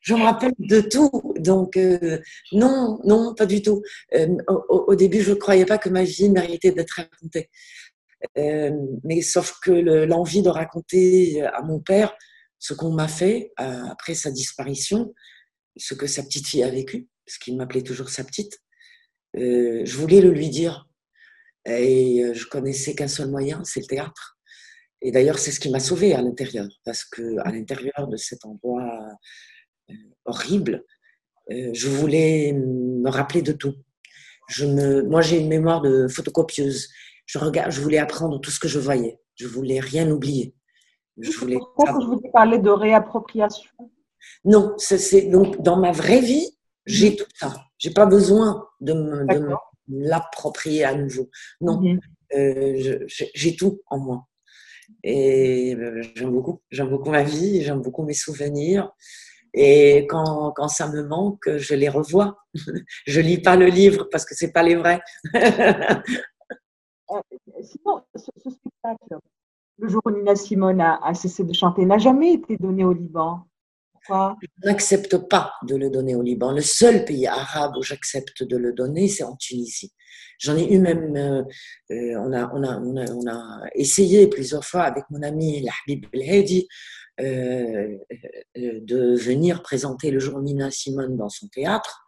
je 0.03 0.13
me 0.13 0.21
rappelle 0.21 0.53
de 0.59 0.81
tout. 0.81 1.33
Donc, 1.37 1.77
euh, 1.77 2.19
non, 2.51 2.99
non, 3.05 3.33
pas 3.33 3.45
du 3.45 3.61
tout. 3.61 3.81
Euh, 4.13 4.27
au, 4.69 4.95
début, 4.95 5.21
je 5.21 5.31
ne 5.31 5.35
croyais 5.35 5.65
pas 5.65 5.77
que 5.77 5.89
ma 5.89 6.03
vie 6.03 6.29
méritait 6.29 6.71
d'être 6.71 6.91
racontée. 6.91 7.49
Euh, 8.37 8.71
mais 9.03 9.21
sauf 9.21 9.59
que 9.61 9.71
l'envie 9.71 10.41
de 10.41 10.49
raconter 10.49 11.41
à 11.41 11.61
mon 11.61 11.79
père 11.79 12.15
ce 12.59 12.73
qu'on 12.73 12.91
m'a 12.91 13.07
fait 13.07 13.51
après 13.57 14.13
sa 14.13 14.31
disparition, 14.31 15.13
ce 15.75 15.93
que 15.93 16.07
sa 16.07 16.23
petite 16.23 16.47
fille 16.47 16.63
a 16.63 16.69
vécu, 16.69 17.07
parce 17.25 17.37
qu'il 17.37 17.57
m'appelait 17.57 17.81
toujours 17.81 18.09
sa 18.09 18.23
petite, 18.23 18.59
je 19.35 19.95
voulais 19.97 20.21
le 20.21 20.31
lui 20.31 20.49
dire. 20.49 20.87
Et 21.65 22.23
je 22.33 22.45
connaissais 22.47 22.93
qu'un 22.93 23.07
seul 23.07 23.29
moyen, 23.29 23.63
c'est 23.65 23.81
le 23.81 23.87
théâtre. 23.87 24.37
Et 25.01 25.11
d'ailleurs, 25.11 25.39
c'est 25.39 25.51
ce 25.51 25.59
qui 25.59 25.69
m'a 25.69 25.81
sauvée 25.81 26.13
à 26.13 26.21
l'intérieur, 26.21 26.67
parce 26.85 27.03
que 27.03 27.37
à 27.39 27.51
l'intérieur 27.51 28.07
de 28.07 28.15
cet 28.15 28.45
endroit 28.45 29.09
horrible, 30.25 30.83
euh, 31.51 31.71
je 31.73 31.89
voulais 31.89 32.53
me 32.53 33.09
rappeler 33.09 33.41
de 33.41 33.51
tout. 33.51 33.75
Je 34.49 34.65
me, 34.65 35.03
moi, 35.03 35.21
j'ai 35.21 35.39
une 35.39 35.47
mémoire 35.47 35.81
de 35.81 36.07
photocopieuse. 36.07 36.89
Je, 37.25 37.39
regarde, 37.39 37.71
je 37.71 37.81
voulais 37.81 37.97
apprendre 37.97 38.39
tout 38.39 38.51
ce 38.51 38.59
que 38.59 38.67
je 38.67 38.79
voyais. 38.79 39.19
Je 39.35 39.47
voulais 39.47 39.79
rien 39.79 40.09
oublier. 40.09 40.53
Je 41.17 41.31
voulais. 41.31 41.57
Pourquoi 41.57 41.99
je 42.01 42.05
voulais 42.05 42.31
parler 42.31 42.59
de 42.59 42.69
réappropriation 42.69 43.69
Non, 44.45 44.73
c'est 44.77 45.29
donc 45.29 45.61
dans 45.61 45.77
ma 45.77 45.91
vraie 45.91 46.21
vie, 46.21 46.47
j'ai 46.85 47.11
mhm. 47.11 47.15
tout 47.17 47.25
ça. 47.35 47.53
J'ai 47.77 47.91
pas 47.91 48.05
besoin 48.05 48.67
de 48.81 48.93
me, 48.93 49.25
l'approprier 49.89 50.83
à 50.83 50.95
nouveau. 50.95 51.29
Non. 51.61 51.79
Mhm. 51.81 51.99
j'ai 53.07 53.55
tout 53.55 53.81
en 53.87 53.99
moi. 53.99 54.27
Et 55.03 55.77
j'aime 56.15 56.31
beaucoup, 56.31 56.61
j'aime 56.71 56.89
beaucoup 56.89 57.09
ma 57.09 57.23
vie, 57.23 57.61
j'aime 57.61 57.81
beaucoup 57.81 58.03
mes 58.03 58.13
souvenirs. 58.13 58.91
Et 59.53 60.07
quand, 60.09 60.51
quand, 60.55 60.67
ça 60.67 60.87
me 60.89 61.03
manque, 61.03 61.47
je 61.57 61.75
les 61.75 61.89
revois. 61.89 62.37
je 63.07 63.21
lis 63.21 63.39
pas 63.39 63.55
le 63.55 63.67
livre 63.67 64.07
parce 64.11 64.25
que 64.25 64.35
c'est 64.35 64.51
pas 64.51 64.63
les 64.63 64.75
vrais. 64.75 65.01
Sinon, 67.61 68.01
ce, 68.15 68.31
spectacle, 68.49 69.19
le 69.77 69.87
jour 69.87 70.01
où 70.05 70.11
Nina 70.11 70.35
Simone 70.35 70.81
a, 70.81 71.13
cessé 71.13 71.43
de 71.43 71.53
chanter, 71.53 71.85
n'a 71.85 71.97
jamais 71.97 72.33
été 72.33 72.57
donné 72.57 72.83
au 72.83 72.93
Liban. 72.93 73.45
Pourquoi? 73.93 74.37
Je 74.41 74.67
n'accepte 74.67 75.17
pas 75.29 75.53
de 75.63 75.75
le 75.75 75.89
donner 75.89 76.15
au 76.15 76.21
Liban. 76.21 76.51
Le 76.51 76.61
seul 76.61 77.05
pays 77.05 77.27
arabe 77.27 77.77
où 77.77 77.83
j'accepte 77.83 78.43
de 78.43 78.57
le 78.57 78.73
donner, 78.73 79.07
c'est 79.07 79.23
en 79.23 79.35
Tunisie. 79.35 79.93
J'en 80.39 80.57
ai 80.57 80.73
eu 80.73 80.79
même, 80.79 81.15
euh, 81.15 81.43
euh, 81.91 82.15
on, 82.17 82.33
a, 82.33 82.51
on, 82.53 82.63
a, 82.63 82.79
on, 82.79 82.97
a, 82.97 83.11
on, 83.11 83.27
a, 83.27 83.61
essayé 83.75 84.27
plusieurs 84.27 84.65
fois 84.65 84.83
avec 84.83 85.05
mon 85.09 85.21
ami 85.21 85.61
Lahbib 85.61 86.05
El 86.13 86.21
euh, 86.21 86.61
de 87.19 89.15
venir 89.17 89.61
présenter 89.61 90.11
le 90.11 90.19
jour 90.19 90.41
Nina 90.41 90.71
Simone 90.71 91.15
dans 91.17 91.29
son 91.29 91.47
théâtre. 91.47 92.03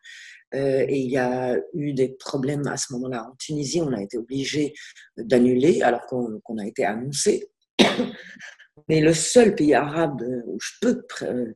Euh, 0.54 0.86
et 0.88 1.00
il 1.00 1.12
y 1.12 1.18
a 1.18 1.58
eu 1.74 1.94
des 1.94 2.10
problèmes 2.10 2.68
à 2.68 2.78
ce 2.78 2.94
moment-là. 2.94 3.28
En 3.30 3.36
Tunisie, 3.36 3.82
on 3.82 3.92
a 3.92 4.02
été 4.02 4.18
obligé 4.18 4.74
d'annuler 5.18 5.82
alors 5.82 6.06
qu'on 6.06 6.58
a 6.58 6.66
été 6.66 6.86
annoncé. 6.86 7.50
Mais 8.88 9.02
le 9.02 9.14
seul 9.14 9.56
pays 9.56 9.74
arabe 9.74 10.22
où 10.46 10.58
je 10.62 10.72
peux 10.82 11.02
euh, 11.24 11.54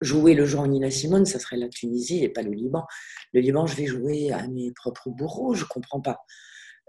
jouer 0.00 0.34
le 0.34 0.46
jour 0.46 0.66
Nina 0.66 0.90
Simone, 0.90 1.26
ça 1.26 1.38
serait 1.38 1.56
la 1.56 1.68
Tunisie 1.68 2.24
et 2.24 2.28
pas 2.28 2.42
le 2.42 2.52
Liban. 2.52 2.84
Le 3.32 3.40
Liban, 3.40 3.66
je 3.66 3.76
vais 3.76 3.86
jouer 3.86 4.32
à 4.32 4.46
mes 4.48 4.72
propres 4.72 5.10
bourreaux, 5.10 5.54
je 5.54 5.64
comprends 5.64 6.00
pas. 6.00 6.24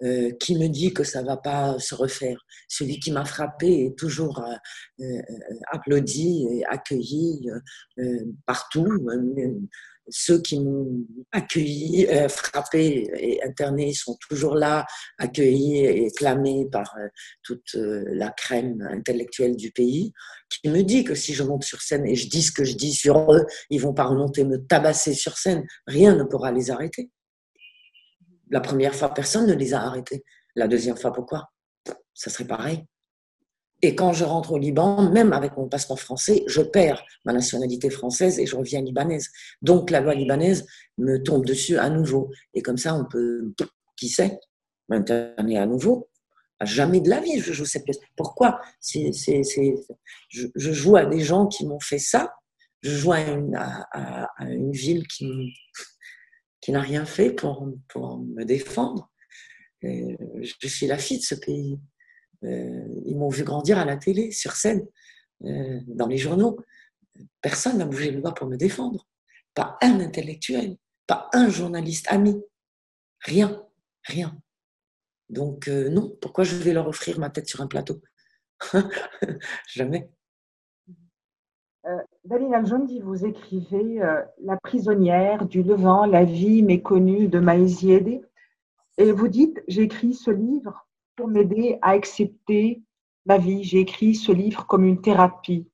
Euh, 0.04 0.32
qui 0.42 0.58
me 0.58 0.68
dit 0.68 0.94
que 0.94 1.06
ça 1.06 1.24
va 1.24 1.38
pas 1.38 1.80
se 1.80 1.96
refaire? 1.96 2.46
Celui 2.68 3.00
qui 3.00 3.12
m'a 3.12 3.24
frappé 3.26 3.86
est 3.86 3.98
toujours 3.98 4.44
applaudi 5.72 6.48
et 6.52 6.66
accueilli 6.66 7.50
partout 8.46 8.86
ceux 10.10 10.42
qui 10.42 10.60
m'ont 10.60 11.06
accueilli, 11.32 12.08
euh, 12.08 12.30
frappé 12.30 13.10
et 13.18 13.44
interné 13.44 13.94
sont 13.94 14.18
toujours 14.30 14.56
là, 14.56 14.86
accueillis 15.18 15.86
et 15.86 16.12
clamés 16.12 16.68
par 16.72 16.96
euh, 17.00 17.08
toute 17.44 17.76
euh, 17.76 18.04
la 18.08 18.30
crème 18.30 18.88
intellectuelle 18.92 19.56
du 19.56 19.72
pays, 19.72 20.14
qui 20.50 20.70
me 20.70 20.84
dit 20.84 21.04
que 21.04 21.16
si 21.16 21.34
je 21.34 21.44
monte 21.44 21.64
sur 21.64 21.82
scène 21.82 22.06
et 22.06 22.16
je 22.16 22.30
dis 22.30 22.44
ce 22.44 22.52
que 22.52 22.64
je 22.64 22.76
dis 22.76 22.94
sur 22.94 23.32
eux, 23.34 23.46
ils 23.70 23.82
vont 23.82 23.94
pas 23.94 24.06
remonter 24.06 24.44
me 24.44 24.58
tabasser 24.58 25.14
sur 25.14 25.38
scène. 25.38 25.66
Rien 25.88 26.16
ne 26.16 26.24
pourra 26.24 26.52
les 26.52 26.72
arrêter. 26.72 27.10
La 28.50 28.62
première 28.62 28.96
fois, 28.96 29.14
personne 29.14 29.48
ne 29.48 29.54
les 29.54 29.74
a 29.74 29.82
arrêtés. 29.82 30.24
La 30.56 30.68
deuxième 30.68 30.98
fois, 30.98 31.12
pourquoi? 31.12 31.52
Ça 32.14 32.30
serait 32.30 32.48
pareil. 32.48 32.86
Et 33.82 33.96
quand 33.96 34.14
je 34.14 34.24
rentre 34.24 34.54
au 34.54 34.58
Liban, 34.58 35.12
même 35.12 35.34
avec 35.34 35.58
mon 35.58 35.68
passeport 35.68 36.00
français, 36.00 36.44
je 36.48 36.62
perds 36.62 37.04
ma 37.26 37.34
nationalité 37.34 37.90
française 37.90 38.40
et 38.40 38.46
je 38.46 38.56
reviens 38.56 38.82
libanaise. 38.82 39.30
Donc 39.62 39.92
la 39.92 40.00
loi 40.00 40.16
libanaise 40.16 40.66
me 40.98 41.22
tombe 41.22 41.46
dessus 41.46 41.78
à 41.78 41.90
nouveau. 41.90 42.32
Et 42.54 42.62
comme 42.62 42.78
ça, 42.78 42.96
on 42.96 43.06
peut, 43.06 43.54
qui 43.98 44.10
sait, 44.10 44.40
m'interner 44.90 45.58
à 45.58 45.66
nouveau. 45.66 46.10
Jamais 46.64 47.02
de 47.02 47.10
la 47.10 47.20
vie, 47.20 47.40
je 47.40 47.52
joue 47.52 47.66
cette 47.66 47.84
pièce. 47.84 48.00
Pourquoi? 48.16 48.62
Je, 48.82 50.48
joue 50.56 50.96
à 50.96 51.06
des 51.06 51.20
gens 51.20 51.48
qui 51.48 51.68
m'ont 51.68 51.82
fait 51.82 52.00
ça. 52.00 52.34
Je 52.82 52.92
joue 52.92 53.12
à 53.12 53.20
une, 53.20 53.56
à, 53.56 54.30
une 54.40 54.72
ville 54.72 55.06
qui, 55.08 55.54
qui 56.66 56.72
n'a 56.72 56.82
rien 56.82 57.06
fait 57.06 57.30
pour, 57.30 57.72
pour 57.90 58.18
me 58.18 58.44
défendre. 58.44 59.12
je 59.84 60.68
suis 60.68 60.88
la 60.88 60.98
fille 60.98 61.20
de 61.20 61.24
ce 61.24 61.36
pays. 61.36 61.80
Euh, 62.44 63.04
ils 63.06 63.16
m'ont 63.16 63.30
vu 63.30 63.44
grandir 63.44 63.78
à 63.78 63.86
la 63.86 63.98
télé, 63.98 64.32
sur 64.32 64.54
scène, 64.54 64.84
euh, 65.44 65.80
dans 65.86 66.08
les 66.08 66.18
journaux. 66.18 66.58
Personne 67.40 67.78
n'a 67.78 67.86
bougé 67.86 68.10
le 68.10 68.20
doigt 68.20 68.34
pour 68.34 68.48
me 68.48 68.58
défendre. 68.58 69.08
Pas 69.54 69.78
un 69.84 70.00
intellectuel, 70.00 70.78
pas 71.06 71.30
un 71.34 71.50
journaliste 71.50 72.08
ami. 72.10 72.42
Rien, 73.20 73.64
rien. 74.02 74.36
Donc 75.30 75.68
euh, 75.68 75.90
non, 75.90 76.18
pourquoi 76.20 76.46
je 76.46 76.56
vais 76.56 76.74
leur 76.74 76.88
offrir 76.88 77.20
ma 77.20 77.30
tête 77.30 77.48
sur 77.48 77.62
un 77.62 77.68
plateau? 77.68 78.02
Jamais. 79.72 80.10
Euh, 81.88 82.02
Dalina 82.24 82.64
Jondi, 82.64 83.00
vous 83.00 83.26
écrivez 83.26 84.02
La 84.44 84.58
prisonnière 84.58 85.46
du 85.46 85.62
Levant, 85.62 86.06
la 86.06 86.24
vie 86.24 86.64
méconnue 86.64 87.28
de 87.28 87.40
Maïziede. 87.40 88.22
Et 88.98 89.12
vous 89.12 89.28
dites, 89.28 89.62
j'écris 89.68 90.14
ce 90.14 90.32
livre 90.32 90.88
pour 91.16 91.28
m'aider 91.28 91.78
à 91.82 91.92
accepter 91.92 92.82
ma 93.26 93.38
vie. 93.38 93.64
J'ai 93.64 93.80
écrit 93.80 94.16
ce 94.16 94.32
livre 94.32 94.66
comme 94.68 94.86
une 94.86 95.02
thérapie. 95.02 95.68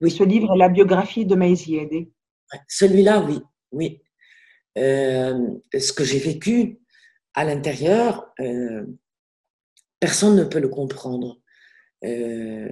Oui. 0.00 0.10
Ce 0.10 0.22
livre 0.22 0.54
est 0.54 0.58
la 0.58 0.68
biographie 0.68 1.24
de 1.24 1.34
Maïsie 1.34 1.80
Celui-là, 2.68 3.20
oui. 3.20 3.40
oui. 3.72 4.02
Euh, 4.78 5.58
ce 5.78 5.92
que 5.92 6.04
j'ai 6.04 6.18
vécu 6.18 6.80
à 7.34 7.44
l'intérieur, 7.44 8.30
euh, 8.40 8.84
personne 9.98 10.36
ne 10.36 10.44
peut 10.44 10.60
le 10.60 10.68
comprendre, 10.68 11.40
euh, 12.04 12.70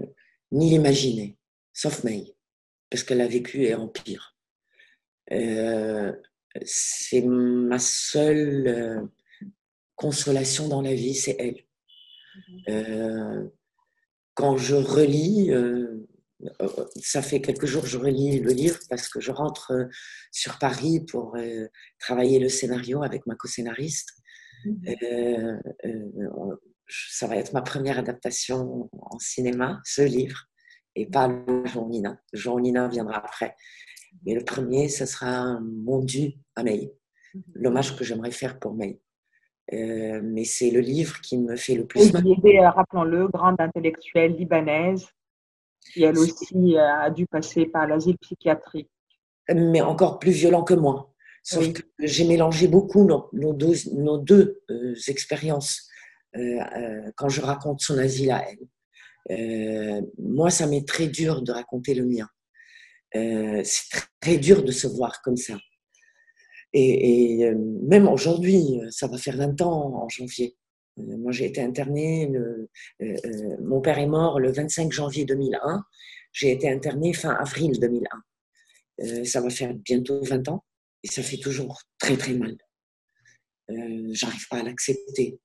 ni 0.53 0.71
l'imaginer, 0.71 1.39
sauf 1.73 2.05
May, 2.05 2.34
parce 2.95 3.03
qu'elle 3.03 3.23
a 3.23 3.27
vécu 3.27 3.65
et 3.65 3.75
empire. 3.75 4.37
c'est 6.65 7.23
ma 7.23 7.81
seule 7.81 9.11
consolation 9.97 10.69
dans 10.69 10.81
la 10.81 10.95
vie, 10.95 11.17
c'est 11.17 11.35
elle. 11.41 11.65
Euh, 12.69 13.49
quand 14.35 14.57
je 14.57 14.77
relis, 14.77 15.51
euh, 15.51 16.07
euh, 16.61 16.69
ça 17.03 17.21
fait 17.21 17.41
quelques 17.41 17.67
jours 17.67 17.83
que 17.83 17.89
je 17.89 17.99
relis 17.99 18.39
le 18.39 18.53
livre 18.53 18.79
parce 18.89 19.09
que 19.09 19.19
je 19.19 19.33
rentre 19.33 19.73
sur 20.31 20.61
Paris 20.61 21.01
pour 21.01 21.37
travailler 21.99 22.39
le 22.39 22.49
scénario 22.49 23.03
avec 23.03 23.27
ma 23.27 23.35
co-scénariste. 23.35 24.11
Mhm. 24.67 25.61
ça 26.87 27.27
va 27.27 27.39
être 27.39 27.53
ma 27.55 27.63
première 27.63 27.99
adaptation 27.99 28.89
en 28.93 29.19
cinéma, 29.19 29.81
ce 29.85 30.03
livre, 30.03 30.47
et 30.95 31.07
pas 31.07 31.29
le 31.29 31.65
Jean 31.67 31.89
Nina. 31.89 32.19
Le 32.33 32.39
Jean 32.39 32.59
Nina 32.59 32.89
viendra 32.89 33.19
après. 33.19 33.57
Mais 34.25 34.35
le 34.35 34.45
premier, 34.45 34.89
ce 34.89 35.07
sera 35.07 35.59
mon 35.61 36.01
dû 36.01 36.35
à 36.55 36.63
May, 36.63 36.93
mhm. 37.35 37.43
l'hommage 37.55 37.97
que 37.97 38.05
j'aimerais 38.05 38.31
faire 38.31 38.59
pour 38.59 38.75
May. 38.75 39.01
Euh, 39.73 40.21
mais 40.23 40.45
c'est 40.45 40.71
le 40.71 40.81
livre 40.81 41.21
qui 41.21 41.39
me 41.39 41.57
fait 41.57 41.75
le 41.75 41.87
plus 41.87 42.13
mal. 42.13 42.23
Euh, 42.27 42.71
rappelons-le, 42.71 43.29
grande 43.29 43.61
intellectuelle 43.61 44.37
libanaise, 44.37 45.07
qui 45.93 46.03
elle 46.03 46.19
aussi 46.19 46.77
euh, 46.77 47.01
a 47.01 47.11
dû 47.11 47.27
passer 47.27 47.67
par 47.67 47.87
l'asile 47.87 48.19
psychiatrique. 48.19 48.91
Mais 49.55 49.81
encore 49.81 50.19
plus 50.19 50.33
violent 50.33 50.65
que 50.65 50.75
moi. 50.75 51.11
Sauf 51.43 51.75
que 51.75 51.83
j'ai 51.99 52.27
mélangé 52.27 52.69
beaucoup 52.69 53.05
nos, 53.05 53.29
nos 53.35 53.53
deux, 53.53 53.75
nos 53.93 54.17
deux 54.17 54.63
expériences 55.09 55.91
quand 57.17 57.29
je 57.29 57.43
raconte 57.43 57.83
son 57.83 57.99
asile 57.99 58.31
à 58.31 58.49
elle. 58.49 58.67
Moi, 60.19 60.51
ça 60.51 60.67
m'est 60.67 60.87
très 60.87 61.09
dur 61.09 61.43
de 61.43 61.53
raconter 61.53 61.95
le 61.95 62.07
mien. 62.07 62.29
c'est 63.65 64.01
très 64.21 64.39
dur 64.39 64.63
de 64.63 64.73
se 64.73 64.87
voir 64.87 65.23
comme 65.23 65.37
ça. 65.37 65.57
Et, 66.75 67.47
euh, 67.47 67.55
même 67.83 68.09
aujourd'hui, 68.09 68.81
ça 68.91 69.07
va 69.07 69.17
faire 69.17 69.37
20 69.37 69.61
ans 69.63 70.03
en 70.03 70.09
janvier. 70.09 70.57
Euh, 70.99 71.17
moi, 71.19 71.31
j'ai 71.31 71.47
été 71.47 71.63
internée, 71.63 72.31
euh, 72.35 72.69
mon 73.63 73.81
père 73.81 73.99
est 73.99 74.09
mort 74.09 74.41
le 74.41 74.51
25 74.51 74.93
janvier 74.93 75.25
2001. 75.25 75.85
J'ai 76.33 76.51
été 76.51 76.69
internée 76.69 77.13
fin 77.13 77.31
avril 77.31 77.79
2001. 77.79 79.25
ça 79.25 79.41
va 79.41 79.51
faire 79.51 79.73
bientôt 79.73 80.21
20 80.23 80.49
ans 80.49 80.65
et 81.05 81.09
ça 81.09 81.23
fait 81.23 81.37
toujours 81.37 81.81
très 81.99 82.17
très 82.17 82.35
mal. 82.35 82.57
J'arrive 84.11 84.49
pas 84.49 84.59
à 84.59 84.63
l'accepter. 84.65 85.39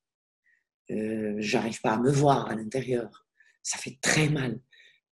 J'arrive 0.89 1.79
pas 1.81 1.93
à 1.93 1.99
me 1.99 2.11
voir 2.11 2.49
à 2.49 2.55
l'intérieur. 2.55 3.27
Ça 3.63 3.77
fait 3.77 3.97
très 4.01 4.29
mal. 4.29 4.59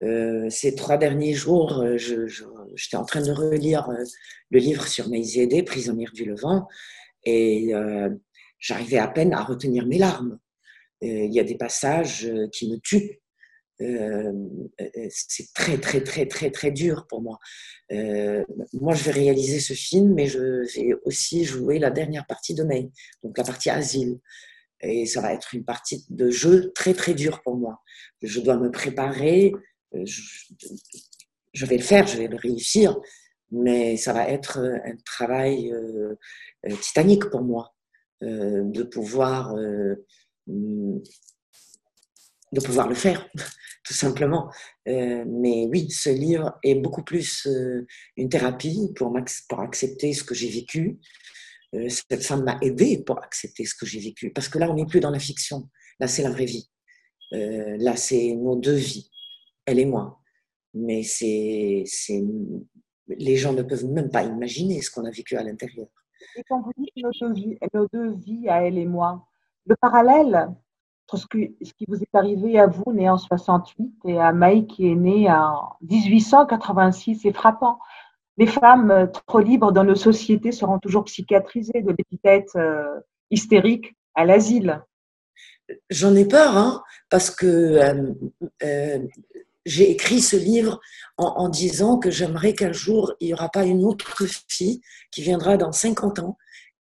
Euh, 0.04 0.48
ces 0.48 0.74
trois 0.74 0.96
derniers 0.96 1.34
jours, 1.34 1.80
euh, 1.80 1.96
j'étais 1.96 2.96
en 2.96 3.04
train 3.04 3.20
de 3.20 3.32
relire 3.32 3.88
euh, 3.90 4.04
le 4.50 4.58
livre 4.60 4.86
sur 4.86 5.08
Maïzédé, 5.08 5.62
Prisonnière 5.64 6.12
du 6.12 6.24
Levant, 6.24 6.68
et 7.24 7.72
j'arrivais 8.58 8.98
à 8.98 9.08
peine 9.08 9.34
à 9.34 9.42
retenir 9.42 9.86
mes 9.86 9.98
larmes. 9.98 10.38
Il 11.02 11.32
y 11.32 11.40
a 11.40 11.44
des 11.44 11.56
passages 11.56 12.30
qui 12.52 12.70
me 12.70 12.78
tuent. 12.78 13.20
c'est 15.10 15.52
très, 15.52 15.78
très, 15.78 16.00
très, 16.02 16.26
très, 16.26 16.50
très 16.50 16.70
dur 16.70 17.06
pour 17.06 17.20
moi. 17.20 17.38
moi, 17.90 18.94
je 18.94 19.04
vais 19.04 19.10
réaliser 19.10 19.60
ce 19.60 19.74
film, 19.74 20.14
mais 20.14 20.26
je 20.26 20.38
vais 20.38 20.94
aussi 21.04 21.44
jouer 21.44 21.78
la 21.78 21.90
dernière 21.90 22.26
partie 22.26 22.54
de 22.54 22.62
May, 22.62 22.88
donc 23.22 23.36
la 23.36 23.44
partie 23.44 23.68
asile. 23.68 24.18
Et 24.80 25.06
ça 25.06 25.20
va 25.20 25.32
être 25.32 25.54
une 25.54 25.64
partie 25.64 26.04
de 26.10 26.30
jeu 26.30 26.72
très, 26.74 26.94
très 26.94 27.14
dure 27.14 27.42
pour 27.42 27.56
moi. 27.56 27.82
Je 28.22 28.40
dois 28.40 28.56
me 28.56 28.70
préparer, 28.70 29.52
euh, 29.94 30.04
je, 30.04 31.66
vais 31.66 31.76
le 31.76 31.82
faire, 31.82 32.06
je 32.06 32.16
vais 32.16 32.28
le 32.28 32.36
réussir, 32.36 32.96
mais 33.50 33.96
ça 33.96 34.12
va 34.12 34.28
être 34.28 34.58
euh, 34.58 34.76
un 34.84 34.96
travail 35.04 35.72
euh, 35.72 36.14
titanique 36.80 37.26
pour 37.30 37.42
moi 37.42 37.74
de 38.20 38.82
pouvoir 38.82 39.54
de 42.52 42.60
pouvoir 42.60 42.88
le 42.88 42.94
faire, 42.94 43.28
tout 43.84 43.94
simplement. 43.94 44.50
Euh, 44.88 45.24
mais 45.26 45.66
oui, 45.70 45.90
ce 45.90 46.10
livre 46.10 46.58
est 46.62 46.74
beaucoup 46.76 47.02
plus 47.02 47.46
euh, 47.46 47.86
une 48.16 48.28
thérapie 48.28 48.92
pour, 48.96 49.14
pour 49.48 49.60
accepter 49.60 50.12
ce 50.12 50.24
que 50.24 50.34
j'ai 50.34 50.48
vécu. 50.48 50.98
Euh, 51.74 51.88
cette 51.88 52.24
femme 52.24 52.44
m'a 52.44 52.58
aidé 52.62 53.02
pour 53.04 53.22
accepter 53.22 53.64
ce 53.64 53.74
que 53.74 53.86
j'ai 53.86 54.00
vécu. 54.00 54.30
Parce 54.32 54.48
que 54.48 54.58
là, 54.58 54.70
on 54.70 54.74
n'est 54.74 54.86
plus 54.86 55.00
dans 55.00 55.10
la 55.10 55.18
fiction. 55.18 55.68
Là, 56.00 56.08
c'est 56.08 56.22
la 56.22 56.30
vraie 56.30 56.44
vie. 56.44 56.70
là, 57.30 57.96
c'est 57.96 58.32
nos 58.34 58.56
deux 58.56 58.74
vies, 58.74 59.10
elle 59.66 59.78
et 59.78 59.84
moi. 59.84 60.20
Mais 60.72 61.02
c'est, 61.02 61.84
les 63.08 63.36
gens 63.36 63.52
ne 63.52 63.62
peuvent 63.62 63.84
même 63.86 64.10
pas 64.10 64.24
imaginer 64.24 64.80
ce 64.80 64.90
qu'on 64.90 65.04
a 65.04 65.10
vécu 65.10 65.36
à 65.36 65.42
l'intérieur. 65.42 65.88
Et 66.36 66.42
quand 66.48 66.62
vous 66.62 66.72
dites 66.76 66.92
nos 67.74 67.86
deux 67.92 68.14
vies, 68.14 68.48
à 68.48 68.62
elle 68.62 68.78
et 68.78 68.86
moi, 68.86 69.26
le 69.66 69.76
parallèle 69.76 70.48
ce, 71.16 71.26
qui 71.26 71.86
vous 71.88 72.02
est 72.02 72.14
arrivé 72.14 72.58
à 72.58 72.66
vous, 72.66 72.92
né 72.92 73.08
en 73.08 73.16
68, 73.16 73.92
et 74.06 74.18
à 74.18 74.32
Maï, 74.32 74.66
qui 74.66 74.88
est 74.88 74.94
née 74.94 75.30
en 75.30 75.76
1886, 75.82 77.24
est 77.24 77.32
frappant. 77.32 77.78
Les 78.38 78.46
femmes 78.46 78.90
euh, 78.90 79.06
trop 79.26 79.40
libres 79.40 79.72
dans 79.72 79.84
nos 79.84 79.96
sociétés 79.96 80.52
seront 80.52 80.78
toujours 80.78 81.04
psychiatrisées 81.04 81.82
de 81.82 81.90
l'épithète 81.90 82.50
euh, 82.56 82.84
hystérique 83.30 83.96
à 84.14 84.24
l'asile. 84.24 84.80
J'en 85.90 86.14
ai 86.14 86.24
peur, 86.24 86.56
hein, 86.56 86.82
parce 87.10 87.30
que 87.30 87.46
euh, 88.62 88.98
j'ai 89.66 89.90
écrit 89.90 90.20
ce 90.20 90.36
livre 90.36 90.80
en, 91.18 91.26
en 91.26 91.48
disant 91.48 91.98
que 91.98 92.10
j'aimerais 92.10 92.54
qu'un 92.54 92.72
jour, 92.72 93.12
il 93.20 93.26
n'y 93.26 93.34
aura 93.34 93.50
pas 93.50 93.64
une 93.64 93.84
autre 93.84 94.24
fille 94.48 94.80
qui 95.10 95.20
viendra 95.20 95.56
dans 95.56 95.72
50 95.72 96.20
ans 96.20 96.38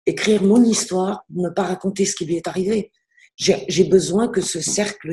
écrire 0.05 0.43
mon 0.43 0.63
histoire, 0.63 1.23
ne 1.29 1.49
pas 1.49 1.63
raconter 1.63 2.05
ce 2.05 2.15
qui 2.15 2.25
lui 2.25 2.35
est 2.35 2.47
arrivé. 2.47 2.91
J'ai 3.35 3.85
besoin 3.85 4.27
que 4.27 4.41
ce 4.41 4.59
cercle 4.59 5.11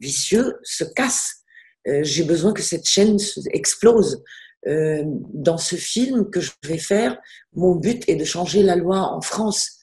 vicieux 0.00 0.58
se 0.62 0.84
casse. 0.84 1.44
J'ai 2.02 2.24
besoin 2.24 2.52
que 2.52 2.62
cette 2.62 2.86
chaîne 2.86 3.16
explose. 3.52 4.22
Euh, 4.66 5.04
dans 5.32 5.56
ce 5.56 5.76
film 5.76 6.28
que 6.28 6.40
je 6.40 6.52
vais 6.64 6.78
faire, 6.78 7.18
mon 7.54 7.76
but 7.76 8.06
est 8.08 8.16
de 8.16 8.24
changer 8.24 8.62
la 8.62 8.76
loi 8.76 8.98
en 8.98 9.20
France, 9.20 9.78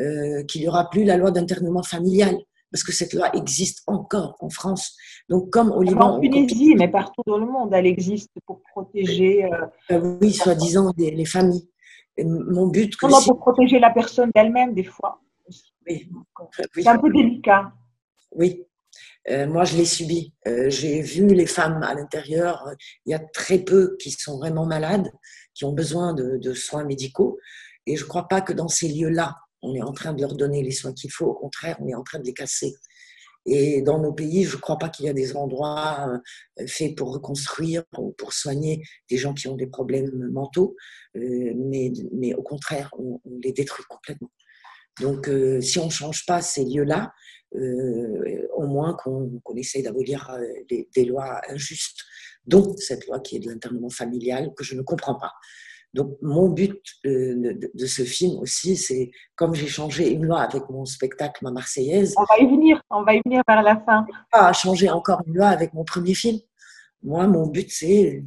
euh, 0.00 0.44
qu'il 0.44 0.60
n'y 0.60 0.68
aura 0.68 0.90
plus 0.90 1.04
la 1.04 1.16
loi 1.16 1.30
d'internement 1.30 1.82
familial, 1.82 2.36
parce 2.70 2.84
que 2.84 2.92
cette 2.92 3.14
loi 3.14 3.34
existe 3.34 3.82
encore 3.86 4.36
en 4.40 4.50
France. 4.50 4.96
Donc, 5.30 5.50
comme 5.50 5.70
au 5.70 5.82
Liban. 5.82 6.16
En 6.16 6.20
Tunisie, 6.20 6.74
mais 6.76 6.88
partout 6.88 7.22
dans 7.26 7.38
le 7.38 7.46
monde, 7.46 7.72
elle 7.72 7.86
existe 7.86 8.30
pour 8.44 8.62
protéger. 8.70 9.48
oui, 9.90 10.32
soi-disant 10.32 10.92
les 10.98 11.24
familles. 11.24 11.68
mon 12.18 12.66
but. 12.66 12.96
Comment 12.96 13.22
pour 13.22 13.38
protéger 13.38 13.78
la 13.78 13.90
personne 13.90 14.30
d'elle-même, 14.34 14.74
des 14.74 14.84
fois. 14.84 15.22
Oui. 15.88 16.10
C'est 16.74 16.86
un 16.86 16.98
peu 16.98 17.10
délicat. 17.10 17.72
Oui. 18.32 18.67
Euh, 19.30 19.46
moi, 19.46 19.64
je 19.64 19.76
l'ai 19.76 19.84
subi. 19.84 20.32
Euh, 20.46 20.70
j'ai 20.70 21.02
vu 21.02 21.26
les 21.26 21.46
femmes 21.46 21.82
à 21.82 21.94
l'intérieur. 21.94 22.64
Il 23.04 23.10
y 23.10 23.14
a 23.14 23.18
très 23.18 23.58
peu 23.58 23.96
qui 23.98 24.10
sont 24.10 24.38
vraiment 24.38 24.66
malades, 24.66 25.10
qui 25.54 25.64
ont 25.64 25.72
besoin 25.72 26.14
de, 26.14 26.54
soins 26.54 26.84
médicaux. 26.84 27.38
Et 27.86 27.96
je 27.96 28.04
ne 28.04 28.08
crois 28.08 28.28
pas 28.28 28.40
que 28.40 28.52
dans 28.52 28.68
ces 28.68 28.88
lieux-là, 28.88 29.36
on 29.62 29.74
est 29.74 29.82
en 29.82 29.92
train 29.92 30.12
de 30.12 30.20
leur 30.20 30.34
donner 30.34 30.62
les 30.62 30.70
soins 30.70 30.92
qu'il 30.92 31.10
faut. 31.10 31.26
Au 31.26 31.34
contraire, 31.34 31.76
on 31.80 31.88
est 31.88 31.94
en 31.94 32.02
train 32.02 32.18
de 32.18 32.24
les 32.24 32.34
casser. 32.34 32.74
Et 33.46 33.82
dans 33.82 33.98
nos 33.98 34.12
pays, 34.12 34.44
je 34.44 34.56
ne 34.56 34.60
crois 34.60 34.78
pas 34.78 34.88
qu'il 34.88 35.06
y 35.06 35.08
a 35.08 35.14
des 35.14 35.34
endroits 35.36 36.20
euh, 36.60 36.66
faits 36.66 36.94
pour 36.96 37.12
reconstruire 37.12 37.82
ou 37.96 38.12
pour 38.12 38.32
soigner 38.32 38.82
des 39.10 39.16
gens 39.16 39.32
qui 39.32 39.48
ont 39.48 39.56
des 39.56 39.66
problèmes 39.66 40.30
mentaux. 40.32 40.76
mais, 41.14 41.92
mais 42.12 42.34
au 42.34 42.42
contraire, 42.42 42.90
on 42.98 43.20
les 43.42 43.52
détruit 43.52 43.84
complètement. 43.88 44.30
Donc, 45.00 45.28
euh, 45.28 45.60
si 45.60 45.78
on 45.78 45.86
ne 45.86 45.90
change 45.90 46.26
pas 46.26 46.40
ces 46.42 46.64
lieux-là, 46.64 47.12
euh, 47.54 48.46
au 48.54 48.66
moins 48.66 48.94
qu'on 48.94 49.40
essaye 49.56 49.82
d'abolir 49.82 50.30
euh, 50.30 50.44
des, 50.94 51.04
lois 51.04 51.40
injustes, 51.48 52.04
dont 52.46 52.76
cette 52.76 53.06
loi 53.06 53.20
qui 53.20 53.36
est 53.36 53.40
de 53.40 53.48
l'internement 53.48 53.90
familial, 53.90 54.52
que 54.56 54.64
je 54.64 54.74
ne 54.74 54.82
comprends 54.82 55.14
pas. 55.14 55.32
Donc, 55.94 56.18
mon 56.20 56.50
but 56.50 56.82
de, 57.04 57.86
ce 57.86 58.02
film 58.02 58.38
aussi, 58.40 58.76
c'est 58.76 59.10
comme 59.34 59.54
j'ai 59.54 59.66
changé 59.66 60.10
une 60.10 60.26
loi 60.26 60.42
avec 60.42 60.68
mon 60.68 60.84
spectacle 60.84 61.42
Ma 61.42 61.50
Marseillaise. 61.50 62.14
On 62.18 62.24
va 62.24 62.38
y 62.38 62.46
venir, 62.46 62.82
on 62.90 63.02
va 63.02 63.14
y 63.14 63.22
venir 63.24 63.42
vers 63.48 63.62
la 63.62 63.80
fin. 63.80 64.06
Pas 64.30 64.52
changer 64.52 64.90
encore 64.90 65.22
une 65.26 65.34
loi 65.34 65.48
avec 65.48 65.72
mon 65.72 65.84
premier 65.84 66.14
film. 66.14 66.38
Moi, 67.02 67.26
mon 67.26 67.46
but, 67.46 67.70
c'est 67.70 68.22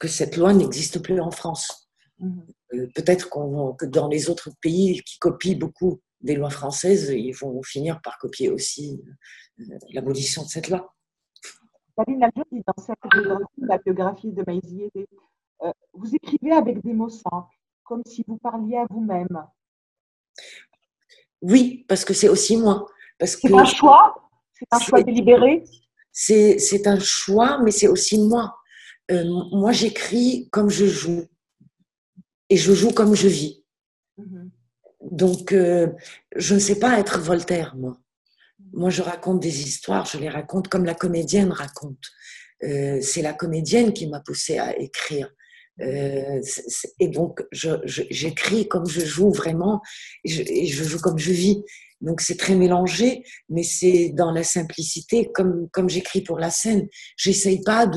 que 0.00 0.08
cette 0.08 0.36
loi 0.36 0.52
n'existe 0.52 1.02
plus 1.02 1.20
en 1.20 1.30
France. 1.30 1.90
Euh, 2.22 2.26
peut-être 2.70 3.28
que 3.76 3.86
dans 3.86 4.08
les 4.08 4.28
autres 4.30 4.50
pays 4.60 5.02
qui 5.02 5.18
copient 5.18 5.56
beaucoup 5.56 6.00
des 6.20 6.34
lois 6.34 6.50
françaises, 6.50 7.10
ils 7.10 7.32
vont 7.32 7.62
finir 7.62 8.00
par 8.02 8.18
copier 8.18 8.50
aussi 8.50 9.00
euh, 9.60 9.64
l'abolition 9.92 10.42
de 10.42 10.48
cette 10.48 10.68
loi. 10.68 10.92
Sabine 11.96 12.20
dans 12.20 12.84
cette 12.84 12.98
biographie, 13.10 13.46
la 13.58 13.78
biographie 13.78 14.32
de 14.32 14.44
Maïsie, 14.46 14.90
euh, 15.62 15.72
vous 15.94 16.14
écrivez 16.14 16.52
avec 16.52 16.82
des 16.82 16.92
mots 16.92 17.08
simples, 17.08 17.54
comme 17.84 18.02
si 18.06 18.24
vous 18.26 18.36
parliez 18.38 18.76
à 18.76 18.86
vous-même. 18.90 19.46
Oui, 21.40 21.84
parce 21.88 22.04
que 22.04 22.12
c'est 22.12 22.28
aussi 22.28 22.56
moi. 22.56 22.86
C'est 23.24 23.52
un 23.54 23.64
choix 23.64 24.14
C'est 24.52 24.66
un 24.70 24.78
choix 24.78 25.02
délibéré 25.02 25.64
C'est 26.12 26.86
un 26.86 26.98
choix, 26.98 27.60
mais 27.62 27.70
c'est 27.70 27.88
aussi 27.88 28.20
moi. 28.20 28.56
moi, 29.08 29.72
j'écris 29.72 30.48
comme 30.50 30.68
je 30.68 30.86
joue 30.86 31.26
et 32.50 32.56
je 32.56 32.72
joue 32.72 32.90
comme 32.90 33.14
je 33.14 33.28
vis. 33.28 33.64
Mhm. 34.18 34.50
Donc, 35.10 35.52
euh, 35.52 35.88
je 36.34 36.54
ne 36.54 36.58
sais 36.58 36.78
pas 36.78 36.98
être 36.98 37.20
Voltaire, 37.20 37.76
moi. 37.76 37.98
Moi, 38.72 38.90
je 38.90 39.02
raconte 39.02 39.40
des 39.40 39.62
histoires, 39.62 40.06
je 40.06 40.18
les 40.18 40.28
raconte 40.28 40.68
comme 40.68 40.84
la 40.84 40.94
comédienne 40.94 41.52
raconte. 41.52 42.10
Euh, 42.64 43.00
c'est 43.00 43.22
la 43.22 43.32
comédienne 43.32 43.92
qui 43.92 44.06
m'a 44.06 44.20
poussée 44.20 44.58
à 44.58 44.76
écrire. 44.78 45.32
Euh, 45.80 46.40
et 46.98 47.08
donc, 47.08 47.44
j'écris 47.52 48.66
comme 48.66 48.86
je 48.88 49.04
joue 49.04 49.30
vraiment, 49.30 49.82
et 50.24 50.28
je, 50.30 50.42
et 50.42 50.66
je, 50.66 50.84
joue 50.84 50.98
comme 50.98 51.18
je 51.18 51.32
vis. 51.32 51.62
Donc, 52.00 52.20
c'est 52.20 52.36
très 52.36 52.54
mélangé, 52.54 53.24
mais 53.48 53.62
c'est 53.62 54.10
dans 54.10 54.32
la 54.32 54.42
simplicité, 54.42 55.30
comme, 55.32 55.68
comme 55.70 55.88
j'écris 55.88 56.22
pour 56.22 56.38
la 56.38 56.50
scène. 56.50 56.88
J'essaye 57.16 57.62
pas 57.62 57.88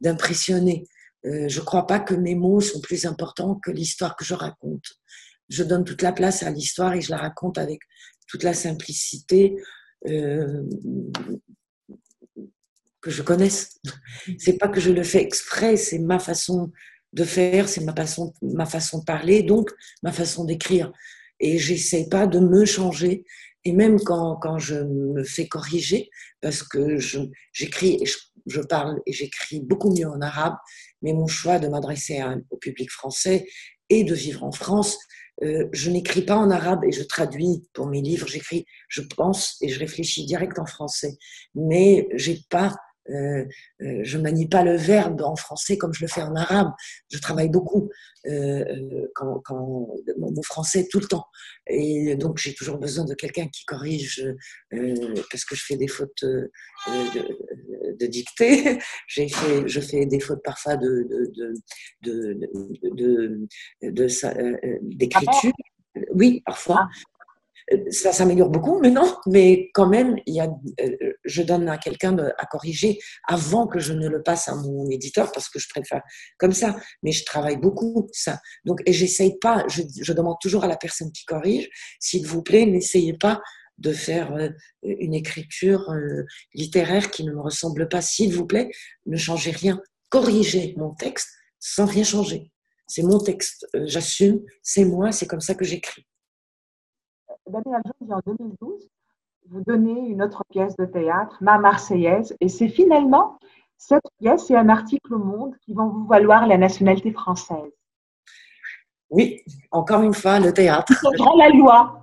d'impressionner. 0.00 0.84
Euh, 1.26 1.48
je 1.48 1.60
ne 1.60 1.64
crois 1.64 1.86
pas 1.86 2.00
que 2.00 2.14
mes 2.14 2.34
mots 2.34 2.60
sont 2.60 2.80
plus 2.80 3.06
importants 3.06 3.54
que 3.56 3.70
l'histoire 3.70 4.16
que 4.16 4.24
je 4.24 4.34
raconte. 4.34 4.84
Je 5.48 5.62
donne 5.62 5.84
toute 5.84 6.02
la 6.02 6.12
place 6.12 6.42
à 6.42 6.50
l'histoire 6.50 6.94
et 6.94 7.00
je 7.00 7.10
la 7.10 7.18
raconte 7.18 7.58
avec 7.58 7.80
toute 8.26 8.42
la 8.42 8.54
simplicité 8.54 9.56
euh, 10.08 10.62
que 13.00 13.10
je 13.10 13.22
connaisse. 13.22 13.80
C'est 14.38 14.58
pas 14.58 14.68
que 14.68 14.80
je 14.80 14.90
le 14.90 15.02
fais 15.02 15.22
exprès, 15.22 15.76
c'est 15.76 15.98
ma 15.98 16.18
façon 16.18 16.72
de 17.12 17.24
faire, 17.24 17.68
c'est 17.68 17.84
ma 17.84 17.94
façon, 17.94 18.32
ma 18.40 18.66
façon 18.66 19.00
de 19.00 19.04
parler, 19.04 19.42
donc 19.42 19.70
ma 20.02 20.12
façon 20.12 20.44
d'écrire. 20.44 20.92
Et 21.40 21.58
j'essaie 21.58 22.08
pas 22.08 22.26
de 22.26 22.38
me 22.38 22.64
changer. 22.64 23.24
Et 23.64 23.72
même 23.72 24.00
quand, 24.00 24.36
quand 24.36 24.58
je 24.58 24.74
me 24.74 25.22
fais 25.22 25.46
corriger, 25.46 26.10
parce 26.40 26.62
que 26.62 26.98
j'écris 27.52 27.98
je, 28.04 28.18
je 28.46 28.60
parle 28.60 29.00
et 29.06 29.12
j'écris 29.12 29.60
beaucoup 29.60 29.94
mieux 29.94 30.08
en 30.08 30.20
arabe, 30.20 30.56
mais 31.02 31.12
mon 31.12 31.26
choix 31.26 31.58
de 31.58 31.68
m'adresser 31.68 32.22
au 32.50 32.56
public 32.56 32.90
français 32.90 33.46
et 33.88 34.04
de 34.04 34.14
vivre 34.14 34.44
en 34.44 34.52
France, 34.52 34.98
euh, 35.42 35.68
je 35.72 35.90
n'écris 35.90 36.22
pas 36.22 36.36
en 36.36 36.50
arabe 36.50 36.84
et 36.84 36.92
je 36.92 37.02
traduis 37.02 37.62
pour 37.72 37.86
mes 37.86 38.00
livres, 38.00 38.28
j'écris, 38.28 38.64
je 38.88 39.02
pense 39.02 39.56
et 39.60 39.68
je 39.68 39.78
réfléchis 39.78 40.24
direct 40.26 40.58
en 40.58 40.66
français, 40.66 41.16
mais 41.54 42.06
j'ai 42.14 42.38
pas 42.50 42.74
euh, 43.10 43.44
euh, 43.80 44.00
je 44.02 44.16
manie 44.16 44.48
pas 44.48 44.62
le 44.62 44.76
verbe 44.76 45.22
en 45.22 45.34
français 45.34 45.76
comme 45.76 45.92
je 45.92 46.02
le 46.02 46.08
fais 46.08 46.22
en 46.22 46.36
arabe. 46.36 46.70
Je 47.10 47.18
travaille 47.18 47.48
beaucoup 47.48 47.90
euh, 48.26 49.08
quand, 49.14 49.40
quand, 49.44 49.88
mon 50.18 50.42
français 50.42 50.86
tout 50.88 51.00
le 51.00 51.06
temps. 51.06 51.26
Et 51.66 52.14
donc 52.16 52.38
j'ai 52.38 52.54
toujours 52.54 52.78
besoin 52.78 53.04
de 53.04 53.14
quelqu'un 53.14 53.48
qui 53.48 53.64
corrige 53.64 54.24
parce 54.70 55.44
que 55.44 55.56
je 55.56 55.64
fais 55.64 55.76
des 55.76 55.88
fautes 55.88 56.24
de, 56.24 56.50
de, 57.98 58.06
dictée. 58.06 58.78
J'ai 59.06 59.28
fait, 59.28 59.66
je 59.66 59.80
fais 59.80 60.06
des 60.06 60.20
fautes 60.20 60.42
parfois 60.42 60.76
de, 60.76 61.08
d'écriture. 64.82 65.52
Oui, 66.14 66.42
parfois. 66.44 66.88
Ah 66.88 66.88
ça 67.90 68.12
s'améliore 68.12 68.48
beaucoup 68.48 68.78
maintenant, 68.80 69.20
mais 69.26 69.70
quand 69.74 69.86
même, 69.86 70.16
il 70.26 70.34
y 70.34 70.40
a, 70.40 70.48
euh, 70.80 71.12
je 71.24 71.42
donne 71.42 71.68
à 71.68 71.78
quelqu'un 71.78 72.16
à 72.38 72.46
corriger 72.46 72.98
avant 73.26 73.66
que 73.66 73.78
je 73.78 73.92
ne 73.92 74.08
le 74.08 74.22
passe 74.22 74.48
à 74.48 74.54
mon 74.54 74.88
éditeur 74.90 75.32
parce 75.32 75.48
que 75.48 75.58
je 75.58 75.68
préfère 75.68 76.02
comme 76.38 76.52
ça. 76.52 76.76
Mais 77.02 77.12
je 77.12 77.24
travaille 77.24 77.56
beaucoup 77.56 78.08
ça. 78.12 78.38
Donc, 78.64 78.80
et 78.86 78.92
j'essaye 78.92 79.38
pas, 79.38 79.64
je, 79.68 80.12
demande 80.12 80.36
toujours 80.40 80.64
à 80.64 80.66
la 80.66 80.76
personne 80.76 81.10
qui 81.12 81.24
corrige, 81.24 81.68
s'il 81.98 82.26
vous 82.26 82.42
plaît, 82.42 82.66
n'essayez 82.66 83.14
pas 83.14 83.40
de 83.82 83.92
faire 83.92 84.34
euh, 84.34 84.48
une 84.82 85.14
écriture 85.14 85.90
euh, 85.90 86.24
littéraire 86.54 87.10
qui 87.10 87.24
ne 87.24 87.32
me 87.32 87.40
ressemble 87.40 87.88
pas. 87.88 88.00
S'il 88.00 88.34
vous 88.34 88.46
plaît, 88.46 88.70
ne 89.06 89.16
changez 89.16 89.50
rien. 89.50 89.80
Corrigez 90.08 90.74
mon 90.76 90.94
texte 90.94 91.28
sans 91.58 91.86
rien 91.86 92.04
changer. 92.04 92.50
C'est 92.86 93.02
mon 93.02 93.18
texte, 93.18 93.66
j'assume, 93.84 94.40
c'est 94.62 94.84
moi, 94.84 95.12
c'est 95.12 95.26
comme 95.26 95.40
ça 95.40 95.54
que 95.54 95.64
j'écris. 95.64 96.06
Daniel 97.46 97.80
Jones, 98.00 98.12
en 98.12 98.20
2012, 98.26 98.88
vous 99.48 99.60
donnez 99.64 100.08
une 100.08 100.22
autre 100.22 100.42
pièce 100.50 100.76
de 100.76 100.84
théâtre, 100.84 101.36
Ma 101.40 101.58
Marseillaise, 101.58 102.36
et 102.40 102.48
c'est 102.48 102.68
finalement 102.68 103.38
cette 103.78 104.04
pièce 104.20 104.50
et 104.50 104.56
un 104.56 104.68
article 104.68 105.14
au 105.14 105.18
Monde 105.18 105.54
qui 105.64 105.72
vont 105.72 105.88
vous 105.88 106.06
valoir 106.06 106.46
la 106.46 106.56
nationalité 106.56 107.12
française. 107.12 107.72
Oui, 109.10 109.42
encore 109.70 110.02
une 110.02 110.14
fois, 110.14 110.40
le 110.40 110.52
théâtre. 110.52 110.92
Grand 111.16 111.36
la 111.36 111.48
loi. 111.50 112.01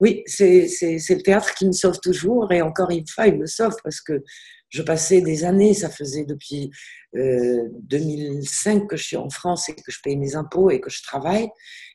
Oui, 0.00 0.22
c'est 0.26 0.66
le 0.66 1.22
théâtre 1.22 1.54
qui 1.54 1.66
me 1.66 1.72
sauve 1.72 1.98
toujours 2.00 2.52
et 2.52 2.62
encore 2.62 2.90
une 2.90 3.06
fois, 3.06 3.26
il 3.26 3.38
me 3.38 3.46
sauve 3.46 3.76
parce 3.82 4.00
que 4.00 4.22
je 4.68 4.82
passais 4.82 5.20
des 5.20 5.44
années, 5.44 5.74
ça 5.74 5.88
faisait 5.90 6.24
depuis 6.24 6.70
2005 7.14 8.82
euh, 8.82 8.86
que 8.86 8.96
je 8.96 9.04
suis 9.04 9.16
en 9.16 9.30
France 9.30 9.68
et 9.68 9.74
que 9.74 9.90
je 9.90 10.00
paye 10.02 10.16
mes 10.16 10.34
impôts 10.34 10.70
et 10.70 10.80
que 10.80 10.90
je 10.90 11.02
travaille 11.02 11.48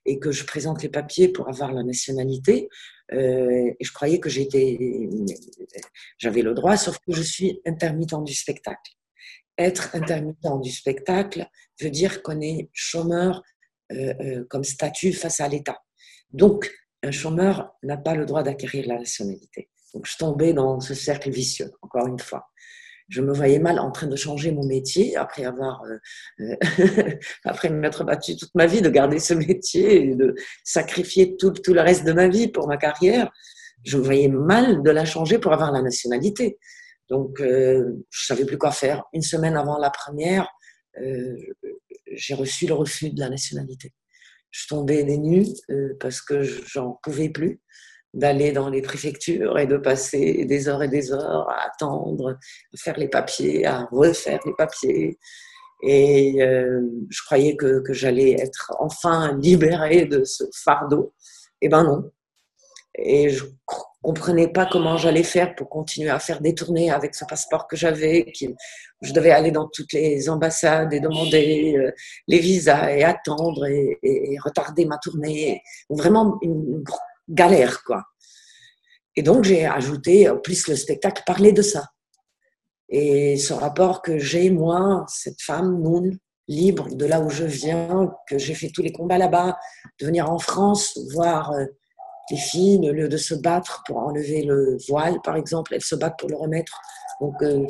et 0.05 0.19
que 0.19 0.31
je 0.31 0.45
présente 0.45 0.81
les 0.81 0.89
papiers 0.89 1.27
pour 1.27 1.49
avoir 1.49 1.73
la 1.73 1.83
nationalité. 1.83 2.69
Euh, 3.13 3.71
et 3.79 3.83
je 3.83 3.91
croyais 3.91 4.19
que 4.19 4.29
j'étais, 4.29 4.79
j'avais 6.17 6.41
le 6.41 6.53
droit, 6.53 6.77
sauf 6.77 6.97
que 7.05 7.13
je 7.13 7.21
suis 7.21 7.61
intermittent 7.65 8.23
du 8.23 8.33
spectacle. 8.33 8.93
Être 9.57 9.93
intermittent 9.93 10.61
du 10.61 10.71
spectacle 10.71 11.47
veut 11.79 11.89
dire 11.89 12.23
qu'on 12.23 12.39
est 12.39 12.69
chômeur 12.73 13.43
euh, 13.91 14.45
comme 14.49 14.63
statut 14.63 15.11
face 15.11 15.41
à 15.41 15.47
l'État. 15.49 15.77
Donc, 16.31 16.71
un 17.03 17.11
chômeur 17.11 17.73
n'a 17.83 17.97
pas 17.97 18.15
le 18.15 18.25
droit 18.25 18.43
d'acquérir 18.43 18.87
la 18.87 18.99
nationalité. 18.99 19.69
Donc, 19.93 20.05
je 20.07 20.17
tombais 20.17 20.53
dans 20.53 20.79
ce 20.79 20.93
cercle 20.93 21.29
vicieux, 21.29 21.71
encore 21.81 22.07
une 22.07 22.19
fois 22.19 22.51
je 23.11 23.21
me 23.21 23.33
voyais 23.33 23.59
mal 23.59 23.77
en 23.77 23.91
train 23.91 24.07
de 24.07 24.15
changer 24.15 24.51
mon 24.51 24.65
métier 24.65 25.17
après 25.17 25.43
avoir, 25.43 25.83
euh, 25.83 26.55
euh, 26.79 27.19
après 27.43 27.69
m'être 27.69 28.05
battue 28.05 28.37
toute 28.37 28.55
ma 28.55 28.65
vie 28.65 28.81
de 28.81 28.89
garder 28.89 29.19
ce 29.19 29.33
métier 29.33 30.11
et 30.11 30.15
de 30.15 30.33
sacrifier 30.63 31.35
tout, 31.35 31.51
tout, 31.51 31.73
le 31.73 31.81
reste 31.81 32.05
de 32.05 32.13
ma 32.13 32.29
vie 32.29 32.47
pour 32.47 32.67
ma 32.67 32.77
carrière. 32.77 33.29
Je 33.83 33.97
me 33.97 34.03
voyais 34.03 34.29
mal 34.29 34.81
de 34.81 34.91
la 34.91 35.03
changer 35.03 35.39
pour 35.39 35.51
avoir 35.51 35.73
la 35.73 35.81
nationalité. 35.81 36.57
Donc, 37.09 37.41
euh, 37.41 38.05
je 38.09 38.25
savais 38.25 38.45
plus 38.45 38.57
quoi 38.57 38.71
faire. 38.71 39.03
Une 39.11 39.21
semaine 39.21 39.57
avant 39.57 39.77
la 39.77 39.89
première, 39.89 40.47
euh, 41.01 41.35
j'ai 42.13 42.33
reçu 42.33 42.65
le 42.65 42.73
refus 42.73 43.09
de 43.09 43.19
la 43.19 43.29
nationalité. 43.29 43.91
Je 44.51 44.67
tombais 44.67 45.03
des 45.03 45.17
nues 45.17 45.47
parce 45.99 46.21
que 46.21 46.43
j'en 46.43 46.99
pouvais 47.03 47.29
plus 47.29 47.61
d'aller 48.13 48.51
dans 48.51 48.69
les 48.69 48.81
préfectures 48.81 49.57
et 49.57 49.65
de 49.65 49.77
passer 49.77 50.45
des 50.45 50.67
heures 50.67 50.83
et 50.83 50.89
des 50.89 51.13
heures 51.13 51.49
à 51.49 51.67
attendre, 51.67 52.31
à 52.31 52.77
faire 52.77 52.97
les 52.97 53.07
papiers, 53.07 53.65
à 53.65 53.87
refaire 53.91 54.39
les 54.45 54.53
papiers. 54.57 55.17
Et 55.83 56.43
euh, 56.43 56.81
je 57.09 57.21
croyais 57.23 57.55
que, 57.55 57.79
que 57.81 57.93
j'allais 57.93 58.33
être 58.33 58.73
enfin 58.79 59.37
libérée 59.37 60.05
de 60.05 60.23
ce 60.23 60.43
fardeau. 60.53 61.13
Eh 61.61 61.69
ben 61.69 61.83
non. 61.83 62.11
Et 62.95 63.29
je 63.29 63.45
comprenais 64.01 64.47
pas 64.47 64.65
comment 64.65 64.97
j'allais 64.97 65.23
faire 65.23 65.55
pour 65.55 65.69
continuer 65.69 66.09
à 66.09 66.19
faire 66.19 66.41
des 66.41 66.55
tournées 66.55 66.91
avec 66.91 67.13
ce 67.15 67.25
passeport 67.25 67.67
que 67.67 67.75
j'avais. 67.75 68.31
Je 69.01 69.13
devais 69.13 69.31
aller 69.31 69.51
dans 69.51 69.67
toutes 69.67 69.93
les 69.93 70.29
ambassades 70.29 70.93
et 70.93 70.99
demander 70.99 71.75
euh, 71.77 71.91
les 72.27 72.39
visas 72.39 72.91
et 72.91 73.03
attendre 73.03 73.65
et, 73.67 73.99
et, 74.01 74.37
retarder 74.39 74.85
ma 74.85 74.97
tournée. 74.97 75.61
Vraiment 75.89 76.37
une, 76.41 76.83
galère, 77.29 77.83
quoi. 77.83 78.03
Et 79.15 79.23
donc, 79.23 79.43
j'ai 79.43 79.65
ajouté, 79.65 80.29
en 80.29 80.37
plus, 80.37 80.67
le 80.67 80.75
spectacle 80.75 81.23
parlait 81.25 81.51
de 81.51 81.61
ça. 81.61 81.85
Et 82.89 83.37
ce 83.37 83.53
rapport 83.53 84.01
que 84.01 84.17
j'ai, 84.17 84.49
moi, 84.49 85.05
cette 85.07 85.41
femme, 85.41 85.79
Moon, 85.79 86.11
libre 86.47 86.93
de 86.93 87.05
là 87.05 87.21
où 87.21 87.29
je 87.29 87.45
viens, 87.45 88.13
que 88.27 88.37
j'ai 88.37 88.53
fait 88.53 88.69
tous 88.69 88.81
les 88.81 88.91
combats 88.91 89.17
là-bas, 89.17 89.57
de 89.99 90.05
venir 90.05 90.29
en 90.29 90.39
France, 90.39 90.97
voir 91.13 91.51
euh, 91.51 91.65
les 92.29 92.37
filles, 92.37 92.79
au 92.89 92.93
lieu 92.93 93.09
de 93.09 93.17
se 93.17 93.33
battre 93.33 93.83
pour 93.85 93.97
enlever 93.97 94.43
le 94.43 94.77
voile, 94.87 95.17
par 95.23 95.35
exemple, 95.35 95.73
elles 95.73 95.83
se 95.83 95.95
battent 95.95 96.19
pour 96.19 96.29
le 96.29 96.35
remettre. 96.35 96.79
Donc, 97.19 97.33
euh, 97.41 97.65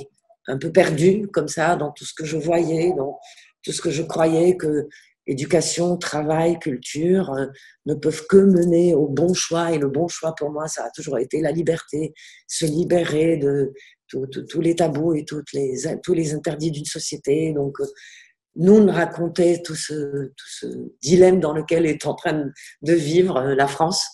un 0.47 0.57
peu 0.57 0.71
perdue, 0.71 1.27
comme 1.27 1.47
ça, 1.47 1.75
dans 1.75 1.91
tout 1.91 2.05
ce 2.05 2.13
que 2.13 2.25
je 2.25 2.37
voyais, 2.37 2.93
dans 2.95 3.19
tout 3.63 3.71
ce 3.71 3.81
que 3.81 3.91
je 3.91 4.01
croyais 4.01 4.57
que 4.57 4.87
éducation, 5.27 5.97
travail, 5.97 6.57
culture 6.59 7.31
euh, 7.31 7.45
ne 7.85 7.93
peuvent 7.93 8.25
que 8.27 8.37
mener 8.37 8.93
au 8.95 9.07
bon 9.07 9.33
choix. 9.33 9.71
Et 9.71 9.77
le 9.77 9.87
bon 9.87 10.07
choix 10.07 10.33
pour 10.35 10.51
moi, 10.51 10.67
ça 10.67 10.85
a 10.85 10.89
toujours 10.91 11.19
été 11.19 11.41
la 11.41 11.51
liberté, 11.51 12.13
se 12.47 12.65
libérer 12.65 13.37
de 13.37 13.73
tous 14.07 14.59
les 14.59 14.75
tabous 14.75 15.13
et 15.13 15.23
toutes 15.23 15.53
les, 15.53 15.73
tous 16.03 16.13
les 16.13 16.33
interdits 16.33 16.71
d'une 16.71 16.85
société. 16.85 17.53
Donc, 17.53 17.79
euh, 17.79 17.85
nous, 18.55 18.73
on 18.73 18.91
racontait 18.91 19.61
tout 19.63 19.75
ce, 19.75 20.25
tout 20.25 20.47
ce 20.47 20.67
dilemme 21.01 21.39
dans 21.39 21.53
lequel 21.53 21.85
est 21.85 22.05
en 22.05 22.15
train 22.15 22.49
de 22.81 22.93
vivre 22.93 23.37
euh, 23.37 23.55
la 23.55 23.67
France 23.67 24.05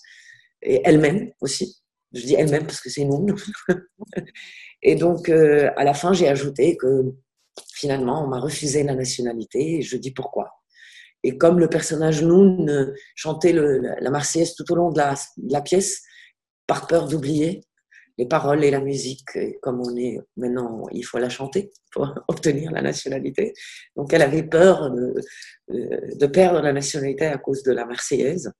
et 0.61 0.81
elle-même 0.83 1.31
aussi. 1.41 1.81
Je 2.13 2.21
dis 2.21 2.35
elle-même 2.35 2.65
parce 2.65 2.81
que 2.81 2.89
c'est 2.89 3.05
nous. 3.05 3.35
Et 4.83 4.95
donc, 4.95 5.29
à 5.29 5.83
la 5.83 5.93
fin, 5.93 6.13
j'ai 6.13 6.27
ajouté 6.27 6.77
que 6.77 7.13
finalement, 7.73 8.23
on 8.23 8.27
m'a 8.27 8.39
refusé 8.39 8.83
la 8.83 8.95
nationalité 8.95 9.81
je 9.81 9.97
dis 9.97 10.11
pourquoi. 10.11 10.51
Et 11.23 11.37
comme 11.37 11.59
le 11.59 11.67
personnage 11.67 12.23
Noun 12.23 12.69
euh, 12.69 12.93
chantait 13.15 13.53
la 13.53 14.09
Marseillaise 14.09 14.53
tout 14.55 14.71
au 14.71 14.75
long 14.75 14.91
de 14.91 14.99
la, 14.99 15.61
pièce, 15.61 16.03
par 16.67 16.87
peur 16.87 17.07
d'oublier 17.07 17.63
les 18.17 18.25
paroles 18.25 18.63
et 18.63 18.71
la 18.71 18.81
musique, 18.81 19.25
comme 19.61 19.81
on 19.85 19.95
est 19.95 20.19
maintenant, 20.37 20.85
il 20.91 21.03
faut 21.03 21.19
la 21.19 21.29
chanter 21.29 21.71
pour 21.91 22.13
obtenir 22.27 22.71
la 22.71 22.81
nationalité. 22.81 23.53
Donc 23.95 24.13
elle 24.13 24.21
avait 24.21 24.43
peur 24.43 24.91
de, 24.91 25.15
de 25.69 26.25
perdre 26.27 26.61
la 26.61 26.73
nationalité 26.73 27.25
à 27.25 27.37
cause 27.37 27.63
de 27.63 27.71
la 27.71 27.85
Marseillaise. 27.85 28.51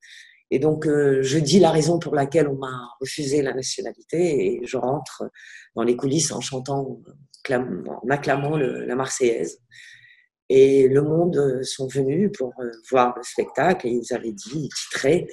Et 0.50 0.60
donc, 0.60 0.88
euh, 0.88 1.22
je 1.22 1.40
dis 1.40 1.60
la 1.60 1.72
raison 1.72 2.00
pour 2.00 2.16
laquelle 2.16 2.48
on 2.48 2.56
m'a 2.56 2.90
refusé 3.02 3.42
la 3.42 3.54
nationalité 3.54 4.46
et 4.46 4.66
je 4.66 4.78
rentre 4.78 5.30
dans 5.76 5.84
les 5.84 5.98
coulisses 5.98 6.32
en 6.32 6.40
chantant, 6.40 7.02
en 7.50 8.10
acclamant 8.10 8.58
la 8.58 8.96
Marseillaise. 8.96 9.60
Et 10.50 10.88
Le 10.88 11.02
Monde 11.02 11.38
euh, 11.38 11.64
sont 11.64 11.88
venus 11.88 12.32
pour 12.38 12.54
euh, 12.60 12.72
voir 12.90 13.14
le 13.18 13.24
spectacle 13.24 13.88
et 13.88 13.92
ils 13.92 14.14
avaient 14.14 14.32
dit, 14.32 14.70
titraient, 14.70 15.28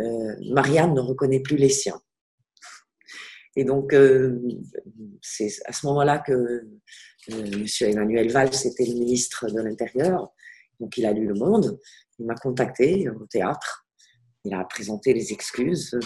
euh, 0.00 0.34
Marianne 0.50 0.94
ne 0.94 1.00
reconnaît 1.00 1.40
plus 1.40 1.56
les 1.56 1.68
siens. 1.68 2.00
Et 3.54 3.64
donc, 3.64 3.94
euh, 3.94 4.38
c'est 5.22 5.50
à 5.64 5.72
ce 5.72 5.86
moment-là 5.86 6.18
que 6.18 6.32
euh, 6.32 6.66
M. 7.28 7.66
Emmanuel 7.80 8.30
Valls 8.30 8.50
était 8.64 8.84
le 8.84 8.94
ministre 8.94 9.48
de 9.50 9.60
l'Intérieur. 9.60 10.32
Donc, 10.78 10.98
il 10.98 11.06
a 11.06 11.12
lu 11.12 11.26
Le 11.26 11.34
Monde. 11.34 11.78
Il 12.18 12.26
m'a 12.26 12.34
contacté 12.34 13.08
au 13.08 13.26
théâtre. 13.26 13.85
Il 14.46 14.54
a 14.54 14.64
présenté 14.64 15.12
les 15.12 15.32
excuses 15.32 15.98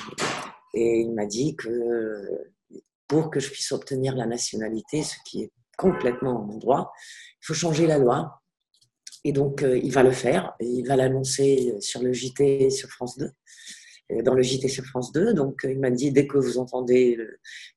et 0.75 1.01
il 1.01 1.13
m'a 1.13 1.27
dit 1.27 1.57
que 1.57 2.47
pour 3.07 3.31
que 3.31 3.41
je 3.41 3.51
puisse 3.51 3.73
obtenir 3.73 4.17
la 4.17 4.27
nationalité, 4.27 5.03
ce 5.03 5.17
qui 5.25 5.43
est 5.43 5.53
complètement 5.77 6.49
en 6.51 6.57
droit, 6.57 6.93
il 7.43 7.47
faut 7.47 7.55
changer 7.55 7.87
la 7.87 7.99
loi 7.99 8.41
et 9.25 9.33
donc, 9.33 9.63
euh, 9.63 9.79
il 9.79 9.93
va 9.93 10.03
le 10.03 10.13
faire. 10.13 10.55
Et 10.61 10.67
il 10.67 10.87
va 10.87 10.97
l'annoncer 10.97 11.75
sur 11.81 12.03
le 12.03 12.13
JT 12.13 12.71
sur 12.71 12.89
France 12.89 13.19
2 13.19 13.31
dans 14.25 14.35
le 14.35 14.43
JT 14.43 14.67
sur 14.67 14.85
France 14.85 15.13
2. 15.13 15.35
Donc, 15.35 15.61
il 15.65 15.79
m'a 15.79 15.91
dit, 15.91 16.11
dès 16.11 16.27
que 16.27 16.39
vous 16.39 16.59
entendez 16.59 17.17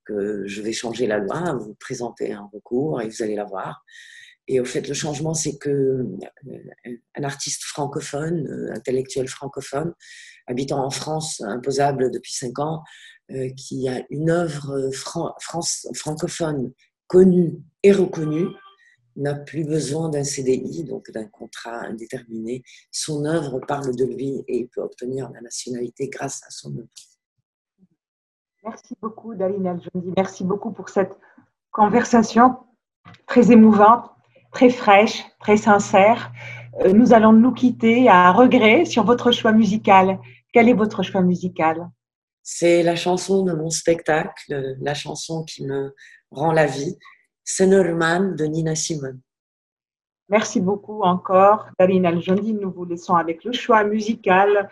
que 0.03 0.47
je 0.47 0.61
vais 0.61 0.74
changer 0.74 1.05
la 1.05 1.20
loi, 1.20 1.55
vous 1.59 1.76
présentez 1.76 2.32
un 2.32 2.49
recours 2.51 3.01
et 3.01 3.07
vous 3.07 3.22
allez 3.22 3.36
la 3.36 3.43
voir. 3.43 3.84
Et 4.47 4.59
au 4.59 4.66
fait, 4.66 4.88
le 4.88 4.93
changement, 4.93 5.34
c'est 5.34 5.57
que 5.57 5.70
euh, 5.70 6.97
un 7.16 7.24
artiste 7.24 7.64
francophone, 7.64 8.47
euh, 8.47 8.74
intellectuel 8.74 9.28
francophone, 9.28 9.93
habitant 10.48 10.86
en 10.86 10.89
France, 10.89 11.41
imposable 11.41 12.12
depuis 12.12 12.34
cinq 12.34 12.60
ans, 12.60 12.84
qui 13.58 13.88
a 13.88 14.04
une 14.10 14.30
œuvre 14.30 14.89
francophone 14.94 16.72
connue 17.08 17.62
et 17.84 17.91
reconnue, 17.91 18.48
n'a 19.16 19.36
plus 19.36 19.64
besoin 19.64 20.10
d'un 20.10 20.24
CDI, 20.24 20.84
donc 20.86 21.12
d'un 21.12 21.28
contrat 21.28 21.82
indéterminé. 21.86 22.64
Son 22.91 23.26
œuvre 23.26 23.60
parle 23.60 23.96
de 23.96 24.06
lui 24.06 24.44
et 24.48 24.62
il 24.62 24.68
peut 24.70 24.82
obtenir 24.82 25.30
la 25.32 25.41
nationalité 25.41 26.10
grâce 26.10 26.41
à 26.48 26.50
son 26.50 26.76
œuvre. 26.78 26.88
Merci 28.64 28.96
beaucoup, 29.02 29.36
Dalina 29.36 29.78
Jondi. 29.78 30.14
Merci 30.18 30.44
beaucoup 30.44 30.72
pour 30.72 30.89
cette 30.89 31.16
conversation 31.72 32.58
très 33.28 33.52
émouvante, 33.52 34.10
très 34.52 34.70
fraîche, 34.70 35.24
très 35.39 35.58
sincère. 35.58 36.32
Euh, 36.82 36.94
nous 36.94 37.14
allons 37.14 37.34
nous 37.34 37.54
quitter 37.54 38.10
à 38.10 38.32
regret 38.32 38.86
sur 38.86 39.04
votre 39.04 39.32
choix 39.32 39.52
musical. 39.52 40.20
Quel 40.52 40.70
est 40.70 40.74
votre 40.74 41.04
choix 41.04 41.22
musical? 41.22 41.90
C'est 42.42 42.84
la 42.84 42.96
chanson 42.96 43.44
de 43.44 43.54
mon 43.54 43.70
spectacle, 43.70 44.76
la 44.82 44.94
chanson 44.94 45.44
qui 45.44 45.66
me 45.66 45.94
rend 46.32 46.52
la 46.52 46.66
vie 46.66 46.98
Senorman 47.46 48.36
de 48.36 48.46
Nina 48.46 48.76
Simone. 48.76 49.20
Merci 50.30 50.62
beaucoup 50.62 51.02
encore, 51.02 51.68
Darina 51.78 52.10
Aljondi. 52.10 52.54
Nous 52.54 52.72
vous 52.72 52.86
laissons 52.86 53.16
avec 53.16 53.44
le 53.44 53.52
choix 53.52 53.84
musical 53.84 54.70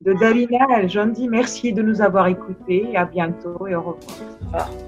de 0.00 0.12
Darina 0.12 0.66
Aljondi. 0.70 1.28
Merci 1.28 1.72
de 1.72 1.82
nous 1.82 2.02
avoir 2.02 2.26
écoutés. 2.26 2.96
À 2.96 3.04
bientôt 3.04 3.66
et 3.66 3.74
au 3.74 3.82
revoir. 3.82 3.98
Oh, 4.54 4.87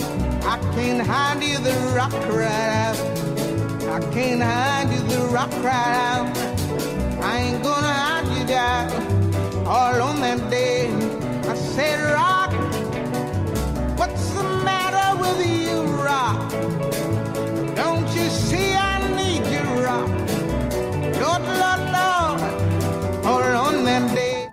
I 0.43 0.57
can't 0.75 1.05
hide 1.05 1.43
you 1.43 1.57
the 1.59 1.73
rock 1.95 2.13
right 2.13 2.71
out. 2.85 2.97
I 3.87 3.99
can't 4.11 4.41
hide 4.41 4.91
you 4.91 5.01
the 5.07 5.21
rock 5.27 5.51
right 5.63 5.95
out. 6.09 6.37
I 7.21 7.37
ain't 7.37 7.63
gonna 7.63 7.93
hide 7.93 8.37
you 8.37 8.45
down. 8.45 9.67
All 9.67 10.01
on 10.01 10.19
that 10.21 10.49
day, 10.49 10.89
I 11.47 11.55
said, 11.55 11.99
Rock, 12.13 12.51
what's 13.97 14.29
the 14.33 14.43
matter 14.65 15.21
with 15.21 15.39
you, 15.45 15.81
Rock? 16.03 16.51
Don't 17.75 18.07
you 18.15 18.29
see 18.29 18.73
I 18.73 18.97
need 19.15 19.45
you, 19.53 19.63
Rock? 19.85 20.09
Lord, 21.21 21.43
Lord, 21.61 21.83
Lord, 21.97 23.25
all 23.25 23.43
on 23.67 23.85
that 23.85 24.15
day. 24.15 24.49